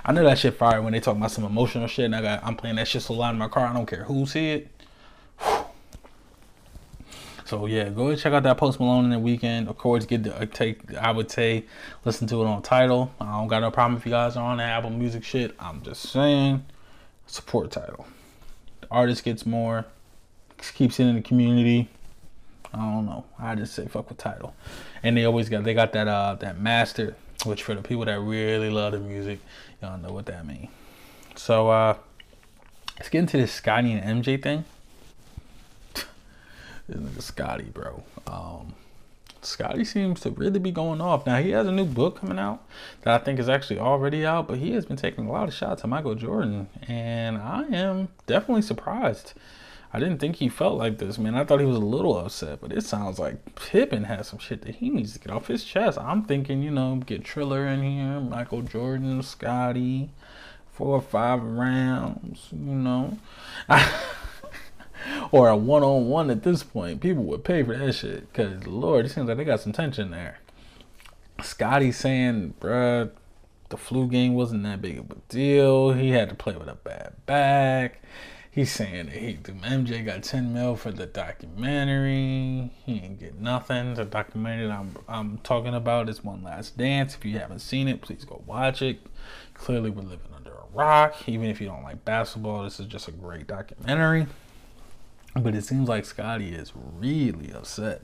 I 0.03 0.13
know 0.13 0.25
that 0.25 0.39
shit 0.39 0.55
fire 0.55 0.81
when 0.81 0.95
they 0.95 1.01
talk 1.01 1.19
about 1.19 1.31
some 1.31 1.45
emotional 1.45 1.87
shit 1.87 2.07
and 2.07 2.17
I 2.17 2.23
got 2.23 2.43
I'm 2.43 2.57
playing 2.57 2.77
that 2.77 2.89
shit 2.89 3.03
so 3.03 3.13
loud 3.13 3.33
in 3.33 3.39
my 3.39 3.49
car. 3.49 3.67
I 3.67 3.75
don't 3.75 3.85
care 3.85 4.05
who 4.05 4.25
see 4.25 4.53
it. 4.53 4.69
So 7.53 7.67
yeah, 7.67 7.91
go 7.91 8.09
and 8.09 8.19
check 8.19 8.33
out 8.33 8.45
that 8.45 8.57
Post 8.57 8.81
Malone 8.81 9.05
in 9.05 9.11
the 9.11 9.19
Weeknd. 9.19 9.69
Of 9.69 9.77
course, 9.77 10.07
get 10.07 10.23
the 10.23 10.35
uh, 10.35 10.47
take. 10.47 10.95
I 10.95 11.11
would 11.11 11.31
say 11.31 11.67
listen 12.03 12.27
to 12.29 12.41
it 12.41 12.47
on 12.47 12.63
Tidal. 12.63 13.13
I 13.21 13.33
don't 13.33 13.49
got 13.49 13.61
no 13.61 13.71
problem 13.71 13.99
if 13.99 14.07
you 14.07 14.11
guys 14.11 14.39
are 14.39 14.43
on 14.43 14.57
the 14.57 14.63
Apple 14.63 14.89
Music 14.89 15.23
shit. 15.23 15.55
I'm 15.61 15.83
just 15.83 16.11
saying, 16.11 16.65
support 17.27 17.71
Tidal. 17.71 18.07
The 18.81 18.87
artist 18.91 19.23
gets 19.23 19.45
more, 19.45 19.85
keeps 20.57 20.99
it 20.99 21.05
in 21.05 21.15
the 21.15 21.21
community. 21.21 21.91
I 22.73 22.79
don't 22.79 23.05
know. 23.05 23.27
I 23.39 23.55
just 23.55 23.75
say 23.75 23.87
fuck 23.87 24.09
with 24.09 24.17
Tidal. 24.17 24.55
and 25.03 25.15
they 25.15 25.27
always 25.27 25.51
got 25.51 25.63
they 25.63 25.75
got 25.75 25.93
that 25.93 26.09
uh 26.09 26.37
that 26.37 26.59
master, 26.59 27.17
which 27.45 27.65
for 27.65 27.75
the 27.75 27.83
people 27.83 28.07
that 28.07 28.19
really 28.19 28.71
love 28.71 28.93
the 28.93 28.99
music, 28.99 29.41
y'all 29.83 29.99
know 29.99 30.15
what 30.15 30.25
that 30.25 30.47
means. 30.47 30.71
So 31.35 31.69
uh, 31.69 31.97
let's 32.97 33.11
get 33.11 33.19
into 33.19 33.37
this 33.37 33.53
Scottie 33.53 33.93
and 33.93 34.25
MJ 34.25 34.43
thing 34.43 34.65
this 36.93 37.01
nigga 37.01 37.23
Scottie, 37.23 37.71
bro. 37.73 38.03
Um, 38.27 38.75
Scottie 39.43 39.85
seems 39.85 40.21
to 40.21 40.31
really 40.31 40.61
be 40.61 40.71
going 40.71 41.01
off. 41.01 41.27
Now 41.27 41.41
he 41.41 41.51
has 41.51 41.67
a 41.67 41.73
new 41.73 41.85
book 41.85 42.21
coming 42.21 42.39
out 42.39 42.65
that 43.03 43.21
I 43.21 43.25
think 43.25 43.39
is 43.39 43.49
actually 43.49 43.81
already 43.81 44.25
out, 44.25 44.47
but 44.47 44.59
he 44.59 44.73
has 44.73 44.87
been 44.87 44.97
taking 44.97 45.27
a 45.27 45.33
lot 45.33 45.49
of 45.49 45.55
shots 45.55 45.83
at 45.83 45.91
Michael 45.91 46.15
Jordan, 46.15 46.69
and 46.87 47.39
I 47.39 47.65
am 47.65 48.09
definitely 48.27 48.63
surprised. 48.63 49.33
I 49.95 49.99
didn't 49.99 50.19
think 50.19 50.37
he 50.37 50.49
felt 50.49 50.79
like 50.79 50.99
this, 50.99 51.19
man. 51.19 51.35
I 51.35 51.45
thought 51.45 51.61
he 51.61 51.67
was 51.67 51.77
a 51.77 51.81
little 51.81 52.17
upset, 52.17 52.61
but 52.63 52.73
it 52.73 52.83
sounds 52.83 53.19
like 53.19 53.55
Pippen 53.57 54.05
has 54.05 54.29
some 54.29 54.39
shit 54.39 54.63
that 54.63 54.77
he 54.77 54.89
needs 54.89 55.13
to 55.13 55.19
get 55.19 55.31
off 55.31 55.49
his 55.49 55.65
chest. 55.65 55.99
I'm 55.99 56.23
thinking, 56.23 56.63
you 56.63 56.71
know, 56.71 56.97
get 56.97 57.25
Triller 57.25 57.67
in 57.67 57.83
here, 57.83 58.21
Michael 58.21 58.63
Jordan, 58.63 59.23
Scottie, 59.23 60.09
four 60.73 60.97
or 60.97 61.03
five 61.03 61.43
rounds, 61.43 62.49
you 62.53 62.75
know. 62.75 63.19
or 65.31 65.49
a 65.49 65.57
one 65.57 65.83
on 65.83 66.09
one 66.09 66.31
at 66.31 66.43
this 66.43 66.63
point. 66.63 67.01
People 67.01 67.25
would 67.25 67.45
pay 67.45 67.63
for 67.63 67.77
that 67.77 67.93
shit 67.93 68.33
because 68.33 68.67
Lord, 68.67 69.07
it 69.07 69.11
seems 69.11 69.29
like 69.29 69.37
they 69.37 69.45
got 69.45 69.61
some 69.61 69.73
tension 69.73 70.11
there. 70.11 70.39
Scottie 71.43 71.93
saying, 71.93 72.55
bruh, 72.61 73.11
the 73.69 73.77
flu 73.77 74.07
game 74.07 74.35
wasn't 74.35 74.63
that 74.65 74.83
big 74.83 74.99
of 74.99 75.11
a 75.11 75.17
deal. 75.29 75.93
He 75.93 76.11
had 76.11 76.29
to 76.29 76.35
play 76.35 76.55
with 76.55 76.69
a 76.69 76.75
bad 76.75 77.15
back. 77.27 78.03
He's 78.53 78.71
saying 78.71 79.07
that 79.07 79.15
he 79.15 79.35
MJ 79.37 80.05
got 80.05 80.23
10 80.23 80.53
mil 80.53 80.77
for 80.77 80.91
the 80.93 81.07
documentary. 81.07 82.71
He 82.85 83.01
ain't 83.03 83.19
get 83.19 83.41
nothing. 83.41 83.95
The 83.95 84.05
documentary 84.05 84.71
I'm 84.71 84.95
I'm 85.09 85.39
talking 85.39 85.75
about 85.75 86.11
is 86.11 86.23
One 86.23 86.43
Last 86.43 86.77
Dance. 86.77 87.15
If 87.15 87.25
you 87.25 87.39
haven't 87.39 87.61
seen 87.61 87.89
it, 87.89 88.03
please 88.03 88.27
go 88.27 88.43
watch 88.47 88.83
it. 88.83 89.01
Clearly 89.55 89.89
we're 89.89 90.03
living 90.03 90.35
under 90.37 90.51
a 90.51 90.67
rock. 90.75 91.27
Even 91.27 91.49
if 91.49 91.63
you 91.63 91.67
don't 91.67 91.83
like 91.83 92.05
basketball, 92.05 92.65
this 92.65 92.79
is 92.79 92.85
just 92.85 93.09
a 93.09 93.13
great 93.13 93.47
documentary. 93.47 94.27
But 95.35 95.55
it 95.55 95.65
seems 95.65 95.89
like 95.89 96.05
Scottie 96.05 96.55
is 96.55 96.73
really 96.75 97.53
upset. 97.53 98.03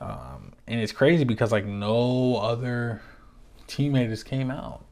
Um, 0.00 0.52
and 0.66 0.80
it's 0.80 0.92
crazy 0.92 1.24
because 1.24 1.52
like 1.52 1.64
no 1.64 2.36
other 2.36 3.02
teammates 3.66 4.22
came 4.22 4.50
out. 4.50 4.84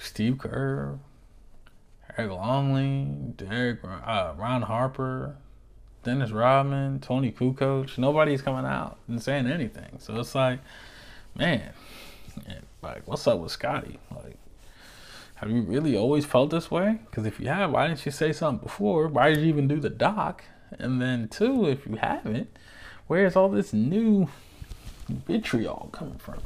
Steve 0.00 0.38
Kerr, 0.38 0.98
Eric 2.16 2.32
Longley, 2.32 3.06
Derek, 3.36 3.80
uh, 3.84 4.34
Ron 4.36 4.62
Harper, 4.62 5.36
Dennis 6.02 6.30
Rodman, 6.30 7.00
Toni 7.00 7.32
Kukoc. 7.32 7.96
Nobody's 7.98 8.42
coming 8.42 8.64
out 8.64 8.98
and 9.08 9.22
saying 9.22 9.46
anything. 9.46 9.98
So 9.98 10.18
it's 10.18 10.34
like, 10.34 10.60
man, 11.34 11.72
like 12.82 13.06
what's 13.06 13.26
up 13.26 13.38
with 13.38 13.52
Scottie? 13.52 13.98
Like, 14.10 14.36
have 15.36 15.50
you 15.50 15.62
really 15.62 15.96
always 15.96 16.24
felt 16.24 16.50
this 16.50 16.70
way? 16.70 17.00
Because 17.10 17.26
if 17.26 17.40
you 17.40 17.48
have, 17.48 17.72
why 17.72 17.88
didn't 17.88 18.04
you 18.04 18.12
say 18.12 18.32
something 18.32 18.62
before? 18.62 19.08
Why 19.08 19.30
did 19.30 19.40
you 19.40 19.46
even 19.46 19.68
do 19.68 19.80
the 19.80 19.90
doc? 19.90 20.44
And 20.78 21.00
then 21.00 21.28
two, 21.28 21.68
if 21.68 21.86
you 21.86 21.96
haven't, 21.96 22.48
where's 23.06 23.36
all 23.36 23.48
this 23.48 23.72
new 23.72 24.28
vitriol 25.08 25.90
coming 25.92 26.18
from? 26.18 26.38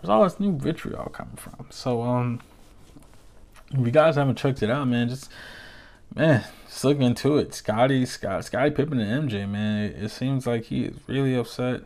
Where's 0.00 0.10
all 0.10 0.24
this 0.24 0.40
new 0.40 0.56
vitriol 0.56 1.06
coming 1.06 1.36
from? 1.36 1.66
So 1.70 2.02
um 2.02 2.40
if 3.72 3.78
you 3.78 3.90
guys 3.90 4.16
haven't 4.16 4.36
checked 4.36 4.62
it 4.62 4.70
out, 4.70 4.86
man, 4.86 5.08
just 5.08 5.30
man, 6.14 6.44
just 6.66 6.84
look 6.84 7.00
into 7.00 7.38
it. 7.38 7.54
Scottie, 7.54 8.04
Scott, 8.04 8.44
Scottie 8.44 8.70
Pippen 8.70 9.00
and 9.00 9.30
MJ, 9.30 9.48
man. 9.48 9.84
It, 9.84 10.04
it 10.04 10.08
seems 10.10 10.46
like 10.46 10.64
he 10.64 10.84
is 10.84 10.96
really 11.06 11.34
upset. 11.34 11.82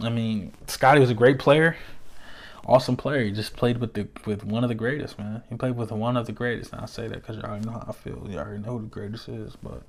I 0.00 0.08
mean, 0.08 0.52
Scottie 0.66 1.00
was 1.00 1.10
a 1.10 1.14
great 1.14 1.38
player 1.38 1.76
awesome 2.68 2.96
player. 2.96 3.24
He 3.24 3.32
just 3.32 3.56
played 3.56 3.78
with 3.78 3.94
the 3.94 4.06
with 4.26 4.44
one 4.44 4.62
of 4.62 4.68
the 4.68 4.74
greatest, 4.74 5.18
man. 5.18 5.42
He 5.48 5.56
played 5.56 5.76
with 5.76 5.90
one 5.90 6.16
of 6.16 6.26
the 6.26 6.32
greatest. 6.32 6.72
And 6.72 6.82
I 6.82 6.86
say 6.86 7.08
that 7.08 7.14
because 7.14 7.36
you 7.36 7.42
already 7.42 7.64
know 7.64 7.72
how 7.72 7.86
I 7.88 7.92
feel. 7.92 8.26
You 8.28 8.38
already 8.38 8.62
know 8.62 8.78
who 8.78 8.82
the 8.82 8.86
greatest 8.86 9.28
is, 9.28 9.56
but 9.62 9.82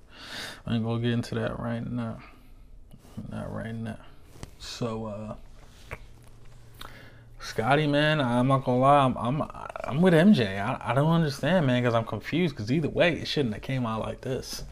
I 0.65 0.75
ain't 0.75 0.83
gonna 0.83 1.01
get 1.01 1.11
into 1.11 1.35
that 1.35 1.59
right 1.59 1.85
now. 1.85 2.19
Not 3.29 3.53
right 3.53 3.75
now. 3.75 3.99
So, 4.59 5.05
uh, 5.05 5.35
Scottie, 7.41 7.87
man, 7.87 8.21
I'm 8.21 8.47
not 8.47 8.63
gonna 8.63 8.79
lie, 8.79 9.05
I'm 9.05 9.17
I'm, 9.17 9.49
I'm 9.83 10.01
with 10.01 10.13
MJ. 10.13 10.59
I, 10.59 10.91
I 10.91 10.93
don't 10.93 11.11
understand, 11.11 11.67
man, 11.67 11.81
because 11.81 11.95
I'm 11.95 12.05
confused. 12.05 12.55
Because 12.55 12.71
either 12.71 12.89
way, 12.89 13.13
it 13.13 13.27
shouldn't 13.27 13.53
have 13.53 13.63
came 13.63 13.85
out 13.85 14.01
like 14.01 14.21
this. 14.21 14.63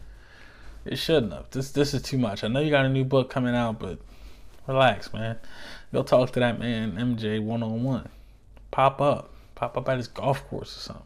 It 0.84 0.96
shouldn't 0.96 1.32
have. 1.32 1.50
This 1.50 1.72
this 1.72 1.92
is 1.92 2.02
too 2.02 2.18
much. 2.18 2.42
I 2.44 2.48
know 2.48 2.60
you 2.60 2.70
got 2.70 2.86
a 2.86 2.88
new 2.88 3.04
book 3.04 3.30
coming 3.30 3.54
out, 3.54 3.78
but 3.78 3.98
relax, 4.68 5.12
man. 5.12 5.38
Go 5.92 6.02
talk 6.02 6.32
to 6.32 6.40
that 6.40 6.58
man 6.58 6.92
MJ 6.92 7.42
one 7.42 7.62
on 7.62 7.82
one. 7.82 8.08
Pop 8.70 9.00
up, 9.00 9.30
pop 9.54 9.76
up 9.76 9.88
at 9.88 9.96
his 9.96 10.08
golf 10.08 10.46
course 10.48 10.76
or 10.76 10.80
something. 10.80 11.04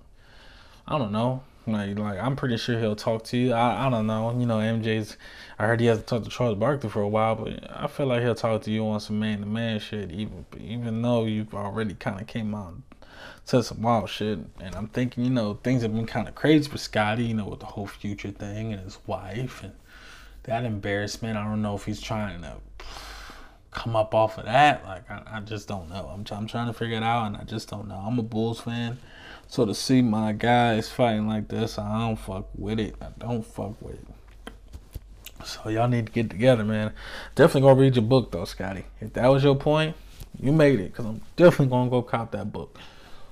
I 0.87 0.99
don't 0.99 1.13
know. 1.13 1.45
Like, 1.67 1.97
like 1.97 2.19
I'm 2.19 2.35
pretty 2.35 2.57
sure 2.57 2.79
he'll 2.79 2.97
talk 2.97 3.23
to 3.25 3.37
you. 3.37 3.53
I, 3.53 3.87
I 3.87 3.91
don't 3.91 4.09
know. 4.09 4.37
You 4.37 4.47
know, 4.47 4.59
MJ's. 4.59 5.17
I 5.59 5.67
heard 5.67 5.81
he 5.81 5.87
hasn't 5.87 6.09
talked 6.09 6.25
to 6.25 6.31
Charles 6.31 6.59
Barkley 6.59 6.91
for 6.91 7.03
a 7.03 7.09
while, 7.09 7.37
but 7.37 7.71
I 7.71 7.87
feel 7.87 8.07
like 8.07 8.23
he'll 8.23 8.35
talk 8.35 8.63
to 8.63 8.71
you 8.71 8.85
on 8.89 8.99
some 8.99 9.21
man 9.21 9.41
to 9.41 9.47
man 9.47 9.79
shit. 9.79 10.11
Even 10.11 10.45
even 10.59 11.01
though 11.01 11.25
you've 11.25 11.55
already 11.55 11.95
kind 11.95 12.21
of 12.21 12.27
came 12.27 12.55
out 12.55 12.75
said 13.45 13.65
some 13.65 13.83
wild 13.83 14.09
shit, 14.09 14.39
and 14.61 14.75
I'm 14.75 14.89
thinking, 14.89 15.25
you 15.25 15.31
know, 15.31 15.55
things 15.63 15.83
have 15.83 15.95
been 15.95 16.07
kind 16.07 16.29
of 16.29 16.35
crazy 16.35 16.69
for 16.69 16.79
Scottie. 16.79 17.25
You 17.25 17.35
know, 17.35 17.47
with 17.47 17.61
the 17.61 17.67
whole 17.67 17.87
future 17.87 18.31
thing 18.31 18.73
and 18.73 18.83
his 18.83 18.99
wife 19.07 19.63
and 19.63 19.73
that 20.45 20.65
embarrassment. 20.65 21.39
I 21.39 21.45
don't 21.45 21.63
know 21.63 21.77
if 21.77 21.85
he's 21.85 22.01
trying 22.01 22.43
to 22.43 22.57
come 23.73 23.97
up 23.97 24.15
off 24.15 24.39
of 24.39 24.45
that. 24.45 24.85
Like 24.85 25.11
I, 25.11 25.23
I 25.27 25.41
just 25.41 25.67
don't 25.67 25.91
know. 25.91 26.11
I'm, 26.13 26.25
I'm 26.31 26.47
trying 26.47 26.69
to 26.69 26.73
figure 26.73 26.97
it 26.97 27.03
out, 27.03 27.27
and 27.27 27.37
I 27.37 27.45
just 27.45 27.69
don't 27.69 27.89
know. 27.89 27.97
I'm 27.97 28.19
a 28.19 28.23
Bulls 28.23 28.61
fan, 28.61 28.99
so 29.49 29.65
to 29.65 29.75
see 29.75 30.01
my 30.01 30.33
guys 30.33 30.89
fighting 30.89 31.27
like 31.27 31.49
this, 31.49 31.79
I 31.79 31.99
don't 31.99 32.17
fuck 32.17 32.49
with 32.55 32.79
it. 32.79 32.95
I 33.01 33.09
don't 33.19 33.45
fuck 33.45 33.81
with 33.83 33.95
it. 33.95 34.07
So 35.45 35.71
y'all 35.71 35.89
need 35.89 36.07
to 36.07 36.13
get 36.13 36.31
together, 36.31 36.65
man. 36.65 36.93
Definitely 37.35 37.63
gonna 37.63 37.81
read 37.81 37.97
your 37.97 38.05
book 38.05 38.31
though, 38.31 38.45
Scottie. 38.45 38.85
If 39.01 39.15
that 39.15 39.27
was 39.27 39.43
your 39.43 39.57
point, 39.57 39.97
you 40.39 40.53
made 40.53 40.79
it. 40.79 40.95
Cause 40.95 41.05
I'm 41.05 41.21
definitely 41.35 41.67
gonna 41.67 41.91
go 41.91 42.03
cop 42.03 42.31
that 42.31 42.53
book. 42.53 42.79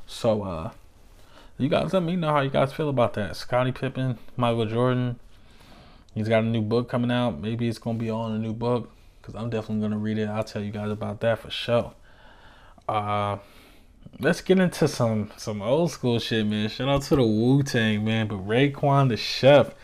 So 0.06 0.42
uh, 0.42 0.70
you 1.56 1.68
guys 1.68 1.92
let 1.92 2.02
me 2.02 2.16
know 2.16 2.30
how 2.30 2.40
you 2.40 2.50
guys 2.50 2.72
feel 2.72 2.88
about 2.88 3.14
that. 3.14 3.36
Scottie 3.36 3.70
Pippen, 3.70 4.18
Michael 4.36 4.66
Jordan. 4.66 5.20
He's 6.12 6.28
got 6.28 6.42
a 6.42 6.46
new 6.46 6.62
book 6.62 6.88
coming 6.88 7.12
out. 7.12 7.40
Maybe 7.40 7.68
it's 7.68 7.78
gonna 7.78 7.98
be 7.98 8.10
on 8.10 8.32
a 8.32 8.38
new 8.38 8.52
book 8.52 8.90
because 9.20 9.34
I'm 9.34 9.50
definitely 9.50 9.82
gonna 9.82 9.98
read 9.98 10.18
it. 10.18 10.28
I'll 10.28 10.44
tell 10.44 10.62
you 10.62 10.70
guys 10.70 10.90
about 10.90 11.20
that 11.20 11.38
for 11.38 11.50
sure. 11.50 11.92
Uh, 12.88 13.38
let's 14.18 14.40
get 14.40 14.58
into 14.58 14.88
some 14.88 15.30
some 15.36 15.62
old 15.62 15.90
school 15.90 16.18
shit, 16.18 16.46
man. 16.46 16.68
Shout 16.68 16.88
out 16.88 17.02
to 17.02 17.16
the 17.16 17.26
Wu 17.26 17.62
Tang, 17.62 18.04
man. 18.04 18.28
But 18.28 18.46
Raekwon 18.46 19.08
the 19.08 19.16
Chef, 19.16 19.74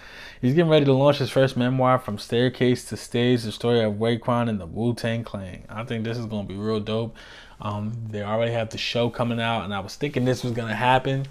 he's 0.41 0.55
getting 0.55 0.71
ready 0.71 0.85
to 0.85 0.93
launch 0.93 1.19
his 1.19 1.31
first 1.31 1.57
memoir, 1.57 1.99
From 1.99 2.19
Staircase 2.19 2.85
to 2.89 2.97
Stage: 2.97 3.43
The 3.43 3.53
Story 3.53 3.83
of 3.83 3.95
Raekwon 3.95 4.49
and 4.49 4.61
the 4.61 4.67
Wu 4.67 4.95
Tang 4.95 5.25
Clan. 5.25 5.65
I 5.69 5.85
think 5.85 6.05
this 6.05 6.19
is 6.19 6.27
gonna 6.27 6.49
be 6.49 6.57
real 6.57 6.81
dope. 6.81 7.17
Um, 7.61 7.95
they 8.11 8.23
already 8.23 8.53
have 8.53 8.71
the 8.71 8.79
show 8.79 9.09
coming 9.09 9.41
out, 9.41 9.65
and 9.65 9.75
I 9.75 9.81
was 9.81 9.97
thinking 9.97 10.25
this 10.25 10.43
was 10.45 10.53
gonna 10.53 10.77
happen 10.77 11.27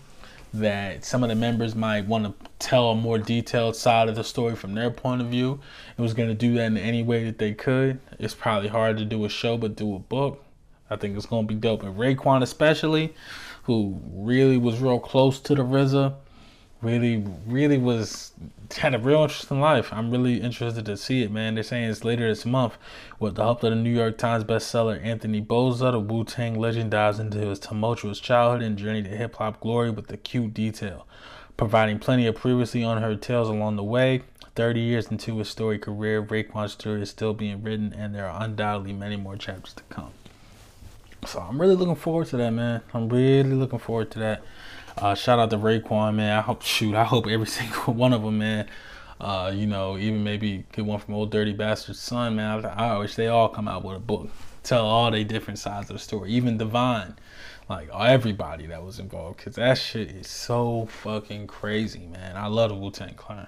that 0.60 1.06
some 1.06 1.24
of 1.24 1.30
the 1.30 1.36
members 1.36 1.76
might 1.76 2.08
want 2.08 2.26
to 2.26 2.50
tell 2.60 2.92
a 2.92 2.96
more 2.96 3.18
detailed 3.18 3.76
side 3.76 4.10
of 4.10 4.16
the 4.16 4.24
story 4.24 4.56
from 4.56 4.74
their 4.74 4.90
point 4.92 5.22
of 5.22 5.28
view. 5.28 5.60
It 5.98 6.02
was 6.02 6.14
going 6.14 6.30
to 6.30 6.36
do 6.36 6.54
that 6.56 6.66
in 6.66 6.78
any 6.78 7.04
way 7.04 7.24
that 7.26 7.38
they 7.38 7.54
could. 7.54 8.00
It's 8.20 8.34
probably 8.34 8.70
hard 8.70 8.98
to 8.98 9.06
do 9.06 9.26
a 9.26 9.30
show, 9.30 9.58
but 9.58 9.76
do 9.76 9.96
a 9.96 10.00
book. 10.00 10.44
I 10.90 10.96
think 10.96 11.18
it's 11.18 11.26
going 11.26 11.48
to 11.48 11.54
be 11.54 11.60
dope. 11.60 11.84
And 11.84 11.96
Raekwon, 11.96 12.44
especially, 12.44 13.14
who 13.64 14.00
really 14.12 14.58
was 14.58 14.80
real 14.80 15.00
close 15.00 15.40
to 15.40 15.56
the 15.56 15.64
RZA, 15.64 16.14
really, 16.86 17.26
really 17.48 17.78
was 17.78 18.32
had 18.78 18.94
a 18.94 19.00
real 19.00 19.24
interesting 19.24 19.60
life. 19.60 19.92
I'm 19.92 20.12
really 20.12 20.40
interested 20.40 20.86
to 20.86 20.98
see 20.98 21.24
it, 21.24 21.32
man. 21.32 21.56
They're 21.56 21.64
saying 21.64 21.90
it's 21.90 22.04
later 22.04 22.28
this 22.28 22.46
month. 22.46 22.78
With 23.20 23.36
the 23.36 23.44
help 23.44 23.64
of 23.64 23.72
the 23.72 23.76
New 23.76 23.94
York 23.94 24.18
Times 24.18 24.44
bestseller 24.44 25.04
Anthony 25.04 25.42
Bozza, 25.42 25.92
the 25.92 26.00
Wu 26.00 26.24
Tang 26.24 26.60
legend 26.60 26.92
dives 26.92 27.20
into 27.20 27.40
his 27.40 27.60
tumultuous 27.60 28.20
childhood 28.20 28.62
and 28.62 28.78
journey 28.78 29.02
to 29.04 29.10
hip 29.10 29.36
hop 29.36 29.60
glory 29.60 29.90
with 29.90 30.12
acute 30.12 30.54
detail, 30.54 31.08
providing 31.58 32.00
plenty 32.00 32.28
of 32.28 32.36
previously 32.36 32.84
unheard 32.84 33.22
tales 33.22 33.50
along 33.50 33.76
the 33.76 33.84
way. 33.84 34.22
30 34.56 34.80
years 34.80 35.08
into 35.08 35.38
his 35.38 35.50
story 35.50 35.78
career, 35.78 36.24
Raekwon's 36.24 36.74
story 36.74 37.02
is 37.02 37.10
still 37.10 37.34
being 37.34 37.62
written, 37.62 37.94
and 37.94 38.16
there 38.16 38.30
are 38.30 38.44
undoubtedly 38.44 38.94
many 38.94 39.18
more 39.18 39.36
chapters 39.36 39.74
to 39.74 39.84
come. 39.90 40.12
So 41.26 41.40
I'm 41.40 41.60
really 41.60 41.76
looking 41.76 41.96
forward 41.96 42.28
to 42.28 42.38
that, 42.38 42.52
man. 42.52 42.82
I'm 42.94 43.10
really 43.10 43.44
looking 43.54 43.80
forward 43.80 44.12
to 44.12 44.20
that. 44.20 44.44
Uh, 44.98 45.16
shout 45.16 45.40
out 45.40 45.50
to 45.50 45.58
Raekwon, 45.58 46.16
man. 46.16 46.38
I 46.38 46.42
hope, 46.42 46.62
shoot, 46.64 46.96
I 46.96 47.04
hope 47.04 47.28
every 47.28 47.48
single 47.60 47.94
one 47.94 48.14
of 48.14 48.22
them, 48.22 48.38
man. 48.38 48.70
Uh, 49.20 49.52
you 49.54 49.66
know, 49.66 49.98
even 49.98 50.24
maybe 50.24 50.66
get 50.74 50.86
one 50.86 51.00
from 51.00 51.16
Ol' 51.16 51.26
Dirty 51.26 51.54
Bastard's 51.54 52.00
son, 52.00 52.36
man. 52.36 52.66
I, 52.66 52.96
I 52.96 52.98
wish 52.98 53.16
they 53.16 53.28
all 53.28 53.50
come 53.50 53.68
out 53.68 53.84
with 53.84 53.96
a 53.96 54.00
book, 54.00 54.30
tell 54.64 54.86
all 54.86 55.10
they 55.10 55.24
different 55.24 55.58
sides 55.58 55.90
of 55.90 55.96
the 55.96 56.00
story. 56.00 56.32
Even 56.32 56.58
Divine, 56.58 57.16
like 57.70 57.90
everybody 57.94 58.68
that 58.68 58.84
was 58.84 59.00
involved, 59.00 59.40
cause 59.40 59.56
that 59.56 59.78
shit 59.78 60.12
is 60.12 60.28
so 60.28 60.88
fucking 60.88 61.48
crazy, 61.48 62.08
man. 62.08 62.36
I 62.36 62.48
love 62.48 62.70
the 62.70 62.76
Wu 62.76 62.92
Tang 62.92 63.16
Clan. 63.16 63.48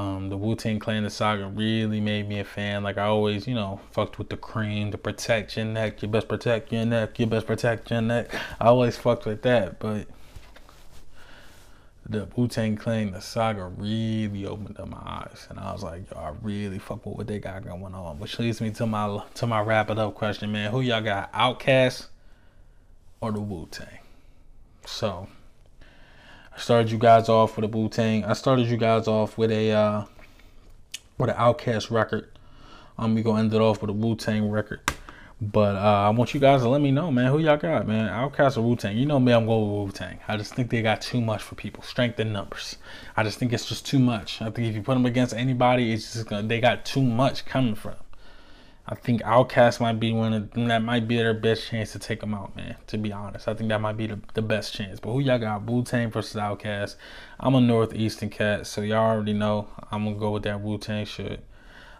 Um, 0.00 0.30
the 0.30 0.36
Wu 0.36 0.56
Tang 0.56 0.78
Clan, 0.78 1.02
the 1.02 1.10
saga 1.10 1.46
really 1.46 2.00
made 2.00 2.26
me 2.26 2.40
a 2.40 2.44
fan. 2.44 2.82
Like 2.82 2.96
I 2.96 3.04
always, 3.04 3.46
you 3.46 3.54
know, 3.54 3.80
fucked 3.90 4.18
with 4.18 4.30
the 4.30 4.36
C.R.E.A.M., 4.36 4.92
the 4.92 4.98
protect 4.98 5.58
your 5.58 5.66
neck, 5.66 6.00
you 6.00 6.08
best 6.08 6.26
protect 6.26 6.72
your 6.72 6.86
neck, 6.86 7.18
you 7.18 7.26
best 7.26 7.46
protect 7.46 7.90
your 7.90 8.00
neck. 8.00 8.34
I 8.58 8.68
always 8.68 8.96
fucked 8.96 9.26
with 9.26 9.42
that, 9.42 9.78
but 9.78 10.06
the 12.08 12.28
Wu 12.34 12.48
Tang 12.48 12.76
Clan, 12.76 13.10
the 13.10 13.20
saga 13.20 13.66
really 13.66 14.46
opened 14.46 14.80
up 14.80 14.88
my 14.88 15.02
eyes, 15.04 15.46
and 15.50 15.60
I 15.60 15.70
was 15.70 15.82
like, 15.82 16.10
yo, 16.10 16.18
I 16.18 16.32
really 16.40 16.78
fuck 16.78 17.04
with 17.04 17.16
what 17.16 17.26
they 17.26 17.38
got 17.38 17.62
going 17.62 17.94
on. 17.94 18.18
Which 18.18 18.38
leads 18.38 18.62
me 18.62 18.70
to 18.70 18.86
my 18.86 19.22
to 19.34 19.46
my 19.46 19.60
wrap 19.60 19.90
it 19.90 19.98
up 19.98 20.14
question, 20.14 20.50
man. 20.50 20.70
Who 20.70 20.80
y'all 20.80 21.02
got, 21.02 21.30
Outkast 21.34 22.06
or 23.20 23.32
the 23.32 23.40
Wu 23.40 23.68
Tang? 23.70 23.98
So 24.86 25.28
I 26.54 26.58
started 26.58 26.90
you 26.90 26.98
guys 26.98 27.28
off 27.28 27.56
with 27.56 27.64
a 27.64 27.68
Wu 27.68 27.88
Tang. 27.88 28.24
I 28.24 28.32
started 28.34 28.66
you 28.66 28.76
guys 28.76 29.06
off 29.06 29.38
with 29.38 29.50
a 29.50 29.72
uh, 29.72 30.04
with 31.18 31.30
an 31.30 31.36
OutKast 31.36 31.90
record. 31.90 32.28
Um, 32.98 33.14
we 33.14 33.22
gonna 33.22 33.40
end 33.40 33.54
it 33.54 33.60
off 33.60 33.80
with 33.80 33.90
a 33.90 33.94
Wu 33.94 34.16
Tang 34.16 34.50
record. 34.50 34.80
But 35.42 35.76
uh, 35.76 35.78
I 35.78 36.10
want 36.10 36.34
you 36.34 36.40
guys 36.40 36.60
to 36.60 36.68
let 36.68 36.82
me 36.82 36.90
know, 36.90 37.10
man, 37.10 37.32
who 37.32 37.38
y'all 37.38 37.56
got, 37.56 37.86
man. 37.86 38.10
OutKast 38.10 38.58
or 38.58 38.60
Wu 38.60 38.76
Tang? 38.76 38.94
You 38.94 39.06
know 39.06 39.18
me, 39.18 39.32
I'm 39.32 39.46
going 39.46 39.62
with 39.62 39.86
Wu 39.86 39.92
Tang. 39.92 40.18
I 40.28 40.36
just 40.36 40.54
think 40.54 40.68
they 40.68 40.82
got 40.82 41.00
too 41.00 41.20
much 41.20 41.42
for 41.42 41.54
people. 41.54 41.82
Strength 41.82 42.20
in 42.20 42.30
numbers. 42.30 42.76
I 43.16 43.22
just 43.22 43.38
think 43.38 43.54
it's 43.54 43.66
just 43.66 43.86
too 43.86 43.98
much. 43.98 44.42
I 44.42 44.50
think 44.50 44.68
if 44.68 44.74
you 44.74 44.82
put 44.82 44.94
them 44.94 45.06
against 45.06 45.32
anybody, 45.32 45.92
it's 45.92 46.12
just 46.12 46.26
gonna, 46.26 46.46
they 46.46 46.60
got 46.60 46.84
too 46.84 47.02
much 47.02 47.46
coming 47.46 47.74
from 47.74 47.92
them. 47.92 48.00
I 48.86 48.94
think 48.94 49.22
OutKast 49.22 49.80
might 49.80 50.00
be 50.00 50.12
one 50.12 50.32
of 50.32 50.50
them 50.50 50.66
that 50.68 50.82
might 50.82 51.06
be 51.06 51.16
their 51.16 51.34
best 51.34 51.68
chance 51.68 51.92
to 51.92 51.98
take 51.98 52.20
them 52.20 52.34
out, 52.34 52.56
man. 52.56 52.76
To 52.88 52.98
be 52.98 53.12
honest, 53.12 53.46
I 53.46 53.54
think 53.54 53.68
that 53.68 53.80
might 53.80 53.96
be 53.96 54.08
the, 54.08 54.18
the 54.34 54.42
best 54.42 54.74
chance. 54.74 54.98
But 54.98 55.12
who 55.12 55.20
y'all 55.20 55.38
got? 55.38 55.62
Wu 55.62 55.84
Tang 55.84 56.10
versus 56.10 56.40
Outkast. 56.40 56.96
I'm 57.38 57.54
a 57.54 57.60
Northeastern 57.60 58.30
cat, 58.30 58.66
so 58.66 58.80
y'all 58.80 58.98
already 58.98 59.32
know 59.32 59.68
I'm 59.92 60.04
gonna 60.04 60.16
go 60.16 60.32
with 60.32 60.42
that 60.44 60.60
Wu 60.60 60.78
Tang 60.78 61.04
shit. 61.04 61.44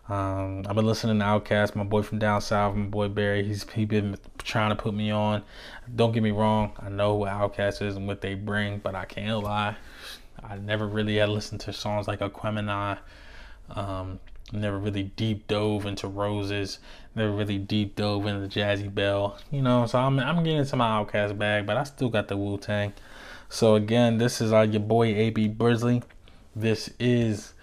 Um, 0.08 0.64
I've 0.66 0.74
been 0.74 0.86
listening 0.86 1.20
to 1.20 1.24
OutKast, 1.24 1.76
my 1.76 1.84
boy 1.84 2.02
from 2.02 2.18
down 2.18 2.40
south, 2.40 2.74
my 2.74 2.86
boy 2.86 3.06
Barry. 3.06 3.44
He's 3.44 3.64
he 3.70 3.84
been 3.84 4.16
trying 4.38 4.70
to 4.70 4.76
put 4.76 4.92
me 4.92 5.12
on. 5.12 5.44
Don't 5.94 6.10
get 6.10 6.24
me 6.24 6.32
wrong, 6.32 6.72
I 6.80 6.88
know 6.88 7.14
what 7.14 7.30
OutKast 7.30 7.80
is 7.82 7.94
and 7.94 8.08
what 8.08 8.20
they 8.20 8.34
bring, 8.34 8.78
but 8.78 8.96
I 8.96 9.04
can't 9.04 9.40
lie. 9.44 9.76
I 10.42 10.56
never 10.56 10.88
really 10.88 11.18
had 11.18 11.28
listened 11.28 11.60
to 11.62 11.72
songs 11.72 12.08
like 12.08 12.18
Aquemini. 12.18 12.98
Um, 13.70 14.18
never 14.52 14.78
really 14.78 15.04
deep 15.04 15.46
dove 15.46 15.86
into 15.86 16.06
Roses. 16.06 16.78
Never 17.14 17.32
really 17.32 17.58
deep 17.58 17.96
dove 17.96 18.26
into 18.26 18.46
Jazzy 18.48 18.92
Belle. 18.92 19.38
You 19.50 19.62
know, 19.62 19.86
so 19.86 19.98
I'm 19.98 20.18
I'm 20.18 20.42
getting 20.44 20.58
into 20.58 20.76
my 20.76 21.02
Outkast 21.02 21.36
bag, 21.38 21.66
but 21.66 21.76
I 21.76 21.84
still 21.84 22.08
got 22.08 22.28
the 22.28 22.36
Wu 22.36 22.58
Tang. 22.58 22.92
So 23.48 23.74
again, 23.74 24.18
this 24.18 24.40
is 24.40 24.52
uh, 24.52 24.60
your 24.60 24.80
boy 24.80 25.06
AB 25.06 25.48
Brisley. 25.48 26.02
This 26.54 26.90
is 26.98 27.54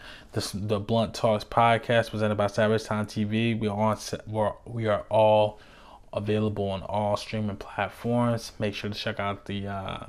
the 0.53 0.79
Blunt 0.79 1.13
Talks 1.13 1.43
podcast 1.43 2.11
presented 2.11 2.35
by 2.35 2.47
Savage 2.47 2.83
Time 2.83 3.05
TV. 3.05 3.57
We 3.59 3.67
are 3.67 3.77
on 3.77 3.97
we're, 4.27 4.51
we 4.65 4.87
are 4.87 5.05
all 5.09 5.59
available 6.13 6.69
on 6.69 6.83
all 6.83 7.17
streaming 7.17 7.57
platforms. 7.57 8.51
Make 8.59 8.75
sure 8.75 8.89
to 8.89 8.97
check 8.97 9.19
out 9.19 9.45
the 9.45 9.67
uh, 9.67 10.05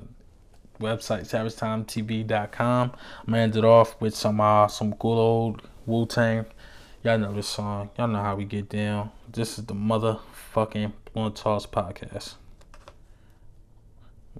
website 0.81 1.29
savagetimetv.com. 1.29 2.93
I'm 3.21 3.27
gonna 3.27 3.39
end 3.43 3.57
it 3.57 3.65
off 3.65 4.01
with 4.01 4.15
some 4.15 4.41
uh, 4.41 4.69
some 4.69 4.91
good 4.91 5.09
old 5.09 5.63
Wu 5.87 6.07
Tang. 6.07 6.45
Y'all 7.05 7.17
know 7.17 7.33
this 7.33 7.47
song. 7.47 7.91
Y'all 7.97 8.09
know 8.09 8.21
how 8.21 8.35
we 8.35 8.45
get 8.45 8.69
down. 8.69 9.13
This 9.31 9.57
is 9.57 9.67
the 9.67 9.75
motherfucking 9.75 10.93
Blunt 11.15 11.37
Talks 11.37 11.65
podcast. 11.65 12.35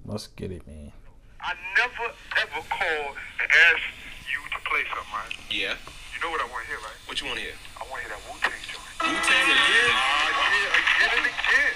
Let's 0.05 0.27
get 0.27 0.51
it, 0.51 0.67
man. 0.67 0.91
I 1.39 1.53
never 1.77 2.11
ever 2.35 2.67
called 2.67 3.15
and 3.39 3.49
asked 3.71 3.87
you 4.27 4.43
to 4.51 4.59
play 4.69 4.83
something, 4.91 5.07
right? 5.13 5.31
Yeah. 5.49 5.75
You 6.13 6.19
know 6.21 6.31
what 6.31 6.41
I 6.41 6.51
want 6.51 6.65
to 6.65 6.67
hear, 6.67 6.79
right? 6.79 6.99
What 7.05 7.21
you 7.21 7.27
want 7.27 7.39
to 7.39 7.45
hear? 7.45 7.55
I 7.79 7.87
want 7.89 8.03
to 8.03 8.09
hear 8.09 8.17
that 8.17 8.27
Wu 8.27 8.35
Tang 8.43 8.51
joint. 8.67 9.07
Wu 9.07 9.15
Tang 9.23 9.47
again? 9.47 9.91
Ah, 9.95 10.27
yeah, 10.51 10.83
again 10.83 11.15
and 11.15 11.27
again. 11.31 11.73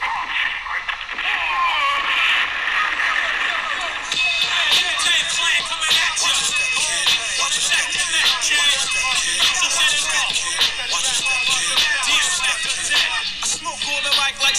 like 8.84 9.03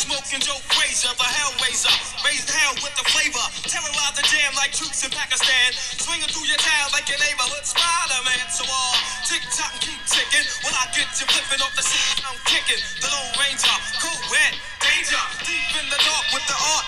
smoking 0.05 0.45
Joe 0.45 0.61
Frazier, 0.69 1.13
the 1.17 1.25
Hellraiser. 1.25 1.93
Raised 2.21 2.53
hell 2.53 2.77
with 2.85 2.93
the 3.01 3.07
flavor. 3.09 3.45
Terrorize 3.65 4.13
the 4.13 4.25
jam 4.29 4.53
like 4.61 4.77
troops 4.77 5.01
in 5.01 5.09
Pakistan. 5.09 5.73
Swinging 5.73 6.29
through 6.29 6.45
your 6.45 6.61
town 6.61 6.93
like 6.93 7.09
your 7.09 7.17
neighborhood 7.25 7.65
Spider-Man. 7.65 8.45
So 8.53 8.69
all 8.69 8.93
uh, 8.93 9.25
tick 9.25 9.41
tock 9.57 9.73
and 9.73 9.81
keep 9.81 10.01
ticking. 10.05 10.45
When 10.61 10.77
I 10.77 10.85
get 10.93 11.09
you 11.17 11.25
flipping 11.25 11.61
off 11.65 11.73
the 11.73 11.85
seat, 11.85 12.21
I'm 12.21 12.37
kicking. 12.45 12.81
The 13.01 13.09
Lone 13.09 13.33
Ranger, 13.41 13.77
cool 14.05 14.21
wet, 14.29 14.53
danger. 14.85 15.23
Deep 15.41 15.73
in 15.81 15.87
the 15.89 16.01
dark 16.05 16.27
with 16.37 16.47
the 16.53 16.59
art 16.59 16.87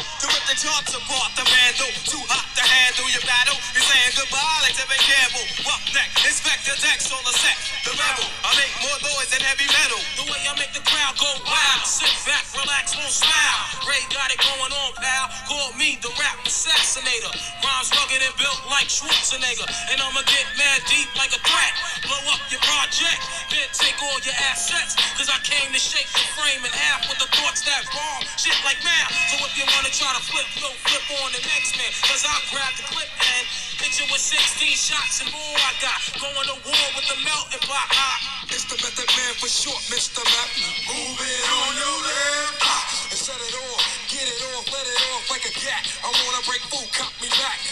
to 0.56 0.72
rip 0.72 0.88
the 1.36 1.44
vandal, 1.44 1.92
too 2.08 2.24
hot 2.32 2.48
to 2.56 2.64
handle 2.64 3.04
your 3.12 3.20
battle. 3.28 3.52
You're 3.76 3.84
saying 3.84 4.12
goodbye 4.16 4.64
like 4.64 4.72
be 4.88 4.96
careful. 5.04 5.44
Rough 5.68 5.84
neck, 5.92 6.08
Inspectah 6.24 6.80
Deck 6.80 6.96
on 7.12 7.20
the 7.28 7.34
set. 7.36 7.58
The 7.84 7.92
rebel, 7.92 8.24
I 8.40 8.56
make 8.56 8.72
more 8.80 9.00
noise 9.04 9.28
than 9.36 9.44
heavy 9.44 9.68
metal. 9.68 10.00
The 10.16 10.24
way 10.32 10.40
I 10.48 10.56
make 10.56 10.72
the 10.72 10.80
crowd 10.80 11.12
go 11.20 11.28
wild. 11.44 11.84
Sit 11.84 12.08
back, 12.24 12.48
relax, 12.56 12.96
won't 12.96 13.12
smile. 13.12 13.60
Rae 13.84 14.00
got 14.08 14.32
it 14.32 14.40
going 14.40 14.72
on, 14.72 14.90
pal. 14.96 15.28
Call 15.44 15.76
me 15.76 16.00
the 16.00 16.08
rap 16.16 16.40
assassinator. 16.48 17.30
Rhymes 17.60 17.92
rugged 17.92 18.24
and 18.24 18.34
built 18.40 18.58
like 18.72 18.88
Schwarzenegger. 18.88 19.68
And 19.92 20.00
I'ma 20.00 20.24
get 20.24 20.46
mad 20.56 20.80
deep 20.88 21.12
like 21.20 21.36
a 21.36 21.40
threat. 21.44 21.74
Blow 22.08 22.22
up 22.32 22.42
your 22.48 22.62
project, 22.64 23.20
then 23.52 23.68
take 23.76 24.00
all 24.00 24.18
your 24.24 24.38
assets. 24.48 24.96
Cause 25.20 25.28
I 25.28 25.38
came 25.44 25.68
to 25.70 25.78
shake 25.78 26.08
the 26.16 26.24
frame 26.32 26.64
in 26.64 26.72
half 26.72 27.06
with 27.12 27.20
the 27.20 27.28
thoughts 27.36 27.62
that 27.68 27.84
bomb. 27.92 28.24
Shit 28.40 28.56
like 28.64 28.80
math. 28.82 29.12
So 29.30 29.42
if 29.44 29.52
you 29.54 29.68
wanna 29.68 29.92
try 29.92 30.10
to 30.16 30.22
flip, 30.22 30.45
yo, 30.60 30.70
flip 30.86 31.06
on 31.22 31.30
the 31.34 31.42
next 31.42 31.74
man. 31.74 31.90
Cause 32.06 32.22
I 32.22 32.34
grab 32.54 32.72
the 32.78 32.86
clip 32.86 33.10
and 33.10 33.44
hit 33.82 33.98
with 34.06 34.22
16 34.22 34.70
shots 34.78 35.22
and 35.22 35.30
more 35.34 35.58
I 35.58 35.72
got. 35.82 35.98
Going 36.22 36.48
to 36.54 36.58
war 36.62 36.86
with 36.94 37.06
the 37.10 37.18
melting 37.26 37.64
pot. 37.66 37.88
It's 38.52 38.64
the 38.70 38.78
method 38.78 39.10
man 39.18 39.32
for 39.42 39.50
short, 39.50 39.82
Mr. 39.90 40.22
Meth. 40.22 40.54
Move 40.86 41.18
it 41.18 41.46
on 41.50 41.72
your 41.74 41.98
left. 42.06 42.62
Ah, 42.62 43.10
and 43.10 43.18
set 43.18 43.36
it 43.36 43.54
off. 43.66 43.82
Get 44.06 44.22
it 44.22 44.40
off, 44.54 44.64
let 44.70 44.86
it 44.86 45.00
off 45.10 45.24
like 45.34 45.44
a 45.50 45.54
cat. 45.58 45.82
I 46.06 46.08
wanna 46.14 46.42
break 46.46 46.62
food, 46.70 46.86
cop 46.94 47.10
me 47.18 47.28
back. 47.42 47.66